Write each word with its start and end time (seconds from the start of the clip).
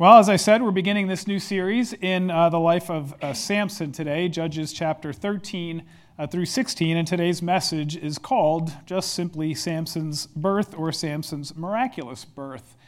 Well, 0.00 0.16
as 0.16 0.30
I 0.30 0.36
said, 0.36 0.62
we're 0.62 0.70
beginning 0.70 1.08
this 1.08 1.26
new 1.26 1.38
series 1.38 1.92
in 1.92 2.30
uh, 2.30 2.48
the 2.48 2.58
life 2.58 2.88
of 2.88 3.14
uh, 3.22 3.34
Samson 3.34 3.92
today, 3.92 4.30
Judges 4.30 4.72
chapter 4.72 5.12
13 5.12 5.82
uh, 6.18 6.26
through 6.26 6.46
16. 6.46 6.96
And 6.96 7.06
today's 7.06 7.42
message 7.42 7.98
is 7.98 8.16
called 8.16 8.72
just 8.86 9.12
simply 9.12 9.52
Samson's 9.52 10.26
birth 10.28 10.74
or 10.74 10.90
Samson's 10.90 11.54
miraculous 11.54 12.24
birth. 12.24 12.78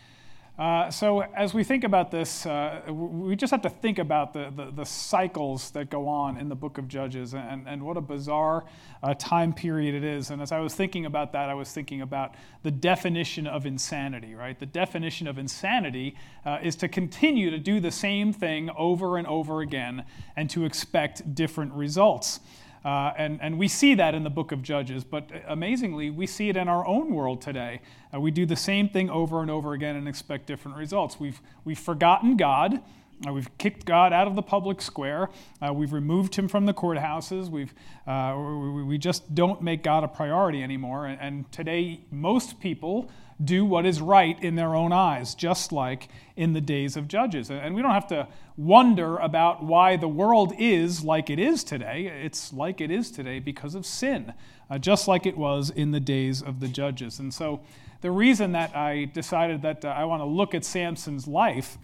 Uh, 0.62 0.88
so, 0.93 1.22
as 1.35 1.53
we 1.53 1.65
think 1.65 1.83
about 1.83 2.13
this, 2.13 2.47
uh, 2.47 2.81
we 2.88 3.35
just 3.35 3.51
have 3.51 3.62
to 3.62 3.69
think 3.69 3.99
about 3.99 4.33
the, 4.33 4.53
the, 4.54 4.71
the, 4.71 4.85
cycles 4.85 5.72
that 5.72 5.90
go 5.90 6.06
on 6.06 6.37
in 6.37 6.49
the 6.49 6.54
book 6.54 6.79
of 6.79 6.87
Judges 6.87 7.35
and, 7.35 7.67
and 7.67 7.83
what 7.83 7.97
a 7.97 8.01
bizarre 8.01 8.65
uh, 9.03 9.12
time 9.15 9.53
period 9.53 9.93
it 9.93 10.04
is. 10.04 10.30
And 10.30 10.40
as 10.40 10.53
I 10.53 10.61
was 10.61 10.72
thinking 10.72 11.04
about 11.04 11.33
that, 11.33 11.51
I 11.51 11.54
was 11.54 11.72
thinking 11.72 12.01
about 12.01 12.37
the 12.62 12.71
definition 12.71 13.48
of 13.48 13.67
insanity, 13.67 14.37
right? 14.37 14.56
The 14.56 14.67
definition 14.67 15.26
of 15.26 15.37
insanity 15.37 16.15
uh, 16.47 16.59
is 16.62 16.77
to 16.77 16.87
continue 16.87 17.51
to 17.51 17.59
do 17.59 17.80
the 17.80 17.91
same 17.91 18.33
thing 18.33 18.71
over 18.79 19.16
and 19.16 19.27
over 19.27 19.63
again 19.63 20.05
and 20.37 20.49
to 20.51 20.65
expect 20.65 21.35
different 21.35 21.73
results. 21.73 22.38
Uh, 22.85 23.13
and, 23.17 23.41
and 23.41 23.59
we 23.59 23.69
see 23.69 23.95
that 23.95 24.15
in 24.15 24.25
the 24.25 24.31
book 24.31 24.51
of 24.51 24.63
Judges, 24.63 25.05
but 25.05 25.31
amazingly, 25.47 26.11
we 26.11 26.27
see 26.27 26.49
it 26.49 26.57
in 26.57 26.69
our 26.69 26.87
own 26.87 27.15
world 27.15 27.41
today. 27.41 27.81
Uh, 28.13 28.21
we 28.21 28.31
do 28.31 28.45
the 28.45 28.57
same 28.57 28.89
thing 28.89 29.09
over 29.09 29.41
and 29.41 29.51
over 29.51 29.73
again 29.73 29.95
and 29.95 30.09
expect 30.09 30.47
different 30.47 30.77
results. 30.77 31.21
We've, 31.21 31.41
we've 31.65 31.79
forgotten 31.79 32.37
God. 32.37 32.83
Uh, 33.27 33.33
we've 33.33 33.57
kicked 33.57 33.85
God 33.85 34.13
out 34.13 34.27
of 34.27 34.35
the 34.35 34.43
public 34.43 34.81
square. 34.83 35.31
Uh, 35.61 35.73
we've 35.73 35.93
removed 35.93 36.35
him 36.35 36.49
from 36.49 36.67
the 36.67 36.75
courthouses. 36.75 37.49
We've, 37.49 37.73
uh, 38.07 38.35
we, 38.37 38.83
we, 38.83 38.99
just 38.99 39.33
don't 39.33 39.63
make 39.63 39.85
God 39.85 40.03
a 40.03 40.09
priority 40.09 40.61
anymore. 40.61 41.07
And, 41.07 41.21
and 41.21 41.53
today, 41.53 42.01
most 42.11 42.59
people 42.59 43.11
do 43.43 43.65
what 43.65 43.87
is 43.87 44.01
right 44.01 44.43
in 44.43 44.55
their 44.55 44.75
own 44.75 44.93
eyes, 44.93 45.35
just 45.35 45.73
like 45.73 46.09
in 46.37 46.53
the 46.53 46.61
days 46.61 46.97
of 46.97 47.09
Judges. 47.09 47.51
And 47.51 47.75
we 47.75 47.83
don't 47.83 47.93
have 47.93 48.07
to 48.09 48.29
wonder 48.57 49.16
about 49.16 49.63
why 49.63 49.97
the 49.97 50.09
world 50.09 50.52
is 50.59 51.05
like 51.05 51.30
it 51.30 51.39
is 51.39 51.65
today. 51.65 52.07
It's 52.07 52.52
like 52.52 52.80
it 52.80 52.91
is 52.91 53.11
today 53.11 53.39
because 53.39 53.74
of 53.74 53.87
sin, 53.87 54.33
uh, 54.71 54.79
just 54.79 55.09
like 55.09 55.27
it 55.27 55.37
was 55.37 55.71
in 55.71 55.91
the 55.91 56.01
days 56.01 56.43
of 56.43 56.61
the 56.61 56.69
Judges. 56.69 57.19
And 57.19 57.33
so, 57.33 57.61
the 58.01 58.11
reason 58.11 58.51
that 58.52 58.74
I 58.74 59.05
decided 59.05 59.63
that 59.63 59.85
uh, 59.85 59.89
I 59.89 60.05
want 60.05 60.23
to 60.23 60.27
look 60.27 60.55
at 60.55 60.65
Samson's 60.65 61.29
life 61.29 61.79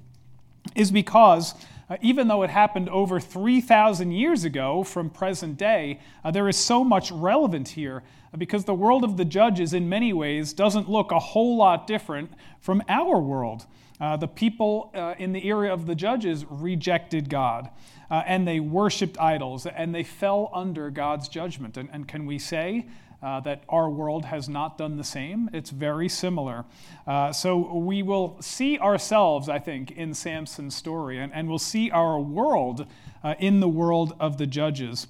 is 0.75 0.91
because 0.91 1.55
uh, 1.91 1.97
even 2.03 2.29
though 2.29 2.43
it 2.43 2.51
happened 2.51 2.89
over 2.89 3.19
3,000 3.19 4.13
years 4.13 4.45
ago 4.45 4.83
from 4.83 5.09
present 5.09 5.57
day, 5.57 6.01
uh, 6.25 6.31
there 6.31 6.49
is 6.49 6.57
so 6.57 6.85
much 6.85 7.11
relevant 7.11 7.69
here 7.69 8.03
uh, 8.33 8.37
because 8.37 8.65
the 8.65 8.75
world 8.75 9.05
of 9.05 9.17
the 9.17 9.25
judges, 9.25 9.73
in 9.73 9.89
many 9.89 10.13
ways, 10.13 10.53
doesn't 10.53 10.89
look 10.89 11.13
a 11.13 11.19
whole 11.19 11.57
lot 11.57 11.87
different 11.87 12.31
from 12.61 12.83
our 12.89 13.19
world. 13.19 13.67
Uh, 14.01 14.17
the 14.17 14.29
people 14.29 14.93
uh, 14.95 15.15
in 15.19 15.33
the 15.33 15.47
era 15.47 15.73
of 15.73 15.87
the 15.87 15.95
judges 15.95 16.45
rejected 16.49 17.29
God. 17.29 17.71
Uh, 18.11 18.23
and 18.27 18.49
they 18.49 18.59
worshiped 18.59 19.19
idols, 19.19 19.67
and 19.67 19.95
they 19.95 20.03
fell 20.03 20.51
under 20.55 20.89
God's 20.89 21.29
judgment. 21.29 21.77
And, 21.77 21.91
and 21.93 22.09
can 22.09 22.25
we 22.25 22.39
say 22.39 22.87
uh, 23.23 23.41
that 23.41 23.65
our 23.69 23.91
world 23.91 24.27
has 24.27 24.49
not 24.49 24.79
done 24.79 24.97
the 24.97 25.05
same. 25.05 25.51
It's 25.53 25.71
very 25.71 26.09
similar. 26.09 26.65
Uh, 27.07 27.33
so 27.33 27.75
we 27.75 28.03
will 28.03 28.37
see 28.41 28.79
ourselves, 28.79 29.49
I 29.49 29.59
think, 29.59 29.91
in 29.91 30.15
Samson's 30.15 30.77
story, 30.77 31.19
and, 31.19 31.33
and 31.33 31.49
we'll 31.49 31.59
see 31.59 31.91
our 31.91 32.21
world 32.21 32.87
uh, 33.25 33.35
in 33.39 33.61
the 33.61 33.69
world 33.69 34.15
of 34.21 34.39
the 34.39 34.47
judges. 34.47 35.09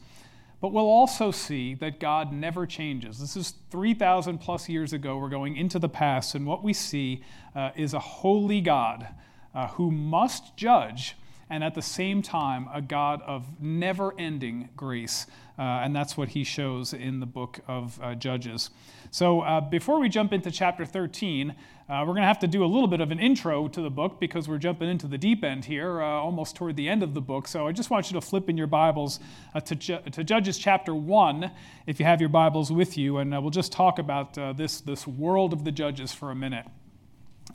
But 0.61 0.73
we'll 0.73 0.87
also 0.87 1.31
see 1.31 1.75
that 1.75 2.01
God 2.01 2.33
never 2.33 2.67
changes. 2.67 3.21
This 3.21 3.37
is 3.37 3.55
3,000 3.71 4.39
plus 4.39 4.69
years 4.69 4.93
ago. 4.93 5.19
We're 5.19 5.29
going 5.29 5.57
into 5.57 5.79
the 5.79 5.89
past, 5.89 6.35
and 6.35 6.47
what 6.47 6.65
we 6.65 6.73
see 6.73 7.23
uh, 7.55 7.71
is 7.77 7.95
a 7.95 8.01
holy 8.01 8.61
God 8.61 9.07
uh, 9.55 9.69
who 9.69 9.91
must 9.91 10.57
judge 10.57 11.17
and 11.51 11.65
at 11.65 11.75
the 11.75 11.83
same 11.83 12.23
time, 12.23 12.69
a 12.73 12.83
God 12.83 13.23
of 13.23 13.61
never 13.61 14.15
ending 14.19 14.69
grace. 14.77 15.27
Uh, 15.59 15.83
and 15.83 15.95
that's 15.97 16.17
what 16.17 16.29
he 16.31 16.45
shows 16.45 16.93
in 16.93 17.19
the 17.19 17.27
book 17.27 17.59
of 17.67 17.99
uh, 18.01 18.15
Judges. 18.15 18.71
So 19.11 19.41
uh, 19.41 19.61
before 19.61 19.99
we 19.99 20.09
jump 20.09 20.33
into 20.33 20.53
chapter 20.53 20.85
13, 20.85 21.51
uh, 21.51 22.05
we're 22.07 22.13
going 22.13 22.19
to 22.19 22.29
have 22.29 22.39
to 22.41 22.47
do 22.47 22.63
a 22.63 22.67
little 22.67 22.87
bit 22.87 23.01
of 23.01 23.11
an 23.11 23.19
intro 23.19 23.67
to 23.67 23.81
the 23.81 23.91
book 23.91 24.21
because 24.21 24.47
we're 24.47 24.59
jumping 24.59 24.89
into 24.89 25.09
the 25.09 25.19
deep 25.19 25.43
end 25.43 25.65
here, 25.65 26.01
uh, 26.01 26.07
almost 26.07 26.55
toward 26.55 26.77
the 26.77 26.89
end 26.89 27.03
of 27.03 27.15
the 27.15 27.21
book. 27.21 27.49
So 27.49 27.67
I 27.67 27.73
just 27.73 27.91
want 27.91 28.09
you 28.09 28.21
to 28.21 28.25
flip 28.25 28.49
in 28.49 28.57
your 28.57 28.67
Bibles 28.69 29.19
uh, 29.53 29.61
to, 29.61 29.75
Ju- 29.75 29.99
to 30.13 30.23
Judges 30.23 30.59
chapter 30.59 30.95
1, 30.95 31.51
if 31.87 31.99
you 31.99 32.07
have 32.07 32.21
your 32.21 32.29
Bibles 32.29 32.71
with 32.71 32.97
you, 32.97 33.17
and 33.17 33.33
we'll 33.33 33.51
just 33.51 33.73
talk 33.73 33.99
about 33.99 34.35
this, 34.57 34.81
this 34.81 35.07
world 35.09 35.53
of 35.53 35.65
the 35.65 35.73
Judges 35.73 36.13
for 36.13 36.31
a 36.31 36.37
minute. 36.37 36.67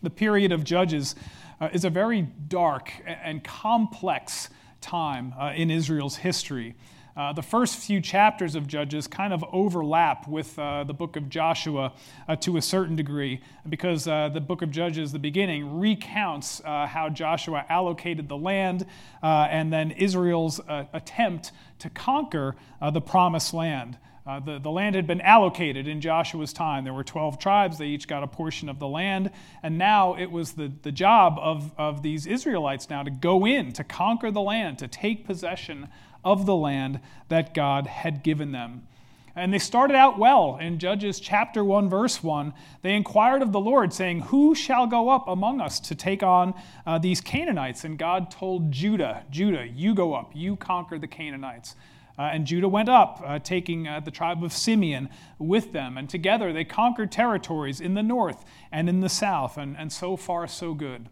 The 0.02 0.10
period 0.10 0.52
of 0.52 0.64
Judges 0.66 1.16
uh, 1.60 1.70
is 1.74 1.86
a 1.86 1.90
very 1.90 2.22
dark 2.22 2.92
and 3.06 3.44
complex 3.44 4.50
time 4.82 5.34
uh, 5.40 5.54
in 5.56 5.72
Israel's 5.72 6.18
history. 6.18 6.76
Uh, 7.16 7.32
the 7.32 7.44
first 7.44 7.78
few 7.78 8.02
chapters 8.02 8.56
of 8.56 8.66
Judges 8.66 9.06
kind 9.06 9.34
of 9.34 9.46
overlap 9.52 10.28
with 10.28 10.58
uh, 10.58 10.84
the 10.84 10.96
book 10.96 11.16
of 11.16 11.30
Joshua 11.30 11.94
uh, 12.28 12.36
to 12.38 12.58
a 12.58 12.62
certain 12.62 12.96
degree 12.96 13.40
because 13.70 14.08
uh, 14.08 14.30
the 14.30 14.42
book 14.42 14.64
of 14.64 14.72
Judges, 14.72 15.12
the 15.12 15.20
beginning, 15.20 15.80
recounts 15.80 16.60
uh, 16.66 16.88
how 16.88 17.10
Joshua 17.10 17.66
allocated 17.70 18.28
the 18.28 18.38
land 18.38 18.88
uh, 19.22 19.48
and 19.52 19.72
then 19.72 19.92
Israel's 19.92 20.60
attempt 20.68 21.52
to 21.80 21.90
conquer 21.92 22.56
the 22.92 23.02
promised 23.02 23.54
land. 23.54 23.98
Uh, 24.26 24.40
the, 24.40 24.58
the 24.58 24.72
land 24.72 24.96
had 24.96 25.06
been 25.06 25.20
allocated 25.20 25.86
in 25.86 26.00
Joshua's 26.00 26.54
time. 26.54 26.86
There 26.86 26.94
were 26.94 27.04
12 27.04 27.40
tribes, 27.40 27.78
they 27.78 27.88
each 27.88 28.08
got 28.08 28.24
a 28.24 28.28
portion 28.28 28.70
of 28.70 28.80
the 28.80 28.88
land. 28.88 29.32
And 29.62 29.78
now 29.78 30.16
it 30.16 30.32
was 30.32 30.54
the, 30.54 30.72
the 30.82 30.94
job 30.94 31.38
of, 31.42 31.72
of 31.78 32.04
these 32.04 32.26
Israelites 32.26 32.90
now 32.90 33.04
to 33.04 33.12
go 33.12 33.46
in, 33.46 33.74
to 33.74 33.84
conquer 33.84 34.32
the 34.32 34.42
land, 34.42 34.80
to 34.80 34.88
take 34.88 35.26
possession 35.26 35.90
of 36.24 36.46
the 36.46 36.56
land 36.56 37.02
that 37.28 37.54
God 37.54 37.88
had 37.88 38.24
given 38.24 38.54
them. 38.54 38.88
And 39.36 39.52
they 39.52 39.60
started 39.60 39.96
out 39.96 40.20
well 40.20 40.58
in 40.62 40.78
Judges 40.78 41.20
chapter 41.20 41.64
1, 41.64 41.90
verse 41.90 42.22
1. 42.22 42.54
They 42.84 42.94
inquired 42.94 43.42
of 43.42 43.52
the 43.52 43.60
Lord, 43.60 43.92
saying, 43.92 44.22
Who 44.22 44.54
shall 44.54 44.86
go 44.86 45.10
up 45.10 45.28
among 45.28 45.60
us 45.60 45.80
to 45.82 45.96
take 45.96 46.22
on 46.22 46.54
uh, 46.86 47.00
these 47.00 47.20
Canaanites? 47.20 47.84
And 47.84 47.98
God 47.98 48.30
told 48.30 48.72
Judah, 48.72 49.24
Judah, 49.32 49.68
you 49.68 49.96
go 49.96 50.14
up, 50.14 50.32
you 50.36 50.56
conquer 50.56 51.00
the 51.00 51.08
Canaanites. 51.08 51.76
Uh, 52.18 52.24
and 52.24 52.46
Judah 52.46 52.68
went 52.68 52.90
up, 52.90 53.22
uh, 53.26 53.40
taking 53.40 53.88
uh, 53.88 54.00
the 54.00 54.12
tribe 54.12 54.44
of 54.44 54.54
Simeon 54.54 55.10
with 55.40 55.74
them. 55.74 55.98
And 55.98 56.08
together 56.08 56.54
they 56.54 56.64
conquered 56.64 57.12
territories 57.12 57.82
in 57.82 57.96
the 57.96 58.04
north 58.04 58.46
and 58.72 58.88
in 58.88 59.00
the 59.00 59.10
south. 59.10 59.58
And, 59.58 59.76
and 59.78 59.92
so 59.92 60.16
far, 60.16 60.48
so 60.48 60.74
good. 60.74 61.10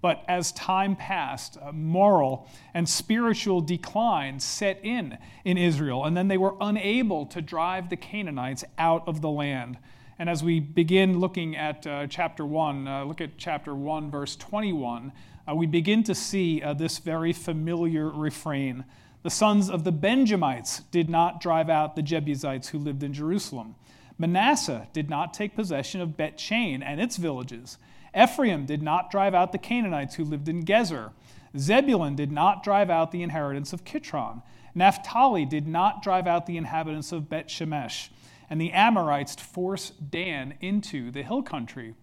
But 0.00 0.24
as 0.26 0.50
time 0.50 0.96
passed, 0.96 1.56
moral 1.72 2.48
and 2.74 2.88
spiritual 2.88 3.60
decline 3.60 4.40
set 4.40 4.80
in 4.82 5.16
in 5.44 5.56
Israel. 5.56 6.04
And 6.04 6.16
then 6.16 6.26
they 6.26 6.38
were 6.38 6.56
unable 6.60 7.24
to 7.26 7.40
drive 7.40 7.88
the 7.88 7.96
Canaanites 7.96 8.64
out 8.78 9.06
of 9.06 9.20
the 9.20 9.30
land. 9.30 9.78
And 10.18 10.28
as 10.28 10.42
we 10.42 10.58
begin 10.58 11.20
looking 11.20 11.56
at 11.56 11.86
uh, 11.86 12.08
chapter 12.08 12.44
1, 12.44 12.88
uh, 12.88 13.04
look 13.04 13.20
at 13.20 13.38
chapter 13.38 13.76
1, 13.76 14.10
verse 14.10 14.34
21, 14.34 15.12
uh, 15.48 15.54
we 15.54 15.66
begin 15.66 16.02
to 16.04 16.16
see 16.16 16.60
this 16.76 16.98
very 16.98 17.32
familiar 17.32 18.08
refrain 18.08 18.84
the 19.22 19.30
sons 19.30 19.70
of 19.70 19.84
the 19.84 19.92
Benjamites 19.92 20.80
did 20.90 21.08
not 21.08 21.40
drive 21.40 21.70
out 21.70 21.94
the 21.94 22.02
Jebusites 22.02 22.68
who 22.68 22.78
lived 22.78 23.02
in 23.02 23.12
Jerusalem. 23.12 23.76
Manasseh 24.18 24.88
did 24.92 25.08
not 25.08 25.32
take 25.32 25.54
possession 25.54 26.00
of 26.00 26.16
Bet 26.16 26.38
Shean 26.38 26.82
and 26.82 27.00
its 27.00 27.16
villages. 27.16 27.78
Ephraim 28.16 28.66
did 28.66 28.82
not 28.82 29.10
drive 29.10 29.34
out 29.34 29.52
the 29.52 29.58
Canaanites 29.58 30.16
who 30.16 30.24
lived 30.24 30.48
in 30.48 30.64
Gezer. 30.64 31.12
Zebulun 31.56 32.14
did 32.14 32.32
not 32.32 32.62
drive 32.62 32.90
out 32.90 33.12
the 33.12 33.22
inheritance 33.22 33.72
of 33.72 33.84
Kitron. 33.84 34.42
Naphtali 34.74 35.44
did 35.44 35.66
not 35.66 36.02
drive 36.02 36.26
out 36.26 36.46
the 36.46 36.56
inhabitants 36.56 37.12
of 37.12 37.28
Bet 37.28 37.48
Shemesh. 37.48 38.08
And 38.50 38.60
the 38.60 38.72
Amorites 38.72 39.34
forced 39.36 40.10
Dan 40.10 40.54
into 40.60 41.10
the 41.10 41.22
hill 41.22 41.42
country. 41.42 41.94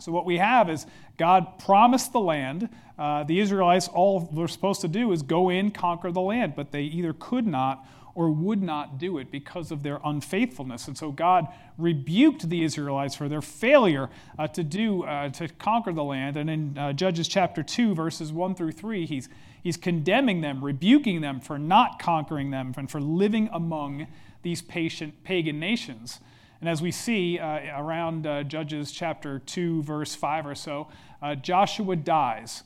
So, 0.00 0.10
what 0.12 0.24
we 0.24 0.38
have 0.38 0.70
is 0.70 0.86
God 1.16 1.58
promised 1.58 2.12
the 2.12 2.20
land. 2.20 2.68
Uh, 2.98 3.24
the 3.24 3.40
Israelites, 3.40 3.88
all 3.88 4.20
they're 4.32 4.48
supposed 4.48 4.80
to 4.82 4.88
do 4.88 5.12
is 5.12 5.22
go 5.22 5.50
in, 5.50 5.70
conquer 5.70 6.10
the 6.10 6.20
land, 6.20 6.54
but 6.56 6.72
they 6.72 6.82
either 6.82 7.12
could 7.12 7.46
not 7.46 7.86
or 8.14 8.30
would 8.30 8.62
not 8.62 8.98
do 8.98 9.18
it 9.18 9.30
because 9.30 9.70
of 9.70 9.82
their 9.82 9.98
unfaithfulness. 10.04 10.86
And 10.86 10.96
so 10.96 11.10
God 11.10 11.48
rebuked 11.78 12.48
the 12.48 12.62
Israelites 12.62 13.14
for 13.14 13.28
their 13.28 13.40
failure 13.40 14.10
uh, 14.38 14.48
to 14.48 14.62
do 14.62 15.04
uh, 15.04 15.30
to 15.30 15.48
conquer 15.48 15.92
the 15.92 16.04
land. 16.04 16.36
And 16.36 16.50
in 16.50 16.78
uh, 16.78 16.92
Judges 16.92 17.28
chapter 17.28 17.62
2, 17.62 17.94
verses 17.94 18.32
1 18.32 18.54
through 18.54 18.72
3, 18.72 19.06
he's, 19.06 19.28
he's 19.62 19.76
condemning 19.76 20.42
them, 20.42 20.62
rebuking 20.62 21.20
them 21.22 21.40
for 21.40 21.58
not 21.58 21.98
conquering 21.98 22.50
them 22.50 22.74
and 22.76 22.90
for 22.90 23.00
living 23.00 23.48
among 23.52 24.06
these 24.42 24.60
patient, 24.60 25.24
pagan 25.24 25.58
nations. 25.58 26.20
And 26.62 26.68
as 26.68 26.80
we 26.80 26.92
see 26.92 27.40
uh, 27.40 27.76
around 27.76 28.24
uh, 28.24 28.44
Judges 28.44 28.92
chapter 28.92 29.40
2, 29.40 29.82
verse 29.82 30.14
5 30.14 30.46
or 30.46 30.54
so, 30.54 30.86
uh, 31.20 31.34
Joshua 31.34 31.96
dies. 31.96 32.62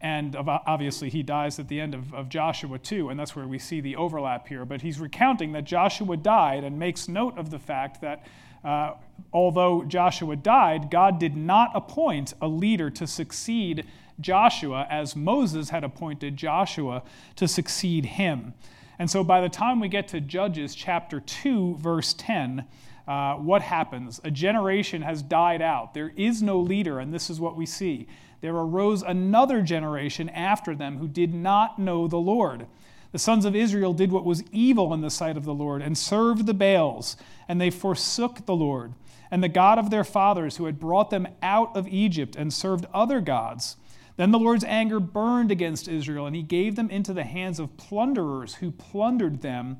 And 0.00 0.34
obviously, 0.34 1.10
he 1.10 1.22
dies 1.22 1.60
at 1.60 1.68
the 1.68 1.80
end 1.80 1.94
of, 1.94 2.12
of 2.12 2.28
Joshua 2.28 2.80
too, 2.80 3.08
and 3.08 3.18
that's 3.18 3.36
where 3.36 3.46
we 3.46 3.60
see 3.60 3.80
the 3.80 3.94
overlap 3.94 4.48
here. 4.48 4.64
But 4.64 4.82
he's 4.82 4.98
recounting 4.98 5.52
that 5.52 5.62
Joshua 5.62 6.16
died 6.16 6.64
and 6.64 6.76
makes 6.76 7.08
note 7.08 7.38
of 7.38 7.50
the 7.50 7.60
fact 7.60 8.00
that 8.00 8.26
uh, 8.64 8.94
although 9.32 9.84
Joshua 9.84 10.34
died, 10.34 10.90
God 10.90 11.20
did 11.20 11.36
not 11.36 11.70
appoint 11.72 12.34
a 12.42 12.48
leader 12.48 12.90
to 12.90 13.06
succeed 13.06 13.86
Joshua 14.20 14.88
as 14.90 15.14
Moses 15.14 15.70
had 15.70 15.84
appointed 15.84 16.36
Joshua 16.36 17.04
to 17.36 17.46
succeed 17.46 18.06
him. 18.06 18.54
And 18.98 19.10
so 19.10 19.22
by 19.22 19.40
the 19.40 19.48
time 19.48 19.80
we 19.80 19.88
get 19.88 20.08
to 20.08 20.20
Judges 20.20 20.74
chapter 20.74 21.20
2, 21.20 21.76
verse 21.76 22.14
10, 22.14 22.64
uh, 23.06 23.34
what 23.34 23.62
happens? 23.62 24.20
A 24.24 24.30
generation 24.30 25.02
has 25.02 25.22
died 25.22 25.62
out. 25.62 25.94
There 25.94 26.12
is 26.16 26.42
no 26.42 26.58
leader, 26.58 26.98
and 26.98 27.12
this 27.12 27.30
is 27.30 27.38
what 27.38 27.56
we 27.56 27.66
see. 27.66 28.08
There 28.40 28.54
arose 28.54 29.02
another 29.02 29.62
generation 29.62 30.28
after 30.28 30.74
them 30.74 30.98
who 30.98 31.08
did 31.08 31.32
not 31.32 31.78
know 31.78 32.08
the 32.08 32.16
Lord. 32.16 32.66
The 33.12 33.18
sons 33.18 33.44
of 33.44 33.54
Israel 33.54 33.92
did 33.92 34.12
what 34.12 34.24
was 34.24 34.42
evil 34.52 34.92
in 34.92 35.00
the 35.00 35.10
sight 35.10 35.36
of 35.36 35.44
the 35.44 35.54
Lord 35.54 35.82
and 35.82 35.96
served 35.96 36.46
the 36.46 36.54
Baals, 36.54 37.16
and 37.48 37.60
they 37.60 37.70
forsook 37.70 38.46
the 38.46 38.56
Lord 38.56 38.92
and 39.30 39.42
the 39.42 39.48
God 39.48 39.78
of 39.78 39.90
their 39.90 40.04
fathers 40.04 40.56
who 40.56 40.66
had 40.66 40.78
brought 40.78 41.10
them 41.10 41.28
out 41.42 41.76
of 41.76 41.88
Egypt 41.88 42.36
and 42.36 42.52
served 42.52 42.86
other 42.92 43.20
gods. 43.20 43.76
Then 44.16 44.30
the 44.30 44.38
Lord's 44.38 44.64
anger 44.64 44.98
burned 44.98 45.50
against 45.50 45.88
Israel, 45.88 46.26
and 46.26 46.34
he 46.34 46.42
gave 46.42 46.76
them 46.76 46.90
into 46.90 47.12
the 47.12 47.24
hands 47.24 47.60
of 47.60 47.76
plunderers 47.76 48.56
who 48.56 48.70
plundered 48.70 49.42
them 49.42 49.78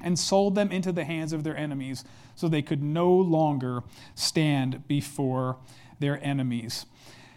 and 0.00 0.18
sold 0.18 0.54
them 0.54 0.70
into 0.70 0.92
the 0.92 1.04
hands 1.04 1.32
of 1.32 1.44
their 1.44 1.56
enemies, 1.56 2.04
so 2.34 2.48
they 2.48 2.62
could 2.62 2.82
no 2.82 3.12
longer 3.12 3.82
stand 4.14 4.86
before 4.86 5.58
their 5.98 6.22
enemies. 6.24 6.86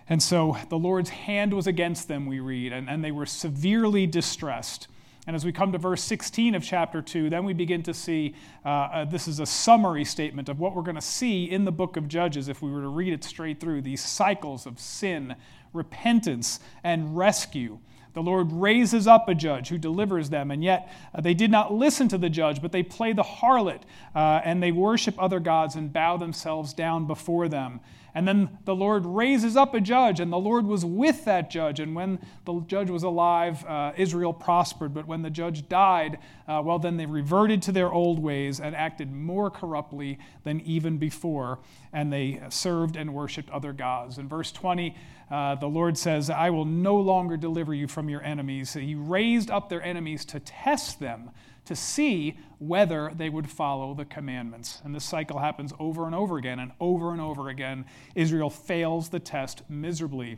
And 0.07 0.21
so 0.21 0.57
the 0.69 0.77
Lord's 0.77 1.09
hand 1.09 1.53
was 1.53 1.67
against 1.67 2.07
them, 2.07 2.25
we 2.25 2.39
read, 2.39 2.73
and, 2.73 2.89
and 2.89 3.03
they 3.03 3.11
were 3.11 3.25
severely 3.25 4.05
distressed. 4.05 4.87
And 5.27 5.35
as 5.35 5.45
we 5.45 5.51
come 5.51 5.71
to 5.71 5.77
verse 5.77 6.03
16 6.03 6.55
of 6.55 6.63
chapter 6.63 7.01
2, 7.01 7.29
then 7.29 7.45
we 7.45 7.53
begin 7.53 7.83
to 7.83 7.93
see 7.93 8.33
uh, 8.65 8.69
uh, 8.69 9.05
this 9.05 9.27
is 9.27 9.39
a 9.39 9.45
summary 9.45 10.03
statement 10.03 10.49
of 10.49 10.59
what 10.59 10.75
we're 10.75 10.81
going 10.81 10.95
to 10.95 11.01
see 11.01 11.45
in 11.45 11.63
the 11.63 11.71
book 11.71 11.95
of 11.95 12.07
Judges 12.07 12.47
if 12.47 12.61
we 12.61 12.71
were 12.71 12.81
to 12.81 12.87
read 12.87 13.13
it 13.13 13.23
straight 13.23 13.59
through 13.59 13.83
these 13.83 14.03
cycles 14.03 14.65
of 14.65 14.79
sin, 14.79 15.35
repentance, 15.73 16.59
and 16.83 17.17
rescue. 17.17 17.79
The 18.13 18.21
Lord 18.21 18.51
raises 18.51 19.07
up 19.07 19.29
a 19.29 19.35
judge 19.35 19.69
who 19.69 19.77
delivers 19.77 20.29
them, 20.29 20.51
and 20.51 20.63
yet 20.63 20.91
uh, 21.15 21.21
they 21.21 21.33
did 21.33 21.49
not 21.49 21.73
listen 21.73 22.07
to 22.09 22.17
the 22.17 22.29
judge, 22.29 22.61
but 22.61 22.71
they 22.71 22.83
play 22.83 23.13
the 23.13 23.23
harlot, 23.23 23.83
uh, 24.13 24.41
and 24.43 24.61
they 24.61 24.71
worship 24.71 25.15
other 25.17 25.39
gods 25.39 25.75
and 25.75 25.93
bow 25.93 26.17
themselves 26.17 26.73
down 26.73 27.07
before 27.07 27.47
them. 27.47 27.79
And 28.13 28.27
then 28.27 28.57
the 28.65 28.75
Lord 28.75 29.05
raises 29.05 29.55
up 29.55 29.73
a 29.73 29.79
judge, 29.81 30.19
and 30.19 30.31
the 30.31 30.37
Lord 30.37 30.65
was 30.65 30.83
with 30.83 31.25
that 31.25 31.49
judge. 31.49 31.79
And 31.79 31.95
when 31.95 32.19
the 32.45 32.59
judge 32.61 32.89
was 32.89 33.03
alive, 33.03 33.65
uh, 33.65 33.93
Israel 33.97 34.33
prospered. 34.33 34.93
But 34.93 35.07
when 35.07 35.21
the 35.21 35.29
judge 35.29 35.69
died, 35.69 36.19
uh, 36.47 36.61
well, 36.63 36.79
then 36.79 36.97
they 36.97 37.05
reverted 37.05 37.61
to 37.63 37.71
their 37.71 37.91
old 37.91 38.19
ways 38.19 38.59
and 38.59 38.75
acted 38.75 39.11
more 39.11 39.49
corruptly 39.49 40.19
than 40.43 40.61
even 40.61 40.97
before. 40.97 41.59
And 41.93 42.11
they 42.11 42.41
served 42.49 42.95
and 42.95 43.13
worshiped 43.13 43.49
other 43.49 43.73
gods. 43.73 44.17
In 44.17 44.27
verse 44.27 44.51
20, 44.51 44.95
uh, 45.29 45.55
the 45.55 45.67
Lord 45.67 45.97
says, 45.97 46.29
I 46.29 46.49
will 46.49 46.65
no 46.65 46.97
longer 46.97 47.37
deliver 47.37 47.73
you 47.73 47.87
from 47.87 48.09
your 48.09 48.21
enemies. 48.21 48.73
He 48.73 48.95
raised 48.95 49.49
up 49.49 49.69
their 49.69 49.81
enemies 49.81 50.25
to 50.25 50.41
test 50.41 50.99
them 50.99 51.31
to 51.71 51.75
see 51.75 52.37
whether 52.59 53.11
they 53.15 53.29
would 53.29 53.49
follow 53.49 53.93
the 53.93 54.03
commandments. 54.03 54.81
And 54.83 54.93
this 54.93 55.05
cycle 55.05 55.39
happens 55.39 55.73
over 55.79 56.05
and 56.05 56.13
over 56.13 56.37
again, 56.37 56.59
and 56.59 56.73
over 56.81 57.13
and 57.13 57.21
over 57.21 57.47
again. 57.47 57.85
Israel 58.13 58.49
fails 58.49 59.07
the 59.07 59.19
test 59.19 59.63
miserably. 59.69 60.37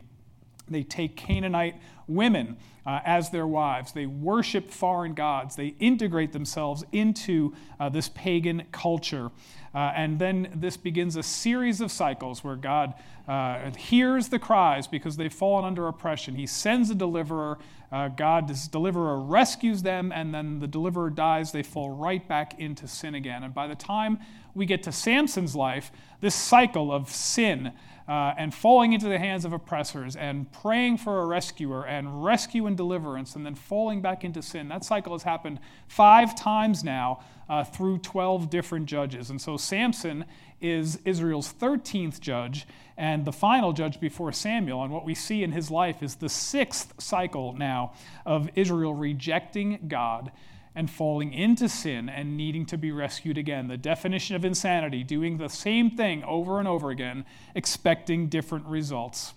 They 0.68 0.84
take 0.84 1.16
Canaanite 1.16 1.74
women 2.06 2.56
uh, 2.86 3.00
as 3.04 3.30
their 3.30 3.46
wives. 3.48 3.92
They 3.92 4.06
worship 4.06 4.70
foreign 4.70 5.14
gods. 5.14 5.56
They 5.56 5.74
integrate 5.80 6.32
themselves 6.32 6.84
into 6.92 7.52
uh, 7.80 7.88
this 7.88 8.08
pagan 8.10 8.64
culture. 8.70 9.30
Uh, 9.74 9.92
and 9.96 10.18
then 10.18 10.52
this 10.54 10.76
begins 10.76 11.16
a 11.16 11.22
series 11.22 11.80
of 11.80 11.90
cycles 11.90 12.44
where 12.44 12.56
God 12.56 12.94
uh, 13.26 13.70
hears 13.72 14.28
the 14.28 14.38
cries 14.38 14.86
because 14.86 15.16
they've 15.16 15.32
fallen 15.32 15.64
under 15.64 15.88
oppression. 15.88 16.36
He 16.36 16.46
sends 16.46 16.90
a 16.90 16.94
deliverer. 16.94 17.58
Uh, 17.92 18.08
God's 18.08 18.68
deliverer 18.68 19.20
rescues 19.20 19.82
them, 19.82 20.12
and 20.12 20.34
then 20.34 20.58
the 20.58 20.66
deliverer 20.66 21.10
dies. 21.10 21.52
They 21.52 21.62
fall 21.62 21.90
right 21.90 22.26
back 22.26 22.58
into 22.58 22.88
sin 22.88 23.14
again. 23.14 23.42
And 23.42 23.54
by 23.54 23.66
the 23.66 23.74
time 23.74 24.18
we 24.54 24.66
get 24.66 24.82
to 24.84 24.92
Samson's 24.92 25.54
life, 25.54 25.92
this 26.20 26.34
cycle 26.34 26.92
of 26.92 27.10
sin 27.10 27.72
uh, 28.08 28.34
and 28.36 28.54
falling 28.54 28.92
into 28.92 29.08
the 29.08 29.18
hands 29.18 29.44
of 29.44 29.52
oppressors 29.52 30.14
and 30.14 30.50
praying 30.52 30.98
for 30.98 31.20
a 31.20 31.26
rescuer 31.26 31.86
and 31.86 32.24
rescue 32.24 32.66
and 32.66 32.76
deliverance 32.76 33.34
and 33.34 33.46
then 33.46 33.54
falling 33.54 34.02
back 34.02 34.24
into 34.24 34.42
sin. 34.42 34.68
That 34.68 34.84
cycle 34.84 35.12
has 35.12 35.22
happened 35.22 35.58
five 35.88 36.34
times 36.34 36.84
now 36.84 37.24
uh, 37.48 37.64
through 37.64 37.98
12 37.98 38.50
different 38.50 38.86
judges. 38.86 39.30
And 39.30 39.40
so 39.40 39.56
Samson 39.56 40.24
is 40.60 40.98
Israel's 41.04 41.52
13th 41.52 42.20
judge 42.20 42.66
and 42.96 43.24
the 43.24 43.32
final 43.32 43.72
judge 43.72 44.00
before 44.00 44.32
Samuel. 44.32 44.82
And 44.82 44.92
what 44.92 45.04
we 45.04 45.14
see 45.14 45.42
in 45.42 45.52
his 45.52 45.70
life 45.70 46.02
is 46.02 46.16
the 46.16 46.28
sixth 46.28 46.94
cycle 46.98 47.54
now 47.54 47.94
of 48.24 48.50
Israel 48.54 48.94
rejecting 48.94 49.80
God 49.88 50.30
and 50.74 50.90
falling 50.90 51.32
into 51.32 51.68
sin 51.68 52.08
and 52.08 52.36
needing 52.36 52.66
to 52.66 52.76
be 52.76 52.90
rescued 52.90 53.38
again. 53.38 53.68
The 53.68 53.76
definition 53.76 54.36
of 54.36 54.44
insanity, 54.44 55.04
doing 55.04 55.38
the 55.38 55.48
same 55.48 55.90
thing 55.90 56.24
over 56.24 56.58
and 56.58 56.66
over 56.66 56.90
again, 56.90 57.24
expecting 57.54 58.28
different 58.28 58.66
results. 58.66 59.34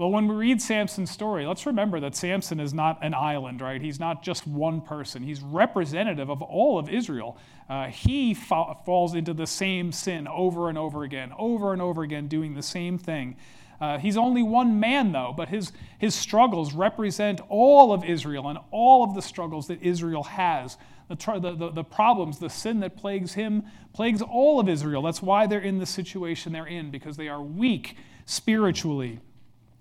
Well, 0.00 0.10
when 0.10 0.28
we 0.28 0.34
read 0.34 0.62
Samson's 0.62 1.10
story, 1.10 1.44
let's 1.44 1.66
remember 1.66 2.00
that 2.00 2.16
Samson 2.16 2.58
is 2.58 2.72
not 2.72 3.04
an 3.04 3.12
island, 3.12 3.60
right? 3.60 3.82
He's 3.82 4.00
not 4.00 4.22
just 4.22 4.46
one 4.46 4.80
person. 4.80 5.22
He's 5.22 5.42
representative 5.42 6.30
of 6.30 6.40
all 6.40 6.78
of 6.78 6.88
Israel. 6.88 7.36
Uh, 7.68 7.88
he 7.88 8.32
fa- 8.32 8.76
falls 8.86 9.14
into 9.14 9.34
the 9.34 9.46
same 9.46 9.92
sin 9.92 10.26
over 10.26 10.70
and 10.70 10.78
over 10.78 11.04
again, 11.04 11.34
over 11.38 11.74
and 11.74 11.82
over 11.82 12.02
again, 12.02 12.28
doing 12.28 12.54
the 12.54 12.62
same 12.62 12.96
thing. 12.96 13.36
Uh, 13.80 13.98
he's 13.98 14.16
only 14.16 14.42
one 14.42 14.78
man, 14.78 15.12
though, 15.12 15.32
but 15.34 15.48
his, 15.48 15.72
his 15.98 16.14
struggles 16.14 16.74
represent 16.74 17.40
all 17.48 17.92
of 17.92 18.04
Israel 18.04 18.48
and 18.48 18.58
all 18.70 19.02
of 19.02 19.14
the 19.14 19.22
struggles 19.22 19.68
that 19.68 19.82
Israel 19.82 20.24
has. 20.24 20.76
The, 21.08 21.16
the, 21.16 21.54
the, 21.56 21.70
the, 21.70 21.84
problems, 21.84 22.38
the 22.38 22.50
sin 22.50 22.80
that 22.80 22.96
plagues 22.96 23.32
him, 23.34 23.64
plagues 23.94 24.22
all 24.22 24.60
of 24.60 24.68
Israel. 24.68 25.02
That's 25.02 25.22
why 25.22 25.46
they're 25.46 25.58
in 25.58 25.78
the 25.78 25.86
situation 25.86 26.52
they're 26.52 26.66
in, 26.66 26.90
because 26.90 27.16
they 27.16 27.28
are 27.28 27.42
weak 27.42 27.96
spiritually. 28.26 29.18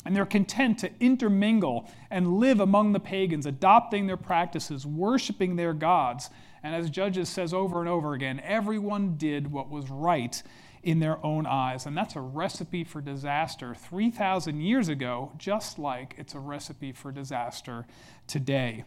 And 0.06 0.16
they're 0.16 0.26
content 0.26 0.80
to 0.80 0.92
intermingle 1.00 1.92
and 2.10 2.40
live 2.40 2.62
among 2.62 2.94
the 2.94 3.00
pagans, 3.02 3.46
adopting 3.46 4.08
their 4.08 4.18
practices, 4.18 4.86
worshiping 4.86 5.58
their 5.58 5.74
gods. 5.74 6.30
And 6.64 6.74
as 6.74 6.90
Judges 6.90 7.28
says 7.28 7.54
over 7.54 7.82
and 7.82 7.90
over 7.90 8.14
again, 8.14 8.40
everyone 8.44 9.18
did 9.18 9.52
what 9.52 9.70
was 9.70 9.90
right 9.90 10.42
in 10.84 11.00
their 11.00 11.24
own 11.26 11.46
eyes. 11.46 11.86
And 11.86 11.96
that's 11.96 12.16
a 12.16 12.22
recipe 12.22 12.84
for 12.84 13.02
disaster 13.02 13.76
3,000 13.76 14.62
years 14.62 14.90
ago, 14.90 15.32
just 15.38 15.80
like 15.80 16.16
it's 16.18 16.34
a 16.34 16.40
recipe 16.40 16.92
for 16.92 17.12
disaster 17.12 17.86
today. 18.28 18.86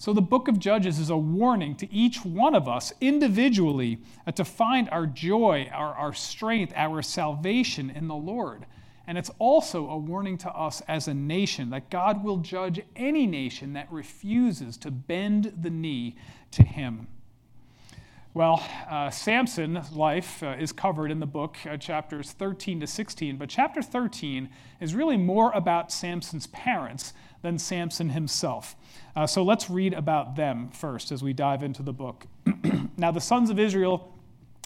So, 0.00 0.12
the 0.12 0.22
book 0.22 0.46
of 0.46 0.60
Judges 0.60 1.00
is 1.00 1.10
a 1.10 1.16
warning 1.16 1.74
to 1.76 1.92
each 1.92 2.24
one 2.24 2.54
of 2.54 2.68
us 2.68 2.92
individually 3.00 3.98
uh, 4.28 4.32
to 4.32 4.44
find 4.44 4.88
our 4.90 5.06
joy, 5.06 5.68
our, 5.72 5.92
our 5.92 6.14
strength, 6.14 6.72
our 6.76 7.02
salvation 7.02 7.90
in 7.90 8.06
the 8.06 8.14
Lord. 8.14 8.64
And 9.08 9.18
it's 9.18 9.30
also 9.40 9.88
a 9.88 9.96
warning 9.98 10.38
to 10.38 10.50
us 10.50 10.82
as 10.86 11.08
a 11.08 11.14
nation 11.14 11.70
that 11.70 11.90
God 11.90 12.22
will 12.22 12.36
judge 12.36 12.80
any 12.94 13.26
nation 13.26 13.72
that 13.72 13.90
refuses 13.90 14.76
to 14.76 14.92
bend 14.92 15.52
the 15.60 15.70
knee 15.70 16.14
to 16.52 16.62
Him. 16.62 17.08
Well, 18.34 18.62
uh, 18.90 19.08
Samson's 19.08 19.92
life 19.92 20.42
uh, 20.42 20.56
is 20.58 20.70
covered 20.70 21.10
in 21.10 21.18
the 21.18 21.26
book, 21.26 21.56
uh, 21.68 21.78
chapters 21.78 22.32
13 22.32 22.80
to 22.80 22.86
16, 22.86 23.38
but 23.38 23.48
chapter 23.48 23.80
13 23.80 24.50
is 24.80 24.94
really 24.94 25.16
more 25.16 25.50
about 25.52 25.90
Samson's 25.90 26.46
parents 26.48 27.14
than 27.40 27.58
Samson 27.58 28.10
himself. 28.10 28.76
Uh, 29.16 29.26
so 29.26 29.42
let's 29.42 29.70
read 29.70 29.94
about 29.94 30.36
them 30.36 30.68
first 30.68 31.10
as 31.10 31.22
we 31.22 31.32
dive 31.32 31.62
into 31.62 31.82
the 31.82 31.92
book. 31.92 32.26
now, 32.98 33.10
the 33.10 33.20
sons 33.20 33.48
of 33.48 33.58
Israel 33.58 34.14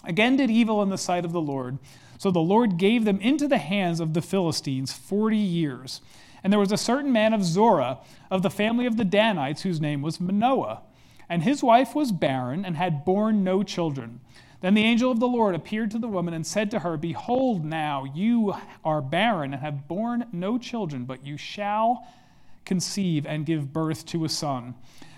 again 0.03 0.35
did 0.35 0.51
evil 0.51 0.83
in 0.83 0.89
the 0.89 0.97
sight 0.97 1.23
of 1.23 1.31
the 1.31 1.41
Lord, 1.41 1.79
so 2.17 2.31
the 2.31 2.39
Lord 2.39 2.77
gave 2.77 3.05
them 3.05 3.21
into 3.21 3.47
the 3.47 3.57
hands 3.57 4.01
of 4.01 4.13
the 4.13 4.21
Philistines 4.21 4.91
40 4.91 5.37
years. 5.37 6.01
And 6.43 6.51
there 6.51 6.59
was 6.59 6.73
a 6.73 6.77
certain 6.77 7.13
man 7.13 7.33
of 7.33 7.45
Zorah, 7.45 7.99
of 8.29 8.41
the 8.41 8.49
family 8.49 8.85
of 8.85 8.97
the 8.97 9.05
Danites, 9.05 9.61
whose 9.61 9.79
name 9.79 10.01
was 10.01 10.19
Manoah. 10.19 10.81
And 11.29 11.43
his 11.43 11.63
wife 11.63 11.95
was 11.95 12.11
barren 12.11 12.65
and 12.65 12.77
had 12.77 13.05
borne 13.05 13.43
no 13.43 13.63
children. 13.63 14.19
Then 14.61 14.75
the 14.75 14.83
angel 14.83 15.11
of 15.11 15.19
the 15.19 15.27
Lord 15.27 15.55
appeared 15.55 15.91
to 15.91 15.99
the 15.99 16.07
woman 16.07 16.33
and 16.33 16.47
said 16.47 16.71
to 16.71 16.79
her, 16.79 16.95
Behold, 16.95 17.65
now 17.65 18.05
you 18.05 18.53
are 18.85 19.01
barren 19.01 19.53
and 19.53 19.61
have 19.61 19.87
borne 19.87 20.25
no 20.31 20.57
children, 20.57 21.03
but 21.03 21.25
you 21.25 21.35
shall 21.35 22.07
conceive 22.63 23.25
and 23.25 23.45
give 23.45 23.73
birth 23.73 24.05
to 24.05 24.23
a 24.23 24.29
son. 24.29 24.73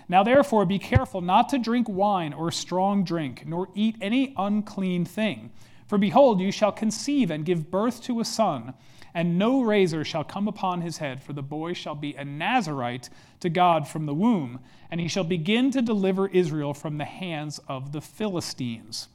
Now 0.08 0.22
therefore 0.22 0.66
be 0.66 0.78
careful 0.78 1.20
not 1.20 1.48
to 1.50 1.58
drink 1.58 1.88
wine 1.88 2.32
or 2.32 2.50
strong 2.50 3.04
drink, 3.04 3.44
nor 3.46 3.68
eat 3.74 3.96
any 4.00 4.34
unclean 4.36 5.04
thing. 5.04 5.52
For 5.86 5.98
behold, 5.98 6.40
you 6.40 6.50
shall 6.50 6.72
conceive 6.72 7.30
and 7.30 7.44
give 7.44 7.70
birth 7.70 8.02
to 8.02 8.18
a 8.20 8.24
son 8.24 8.74
and 9.16 9.38
no 9.38 9.62
razor 9.62 10.04
shall 10.04 10.22
come 10.22 10.46
upon 10.46 10.82
his 10.82 10.98
head, 10.98 11.22
for 11.22 11.32
the 11.32 11.42
boy 11.42 11.72
shall 11.72 11.94
be 11.94 12.14
a 12.16 12.24
Nazarite 12.24 13.08
to 13.40 13.48
God 13.48 13.88
from 13.88 14.04
the 14.04 14.12
womb, 14.12 14.60
and 14.90 15.00
he 15.00 15.08
shall 15.08 15.24
begin 15.24 15.70
to 15.70 15.80
deliver 15.80 16.28
Israel 16.28 16.74
from 16.74 16.98
the 16.98 17.06
hands 17.06 17.58
of 17.66 17.92
the 17.92 18.02
Philistines. 18.02 19.08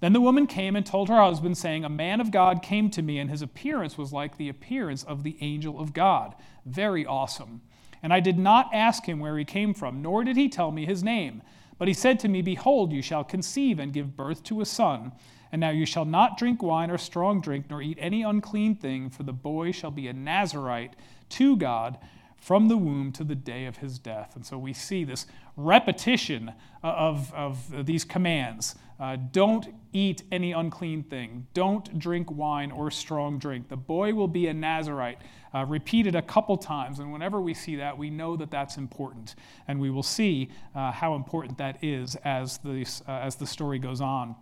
Then 0.00 0.14
the 0.14 0.22
woman 0.22 0.46
came 0.46 0.74
and 0.74 0.86
told 0.86 1.10
her 1.10 1.20
husband, 1.20 1.58
saying, 1.58 1.84
A 1.84 1.90
man 1.90 2.18
of 2.22 2.30
God 2.30 2.62
came 2.62 2.88
to 2.88 3.02
me, 3.02 3.18
and 3.18 3.28
his 3.28 3.42
appearance 3.42 3.98
was 3.98 4.10
like 4.10 4.38
the 4.38 4.48
appearance 4.48 5.04
of 5.04 5.22
the 5.22 5.36
angel 5.42 5.78
of 5.78 5.92
God. 5.92 6.34
Very 6.64 7.04
awesome. 7.04 7.60
And 8.02 8.14
I 8.14 8.20
did 8.20 8.38
not 8.38 8.70
ask 8.72 9.04
him 9.04 9.20
where 9.20 9.36
he 9.36 9.44
came 9.44 9.74
from, 9.74 10.00
nor 10.00 10.24
did 10.24 10.38
he 10.38 10.48
tell 10.48 10.70
me 10.70 10.86
his 10.86 11.04
name. 11.04 11.42
But 11.76 11.88
he 11.88 11.94
said 11.94 12.18
to 12.20 12.28
me, 12.28 12.40
Behold, 12.40 12.90
you 12.90 13.02
shall 13.02 13.22
conceive 13.22 13.78
and 13.80 13.92
give 13.92 14.16
birth 14.16 14.42
to 14.44 14.62
a 14.62 14.64
son. 14.64 15.12
And 15.52 15.60
now 15.60 15.70
you 15.70 15.86
shall 15.86 16.04
not 16.04 16.38
drink 16.38 16.62
wine 16.62 16.90
or 16.90 16.98
strong 16.98 17.40
drink, 17.40 17.66
nor 17.70 17.80
eat 17.80 17.98
any 18.00 18.22
unclean 18.22 18.76
thing, 18.76 19.10
for 19.10 19.22
the 19.22 19.32
boy 19.32 19.72
shall 19.72 19.90
be 19.90 20.08
a 20.08 20.12
Nazarite 20.12 20.94
to 21.30 21.56
God 21.56 21.98
from 22.36 22.68
the 22.68 22.76
womb 22.76 23.12
to 23.12 23.24
the 23.24 23.34
day 23.34 23.66
of 23.66 23.78
his 23.78 23.98
death. 23.98 24.36
And 24.36 24.44
so 24.44 24.58
we 24.58 24.72
see 24.72 25.04
this 25.04 25.26
repetition 25.56 26.52
of, 26.82 27.32
of 27.34 27.86
these 27.86 28.04
commands. 28.04 28.74
Uh, 28.98 29.16
don't 29.32 29.74
eat 29.92 30.22
any 30.32 30.52
unclean 30.52 31.02
thing. 31.02 31.46
Don't 31.54 31.98
drink 31.98 32.30
wine 32.30 32.70
or 32.70 32.90
strong 32.90 33.38
drink. 33.38 33.68
The 33.68 33.76
boy 33.76 34.14
will 34.14 34.28
be 34.28 34.46
a 34.46 34.54
Nazarite. 34.54 35.18
Uh, 35.54 35.64
repeated 35.64 36.14
a 36.14 36.22
couple 36.22 36.56
times. 36.56 36.98
And 36.98 37.12
whenever 37.12 37.40
we 37.40 37.54
see 37.54 37.76
that, 37.76 37.96
we 37.96 38.10
know 38.10 38.36
that 38.36 38.50
that's 38.50 38.76
important. 38.76 39.34
And 39.68 39.80
we 39.80 39.90
will 39.90 40.02
see 40.02 40.50
uh, 40.74 40.92
how 40.92 41.14
important 41.14 41.58
that 41.58 41.82
is 41.82 42.14
as, 42.24 42.58
this, 42.58 43.02
uh, 43.08 43.12
as 43.12 43.36
the 43.36 43.46
story 43.46 43.78
goes 43.78 44.00
on. 44.00 44.36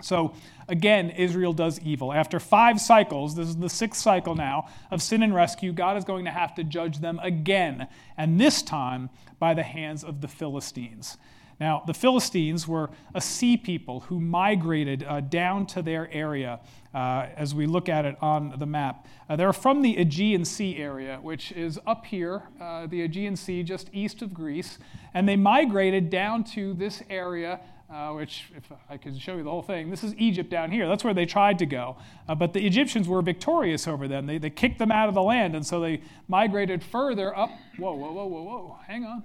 So 0.00 0.34
again, 0.68 1.10
Israel 1.10 1.52
does 1.52 1.80
evil. 1.80 2.12
After 2.12 2.40
five 2.40 2.80
cycles, 2.80 3.34
this 3.36 3.48
is 3.48 3.56
the 3.56 3.68
sixth 3.68 4.00
cycle 4.00 4.34
now 4.34 4.68
of 4.90 5.02
sin 5.02 5.22
and 5.22 5.34
rescue, 5.34 5.72
God 5.72 5.96
is 5.96 6.04
going 6.04 6.24
to 6.24 6.30
have 6.30 6.54
to 6.56 6.64
judge 6.64 7.00
them 7.00 7.20
again, 7.22 7.88
and 8.16 8.40
this 8.40 8.62
time 8.62 9.10
by 9.38 9.54
the 9.54 9.62
hands 9.62 10.04
of 10.04 10.20
the 10.20 10.28
Philistines. 10.28 11.16
Now, 11.60 11.82
the 11.86 11.92
Philistines 11.92 12.66
were 12.66 12.88
a 13.14 13.20
sea 13.20 13.58
people 13.58 14.00
who 14.00 14.18
migrated 14.18 15.04
uh, 15.04 15.20
down 15.20 15.66
to 15.66 15.82
their 15.82 16.10
area 16.10 16.58
uh, 16.94 17.26
as 17.36 17.54
we 17.54 17.66
look 17.66 17.90
at 17.90 18.06
it 18.06 18.16
on 18.22 18.54
the 18.58 18.64
map. 18.64 19.06
Uh, 19.28 19.36
they're 19.36 19.52
from 19.52 19.82
the 19.82 19.98
Aegean 19.98 20.46
Sea 20.46 20.78
area, 20.78 21.18
which 21.20 21.52
is 21.52 21.78
up 21.86 22.06
here, 22.06 22.44
uh, 22.60 22.86
the 22.86 23.02
Aegean 23.02 23.36
Sea, 23.36 23.62
just 23.62 23.90
east 23.92 24.22
of 24.22 24.32
Greece, 24.32 24.78
and 25.12 25.28
they 25.28 25.36
migrated 25.36 26.08
down 26.08 26.44
to 26.44 26.72
this 26.72 27.02
area 27.10 27.60
uh, 27.92 28.12
which, 28.12 28.44
if 28.56 28.70
I 28.88 28.96
could 28.96 29.20
show 29.20 29.36
you 29.36 29.42
the 29.42 29.50
whole 29.50 29.62
thing, 29.62 29.90
this 29.90 30.04
is 30.04 30.14
Egypt 30.16 30.48
down 30.48 30.70
here. 30.70 30.86
That's 30.86 31.02
where 31.02 31.14
they 31.14 31.26
tried 31.26 31.58
to 31.58 31.66
go. 31.66 31.96
Uh, 32.28 32.34
but 32.34 32.52
the 32.52 32.64
Egyptians 32.64 33.08
were 33.08 33.20
victorious 33.20 33.88
over 33.88 34.06
them. 34.06 34.26
They, 34.26 34.38
they 34.38 34.50
kicked 34.50 34.78
them 34.78 34.92
out 34.92 35.08
of 35.08 35.14
the 35.14 35.22
land, 35.22 35.56
and 35.56 35.66
so 35.66 35.80
they 35.80 36.02
migrated 36.28 36.84
further 36.84 37.36
up. 37.36 37.50
Whoa, 37.78 37.94
whoa, 37.94 38.12
whoa, 38.12 38.26
whoa, 38.26 38.42
whoa. 38.42 38.78
Hang 38.86 39.04
on. 39.04 39.24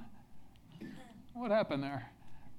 What 1.34 1.51
happened 1.51 1.84
there? 1.84 2.10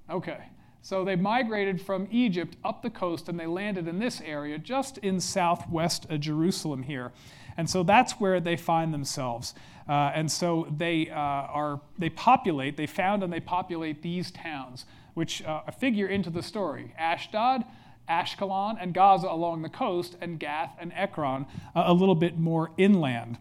Okay. 0.08 0.44
So 0.82 1.04
they 1.04 1.16
migrated 1.16 1.82
from 1.82 2.06
Egypt 2.12 2.56
up 2.64 2.82
the 2.82 2.90
coast, 2.90 3.28
and 3.28 3.40
they 3.40 3.46
landed 3.46 3.88
in 3.88 3.98
this 3.98 4.20
area, 4.20 4.58
just 4.58 4.98
in 4.98 5.18
southwest 5.18 6.06
Jerusalem 6.20 6.84
here. 6.84 7.10
And 7.56 7.68
so 7.68 7.82
that's 7.82 8.12
where 8.20 8.38
they 8.38 8.56
find 8.56 8.94
themselves. 8.94 9.54
Uh, 9.88 10.12
and 10.14 10.30
so 10.30 10.66
they 10.76 11.08
uh, 11.10 11.14
are 11.14 11.80
they 11.98 12.10
populate, 12.10 12.76
they 12.76 12.86
found 12.86 13.22
and 13.22 13.32
they 13.32 13.40
populate 13.40 14.02
these 14.02 14.30
towns 14.30 14.84
which 15.16 15.42
uh, 15.44 15.62
figure 15.70 16.06
into 16.06 16.28
the 16.28 16.42
story 16.42 16.92
Ashdod, 16.98 17.64
Ashkelon, 18.08 18.76
and 18.78 18.92
Gaza 18.92 19.28
along 19.28 19.62
the 19.62 19.68
coast, 19.70 20.14
and 20.20 20.38
Gath 20.38 20.76
and 20.78 20.92
Ekron 20.94 21.46
uh, 21.74 21.84
a 21.86 21.92
little 21.92 22.14
bit 22.14 22.38
more 22.38 22.70
inland. 22.76 23.38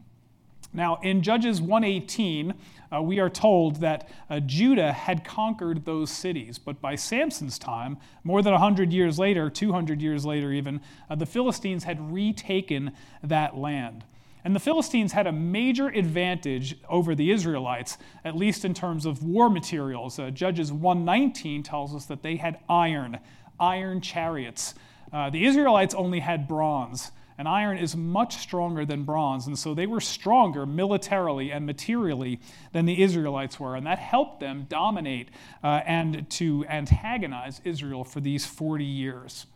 Now, 0.74 1.00
in 1.04 1.22
Judges 1.22 1.62
118, 1.62 2.54
uh, 2.94 3.02
we 3.02 3.20
are 3.20 3.30
told 3.30 3.82
that 3.82 4.10
uh, 4.30 4.40
Judah 4.40 4.94
had 4.94 5.26
conquered 5.26 5.84
those 5.84 6.12
cities, 6.12 6.58
but 6.58 6.80
by 6.80 6.96
Samson's 6.96 7.60
time, 7.60 7.98
more 8.24 8.42
than 8.42 8.54
100 8.54 8.94
years 8.94 9.20
later, 9.20 9.50
200 9.50 10.02
years 10.02 10.26
later 10.26 10.52
even, 10.54 10.80
uh, 11.10 11.16
the 11.16 11.26
Philistines 11.26 11.84
had 11.84 12.12
retaken 12.12 12.94
that 13.22 13.58
land. 13.58 14.06
And 14.46 14.56
the 14.56 14.60
Philistines 14.60 15.14
had 15.14 15.26
a 15.26 15.32
major 15.32 15.88
advantage 15.88 16.78
over 16.88 17.16
the 17.16 17.32
Israelites, 17.32 17.98
at 18.24 18.36
least 18.36 18.64
in 18.64 18.76
terms 18.76 19.08
of 19.08 19.24
war 19.24 19.50
materials. 19.50 20.20
Uh, 20.20 20.30
Judges 20.30 20.72
119 20.72 21.64
tells 21.64 21.96
us 21.96 22.06
that 22.06 22.22
they 22.22 22.36
had 22.36 22.60
iron, 22.70 23.18
iron 23.60 24.02
chariots. 24.02 24.76
Uh, 25.12 25.32
the 25.32 25.46
Israelites 25.48 25.96
only 25.96 26.20
had 26.20 26.48
bronze, 26.48 27.12
and 27.40 27.48
iron 27.48 27.80
is 27.80 27.96
much 27.96 28.36
stronger 28.36 28.86
than 28.86 29.04
bronze, 29.04 29.48
and 29.48 29.58
so 29.58 29.74
they 29.74 29.88
were 29.88 30.00
stronger 30.00 30.68
militarily 30.68 31.52
and 31.52 31.66
materially 31.66 32.40
than 32.72 32.86
the 32.86 33.02
Israelites 33.02 33.60
were, 33.60 33.76
and 33.76 33.88
that 33.88 33.98
helped 33.98 34.42
them 34.42 34.68
dominate 34.70 35.30
uh, 35.64 35.82
and 35.88 36.30
to 36.30 36.64
antagonize 36.70 37.62
Israel 37.64 38.04
for 38.04 38.20
these 38.20 38.46
40 38.46 38.86
years. 38.86 39.48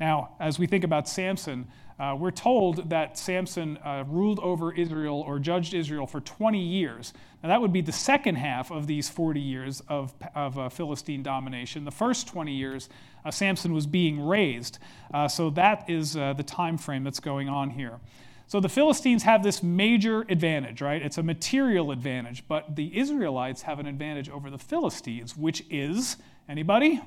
Now, 0.00 0.30
as 0.40 0.58
we 0.58 0.66
think 0.66 0.82
about 0.82 1.06
Samson, 1.06 1.68
uh, 2.00 2.16
we're 2.18 2.30
told 2.30 2.88
that 2.88 3.18
Samson 3.18 3.76
uh, 3.84 4.04
ruled 4.08 4.40
over 4.40 4.72
Israel 4.72 5.22
or 5.26 5.38
judged 5.38 5.74
Israel 5.74 6.06
for 6.06 6.20
20 6.20 6.58
years. 6.58 7.12
Now, 7.42 7.50
that 7.50 7.60
would 7.60 7.74
be 7.74 7.82
the 7.82 7.92
second 7.92 8.36
half 8.36 8.70
of 8.70 8.86
these 8.86 9.10
40 9.10 9.38
years 9.38 9.82
of, 9.86 10.14
of 10.34 10.58
uh, 10.58 10.68
Philistine 10.70 11.22
domination. 11.22 11.84
The 11.84 11.90
first 11.90 12.26
20 12.26 12.52
years, 12.52 12.88
uh, 13.22 13.30
Samson 13.30 13.74
was 13.74 13.86
being 13.86 14.26
raised. 14.26 14.78
Uh, 15.12 15.28
so, 15.28 15.50
that 15.50 15.90
is 15.90 16.16
uh, 16.16 16.32
the 16.32 16.42
time 16.42 16.78
frame 16.78 17.04
that's 17.04 17.20
going 17.20 17.50
on 17.50 17.68
here. 17.68 18.00
So, 18.46 18.60
the 18.60 18.70
Philistines 18.70 19.24
have 19.24 19.42
this 19.42 19.62
major 19.62 20.22
advantage, 20.30 20.80
right? 20.80 21.02
It's 21.02 21.18
a 21.18 21.22
material 21.22 21.90
advantage, 21.90 22.48
but 22.48 22.76
the 22.76 22.98
Israelites 22.98 23.62
have 23.62 23.78
an 23.78 23.86
advantage 23.86 24.30
over 24.30 24.48
the 24.48 24.58
Philistines, 24.58 25.36
which 25.36 25.64
is 25.68 26.16
anybody? 26.48 27.02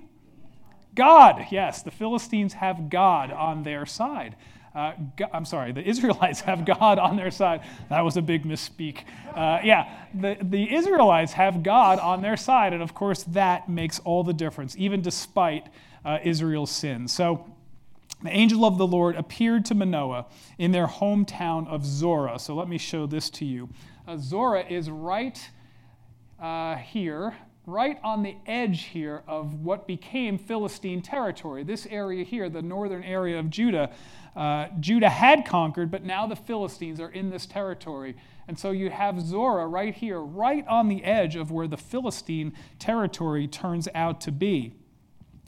God. 0.93 1.47
Yes, 1.49 1.81
the 1.81 1.89
Philistines 1.89 2.53
have 2.53 2.91
God 2.91 3.31
on 3.31 3.63
their 3.63 3.87
side. 3.87 4.35
Uh, 4.75 4.93
God, 5.17 5.29
I'm 5.31 5.45
sorry, 5.45 5.71
the 5.71 5.87
Israelites 5.87 6.41
have 6.41 6.65
God 6.65 6.97
on 6.97 7.15
their 7.15 7.29
side. 7.29 7.61
That 7.89 8.01
was 8.01 8.17
a 8.17 8.21
big 8.21 8.43
misspeak. 8.43 9.03
Uh, 9.33 9.59
yeah, 9.63 10.05
the, 10.13 10.37
the 10.41 10.73
Israelites 10.73 11.33
have 11.33 11.61
God 11.61 11.99
on 11.99 12.21
their 12.21 12.37
side, 12.37 12.73
and 12.73 12.81
of 12.81 12.95
course, 12.95 13.23
that 13.23 13.69
makes 13.69 13.99
all 13.99 14.23
the 14.23 14.33
difference, 14.33 14.75
even 14.77 15.01
despite 15.01 15.67
uh, 16.03 16.17
Israel's 16.23 16.71
sin. 16.71 17.07
So, 17.07 17.45
the 18.23 18.29
angel 18.29 18.63
of 18.63 18.77
the 18.77 18.87
Lord 18.87 19.15
appeared 19.15 19.65
to 19.65 19.75
Manoah 19.75 20.27
in 20.57 20.71
their 20.71 20.87
hometown 20.87 21.67
of 21.67 21.85
Zorah. 21.85 22.39
So, 22.39 22.55
let 22.55 22.67
me 22.67 22.77
show 22.79 23.05
this 23.05 23.29
to 23.31 23.45
you. 23.45 23.69
Uh, 24.07 24.17
Zorah 24.17 24.65
is 24.67 24.89
right 24.89 25.49
uh, 26.41 26.77
here 26.77 27.35
right 27.65 27.97
on 28.03 28.23
the 28.23 28.35
edge 28.45 28.83
here 28.83 29.23
of 29.27 29.53
what 29.61 29.87
became 29.87 30.37
Philistine 30.37 31.01
territory. 31.01 31.63
This 31.63 31.85
area 31.89 32.23
here, 32.23 32.49
the 32.49 32.61
northern 32.61 33.03
area 33.03 33.39
of 33.39 33.49
Judah, 33.49 33.89
uh, 34.35 34.67
Judah 34.79 35.09
had 35.09 35.45
conquered, 35.45 35.91
but 35.91 36.03
now 36.03 36.25
the 36.25 36.35
Philistines 36.35 36.99
are 36.99 37.09
in 37.09 37.29
this 37.29 37.45
territory. 37.45 38.15
And 38.47 38.57
so 38.57 38.71
you 38.71 38.89
have 38.89 39.21
Zorah 39.21 39.67
right 39.67 39.93
here, 39.93 40.19
right 40.19 40.65
on 40.67 40.87
the 40.87 41.03
edge 41.03 41.35
of 41.35 41.51
where 41.51 41.67
the 41.67 41.77
Philistine 41.77 42.53
territory 42.79 43.47
turns 43.47 43.87
out 43.93 44.21
to 44.21 44.31
be. 44.31 44.73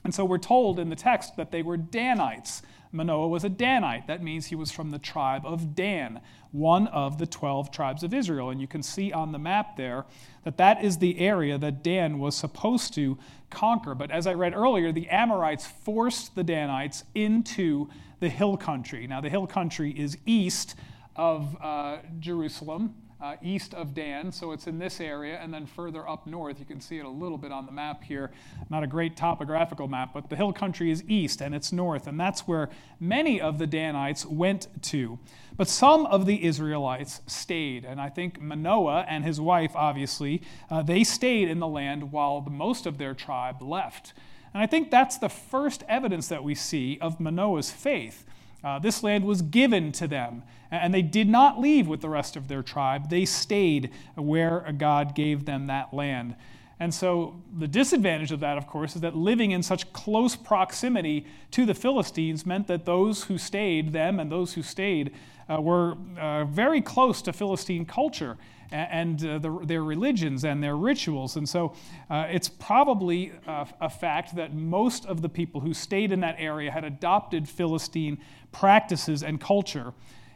And 0.04 0.14
so 0.14 0.24
we're 0.24 0.38
told 0.38 0.80
in 0.80 0.90
the 0.90 0.96
text 0.96 1.36
that 1.36 1.52
they 1.52 1.64
were 1.64 1.78
Danites. 1.78 2.62
Manoah 2.92 3.28
was 3.28 3.44
a 3.44 3.50
Danite. 3.50 4.08
That 4.08 4.24
means 4.24 4.46
he 4.46 4.56
was 4.56 4.72
from 4.72 4.92
the 4.92 5.00
tribe 5.00 5.46
of 5.46 5.76
Dan, 5.76 6.22
one 6.52 6.88
of 6.88 7.18
the 7.18 7.26
12 7.26 7.72
tribes 7.72 8.04
of 8.04 8.14
Israel. 8.14 8.52
And 8.52 8.62
you 8.62 8.68
can 8.68 8.84
see 8.84 9.12
on 9.12 9.32
the 9.32 9.40
map 9.40 9.76
there 9.76 10.06
that 10.44 10.58
that 10.58 10.84
is 10.84 11.00
the 11.00 11.20
area 11.20 11.58
that 11.58 11.84
Dan 11.84 12.20
was 12.20 12.36
supposed 12.36 12.94
to 12.94 13.18
conquer. 13.50 13.96
But 13.96 14.12
as 14.12 14.28
I 14.28 14.34
read 14.34 14.54
earlier, 14.54 14.92
the 14.92 15.10
Amorites 15.10 15.66
forced 15.66 16.36
the 16.36 16.44
Danites 16.44 17.04
into 17.14 17.90
the 18.20 18.30
hill 18.30 18.58
country. 18.58 19.08
Now, 19.08 19.22
the 19.22 19.30
hill 19.30 19.48
country 19.48 19.92
is 19.92 20.18
east 20.26 20.76
of 21.16 21.56
uh, 21.62 21.98
Jerusalem 22.20 22.96
uh, 23.22 23.36
east 23.42 23.74
of 23.74 23.94
Dan, 23.94 24.32
so 24.32 24.52
it's 24.52 24.68
in 24.68 24.78
this 24.78 25.00
area, 25.00 25.40
and 25.42 25.54
then 25.54 25.66
further 25.66 26.08
up 26.08 26.28
north, 26.28 26.60
you 26.60 26.66
can 26.66 26.82
see 26.82 26.98
it 26.98 27.06
a 27.06 27.10
little 27.10 27.38
bit 27.38 27.52
on 27.52 27.66
the 27.66 27.72
map 27.72 28.04
here. 28.04 28.32
Not 28.70 28.84
a 28.84 28.88
great 28.88 29.16
topographical 29.16 29.88
map, 29.88 30.12
but 30.14 30.30
the 30.30 30.36
hill 30.36 30.52
country 30.52 30.92
is 30.92 31.04
east 31.08 31.42
and 31.42 31.56
it's 31.56 31.72
north, 31.72 32.08
and 32.08 32.20
that's 32.20 32.42
where 32.42 32.70
many 33.00 33.40
of 33.40 33.58
the 33.58 33.68
Danites 33.68 34.26
went 34.26 34.68
to. 34.84 35.18
But 35.56 35.70
some 35.70 36.06
of 36.08 36.26
the 36.26 36.44
Israelites 36.44 37.22
stayed, 37.26 37.86
and 37.86 38.02
I 38.02 38.10
think 38.10 38.42
Manoah 38.42 39.06
and 39.08 39.24
his 39.24 39.40
wife, 39.40 39.72
obviously, 39.76 40.42
uh, 40.70 40.84
they 40.84 41.04
stayed 41.04 41.50
in 41.50 41.60
the 41.60 41.68
land 41.68 42.12
while 42.12 42.42
the, 42.42 42.52
most 42.52 42.86
of 42.86 42.98
their 42.98 43.14
tribe 43.14 43.62
left. 43.62 44.14
And 44.56 44.64
I 44.64 44.68
think 44.68 44.90
that's 44.90 45.18
the 45.18 45.28
first 45.28 45.84
evidence 45.90 46.30
that 46.30 46.42
we 46.42 46.56
see 46.56 46.98
of 47.02 47.20
Manoah's 47.20 47.72
faith. 47.72 48.26
Uh, 48.64 48.80
this 48.80 49.04
land 49.04 49.26
was 49.26 49.42
given 49.42 49.92
to 49.92 50.08
them, 50.08 50.44
and 50.72 50.94
they 50.94 51.02
did 51.02 51.28
not 51.28 51.60
leave 51.60 51.88
with 51.88 52.00
the 52.00 52.08
rest 52.08 52.38
of 52.38 52.48
their 52.48 52.64
tribe. 52.64 53.10
They 53.10 53.26
stayed 53.26 53.92
where 54.16 54.62
God 54.78 55.14
gave 55.14 55.44
them 55.44 55.68
that 55.68 55.94
land. 55.94 56.38
And 56.80 56.94
so, 56.94 57.36
the 57.58 57.68
disadvantage 57.68 58.32
of 58.32 58.40
that, 58.40 58.58
of 58.58 58.66
course, 58.66 58.96
is 58.96 59.02
that 59.02 59.14
living 59.14 59.52
in 59.52 59.62
such 59.62 59.92
close 59.92 60.38
proximity 60.38 61.26
to 61.52 61.66
the 61.66 61.74
Philistines 61.74 62.46
meant 62.46 62.68
that 62.68 62.86
those 62.86 63.26
who 63.26 63.38
stayed, 63.38 63.92
them 63.92 64.22
and 64.22 64.32
those 64.32 64.54
who 64.54 64.64
stayed, 64.64 65.14
uh, 65.50 65.62
were 65.62 65.98
uh, 66.18 66.46
very 66.46 66.80
close 66.80 67.22
to 67.24 67.34
Philistine 67.34 67.86
culture 67.86 68.38
and, 68.72 69.26
uh, 69.26 69.40
the, 69.40 69.60
their 69.64 69.84
religions 69.84 70.44
and 70.44 70.64
their 70.64 70.76
rituals. 70.76 71.36
And 71.36 71.48
so, 71.48 71.74
uh, 72.10 72.28
it's 72.30 72.50
probably 72.50 73.32
a, 73.48 73.68
a 73.82 73.90
fact 73.90 74.36
that 74.36 74.54
most 74.54 75.06
of 75.06 75.22
the 75.22 75.30
people 75.30 75.62
who 75.62 75.74
stayed 75.74 76.12
in 76.12 76.22
that 76.22 76.36
area 76.38 76.72
had 76.72 76.84
adopted 76.84 77.48
Philistine 77.48 78.18
practices 78.52 79.24
and 79.24 79.40
culture. 79.40 79.94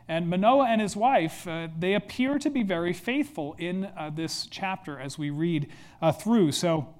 And 0.07 0.27
Manoah 0.27 0.65
and 0.67 0.81
his 0.81 0.95
wife, 0.95 1.47
uh, 1.47 1.67
they 1.77 1.93
appear 1.93 2.39
to 2.39 2.49
be 2.49 2.63
very 2.63 2.93
faithful 2.93 3.55
in 3.59 3.85
uh, 3.85 4.09
this 4.15 4.47
chapter 4.47 4.99
as 4.99 5.19
we 5.19 5.29
read 5.29 5.67
uh, 6.01 6.11
through. 6.11 6.51
So 6.51 6.95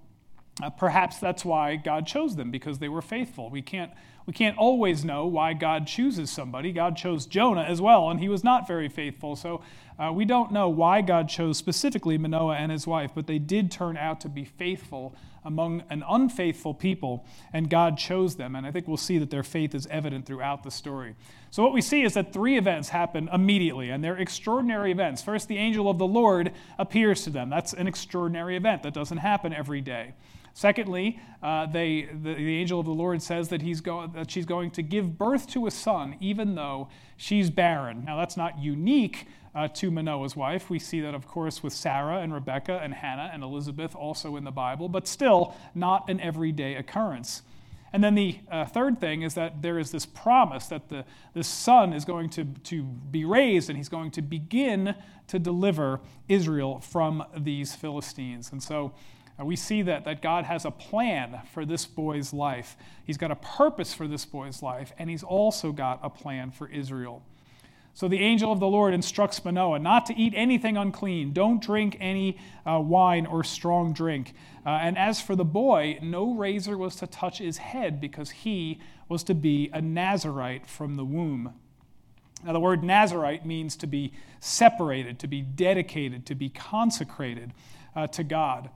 uh, 0.62 0.69
perhaps 0.69 1.17
that's 1.17 1.43
why 1.43 1.75
God 1.75 2.05
chose 2.05 2.36
them, 2.36 2.51
because 2.51 2.77
they 2.77 2.89
were 2.89 3.01
faithful. 3.01 3.50
We 3.50 3.63
can't, 3.63 3.91
we 4.29 4.33
can't 4.33 4.59
always 4.59 5.03
know 5.03 5.25
why 5.25 5.53
God 5.53 5.88
chooses 5.88 6.29
somebody. 6.29 6.71
God 6.71 6.95
chose 6.95 7.25
Jonah 7.25 7.63
as 7.63 7.81
well, 7.81 8.12
and 8.12 8.19
he 8.19 8.29
was 8.29 8.43
not 8.43 8.67
very 8.67 8.88
faithful. 8.88 9.36
So 9.36 9.63
uh, 9.98 10.12
we 10.13 10.24
don't 10.24 10.51
know 10.51 10.69
why 10.69 11.01
God 11.01 11.27
chose 11.27 11.57
specifically 11.57 12.15
Manoah 12.15 12.57
and 12.57 12.71
his 12.71 12.86
wife, 12.86 13.09
but 13.15 13.25
they 13.25 13.39
did 13.39 13.71
turn 13.71 13.98
out 13.98 14.21
to 14.21 14.29
be 14.29 14.45
faithful 14.45 15.15
among 15.43 15.81
an 15.89 16.03
unfaithful 16.07 16.75
people, 16.75 17.25
and 17.53 17.71
God 17.71 17.98
chose 17.98 18.36
them. 18.36 18.55
And 18.55 18.67
I 18.67 18.71
think 18.71 18.88
we'll 18.88 18.98
see 18.98 19.17
that 19.17 19.31
their 19.31 19.41
faith 19.41 19.74
is 19.74 19.88
evident 19.88 20.27
throughout 20.27 20.62
the 20.62 20.69
story. 20.69 21.15
So, 21.50 21.63
what 21.63 21.74
we 21.74 21.81
see 21.81 22.03
is 22.03 22.13
that 22.13 22.31
three 22.31 22.55
events 22.55 22.89
happen 22.89 23.31
immediately, 23.33 23.89
and 23.89 24.03
they're 24.03 24.17
extraordinary 24.17 24.91
events. 24.91 25.24
First, 25.24 25.48
the 25.48 25.57
angel 25.57 25.89
of 25.89 25.98
the 25.98 26.05
Lord 26.05 26.51
appears 26.77 27.24
to 27.24 27.31
them. 27.31 27.50
That's 27.50 27.74
an 27.74 27.88
extraordinary 27.88 28.57
event 28.57 28.83
that 28.83 28.93
doesn't 28.93 29.17
happen 29.17 29.53
every 29.55 29.81
day. 29.81 30.13
Secondly, 30.59 31.17
uh, 31.41 31.67
they, 31.67 32.09
the, 32.11 32.33
the, 32.33 32.57
angel 32.57 32.81
of 32.81 32.85
the 32.85 32.91
Lord 32.91 33.21
says 33.21 33.47
that, 33.47 33.61
he's 33.61 33.79
go, 33.79 34.07
that 34.07 34.29
she's 34.29 34.45
going 34.45 34.71
to 34.71 34.81
give 34.81 35.17
birth 35.17 35.47
to 35.51 35.67
a 35.67 35.71
son, 35.71 36.17
even 36.19 36.55
though 36.55 36.89
she's 37.15 37.49
barren. 37.49 38.03
Now, 38.03 38.17
that's 38.17 38.35
not 38.35 38.59
unique 38.59 39.25
uh, 39.55 39.69
to 39.69 39.89
Manoah's 39.89 40.35
wife. 40.35 40.69
We 40.69 40.77
see 40.77 40.99
that, 40.99 41.15
of 41.15 41.25
course, 41.25 41.63
with 41.63 41.71
Sarah 41.71 42.17
and 42.17 42.33
Rebecca 42.33 42.77
and 42.83 42.93
Hannah 42.93 43.31
and 43.33 43.41
Elizabeth, 43.41 43.95
also 43.95 44.35
in 44.35 44.43
the 44.43 44.51
Bible, 44.51 44.89
but 44.89 45.07
still 45.07 45.55
not 45.75 46.09
an 46.09 46.19
everyday 46.19 46.75
occurrence. 46.75 47.43
And 47.93 48.03
then 48.03 48.15
the 48.15 48.39
uh, 48.51 48.65
third 48.65 48.99
thing 48.99 49.21
is 49.21 49.35
that 49.35 49.61
there 49.61 49.79
is 49.79 49.91
this 49.91 50.05
promise 50.05 50.67
that 50.67 50.89
the, 50.89 51.05
the 51.33 51.43
son 51.45 51.93
is 51.93 52.03
going 52.03 52.31
to, 52.31 52.43
to 52.43 52.83
be 52.83 53.23
raised 53.23 53.69
and 53.69 53.77
he's 53.77 53.87
going 53.87 54.11
to 54.11 54.21
begin 54.21 54.93
to 55.27 55.39
deliver 55.39 56.01
Israel 56.27 56.81
from 56.81 57.23
these 57.37 57.75
Philistines. 57.75 58.51
And 58.51 58.61
so 58.61 58.91
uh, 59.39 59.46
we 59.46 59.55
see 59.55 59.81
that, 59.84 60.05
that 60.05 60.22
God 60.22 60.46
has 60.46 60.65
a 60.65 60.72
plan 60.72 61.39
for 61.53 61.65
this 61.65 61.86
boy's 61.86 62.34
life. 62.34 62.75
He's 63.05 63.17
got 63.17 63.31
a 63.31 63.36
purpose 63.36 63.93
for 63.93 64.08
this 64.08 64.25
boy's 64.25 64.62
life, 64.62 64.91
and 64.98 65.10
he's 65.10 65.24
also 65.24 65.72
got 65.72 66.00
a 66.03 66.10
plan 66.10 66.51
for 66.51 66.67
Israel. 66.67 67.24
So 67.93 68.08
the 68.08 68.19
angel 68.19 68.51
of 68.51 68.60
the 68.60 68.67
Lord 68.67 68.93
instructs 68.93 69.43
Manoah 69.43 69.79
not 69.79 70.05
to 70.05 70.15
eat 70.15 70.34
anything 70.36 70.77
unclean. 70.77 71.34
Don't 71.34 71.62
drink 71.62 71.98
any 72.00 72.38
uh, 72.65 72.79
wine 72.79 73.25
or 73.25 73.43
strong 73.43 73.91
drink. 73.93 74.34
Uh, 74.65 74.69
and 74.69 74.98
as 74.98 75.19
for 75.19 75.36
the 75.36 75.43
boy, 75.43 76.00
no 76.01 76.34
razor 76.34 76.77
was 76.77 76.96
to 76.98 77.08
touch 77.08 77.39
his 77.39 77.58
head 77.58 78.00
because 78.00 78.29
he 78.29 78.79
was 79.10 79.24
to 79.24 79.34
be 79.34 79.69
a 79.74 79.81
Nazarite 79.81 80.65
from 80.65 80.96
the 80.96 81.03
womb. 81.03 81.53
Now, 82.46 82.53
the 82.53 82.60
word 82.60 82.84
Nazarite 82.84 83.46
means 83.46 83.75
to 83.77 83.88
be 83.88 84.13
separated, 84.39 85.19
to 85.19 85.27
be 85.27 85.41
dedicated, 85.41 86.25
to 86.27 86.36
be 86.36 86.48
consecrated 86.48 87.51
uh, 87.96 88.08
to 88.08 88.24
God. 88.24 88.69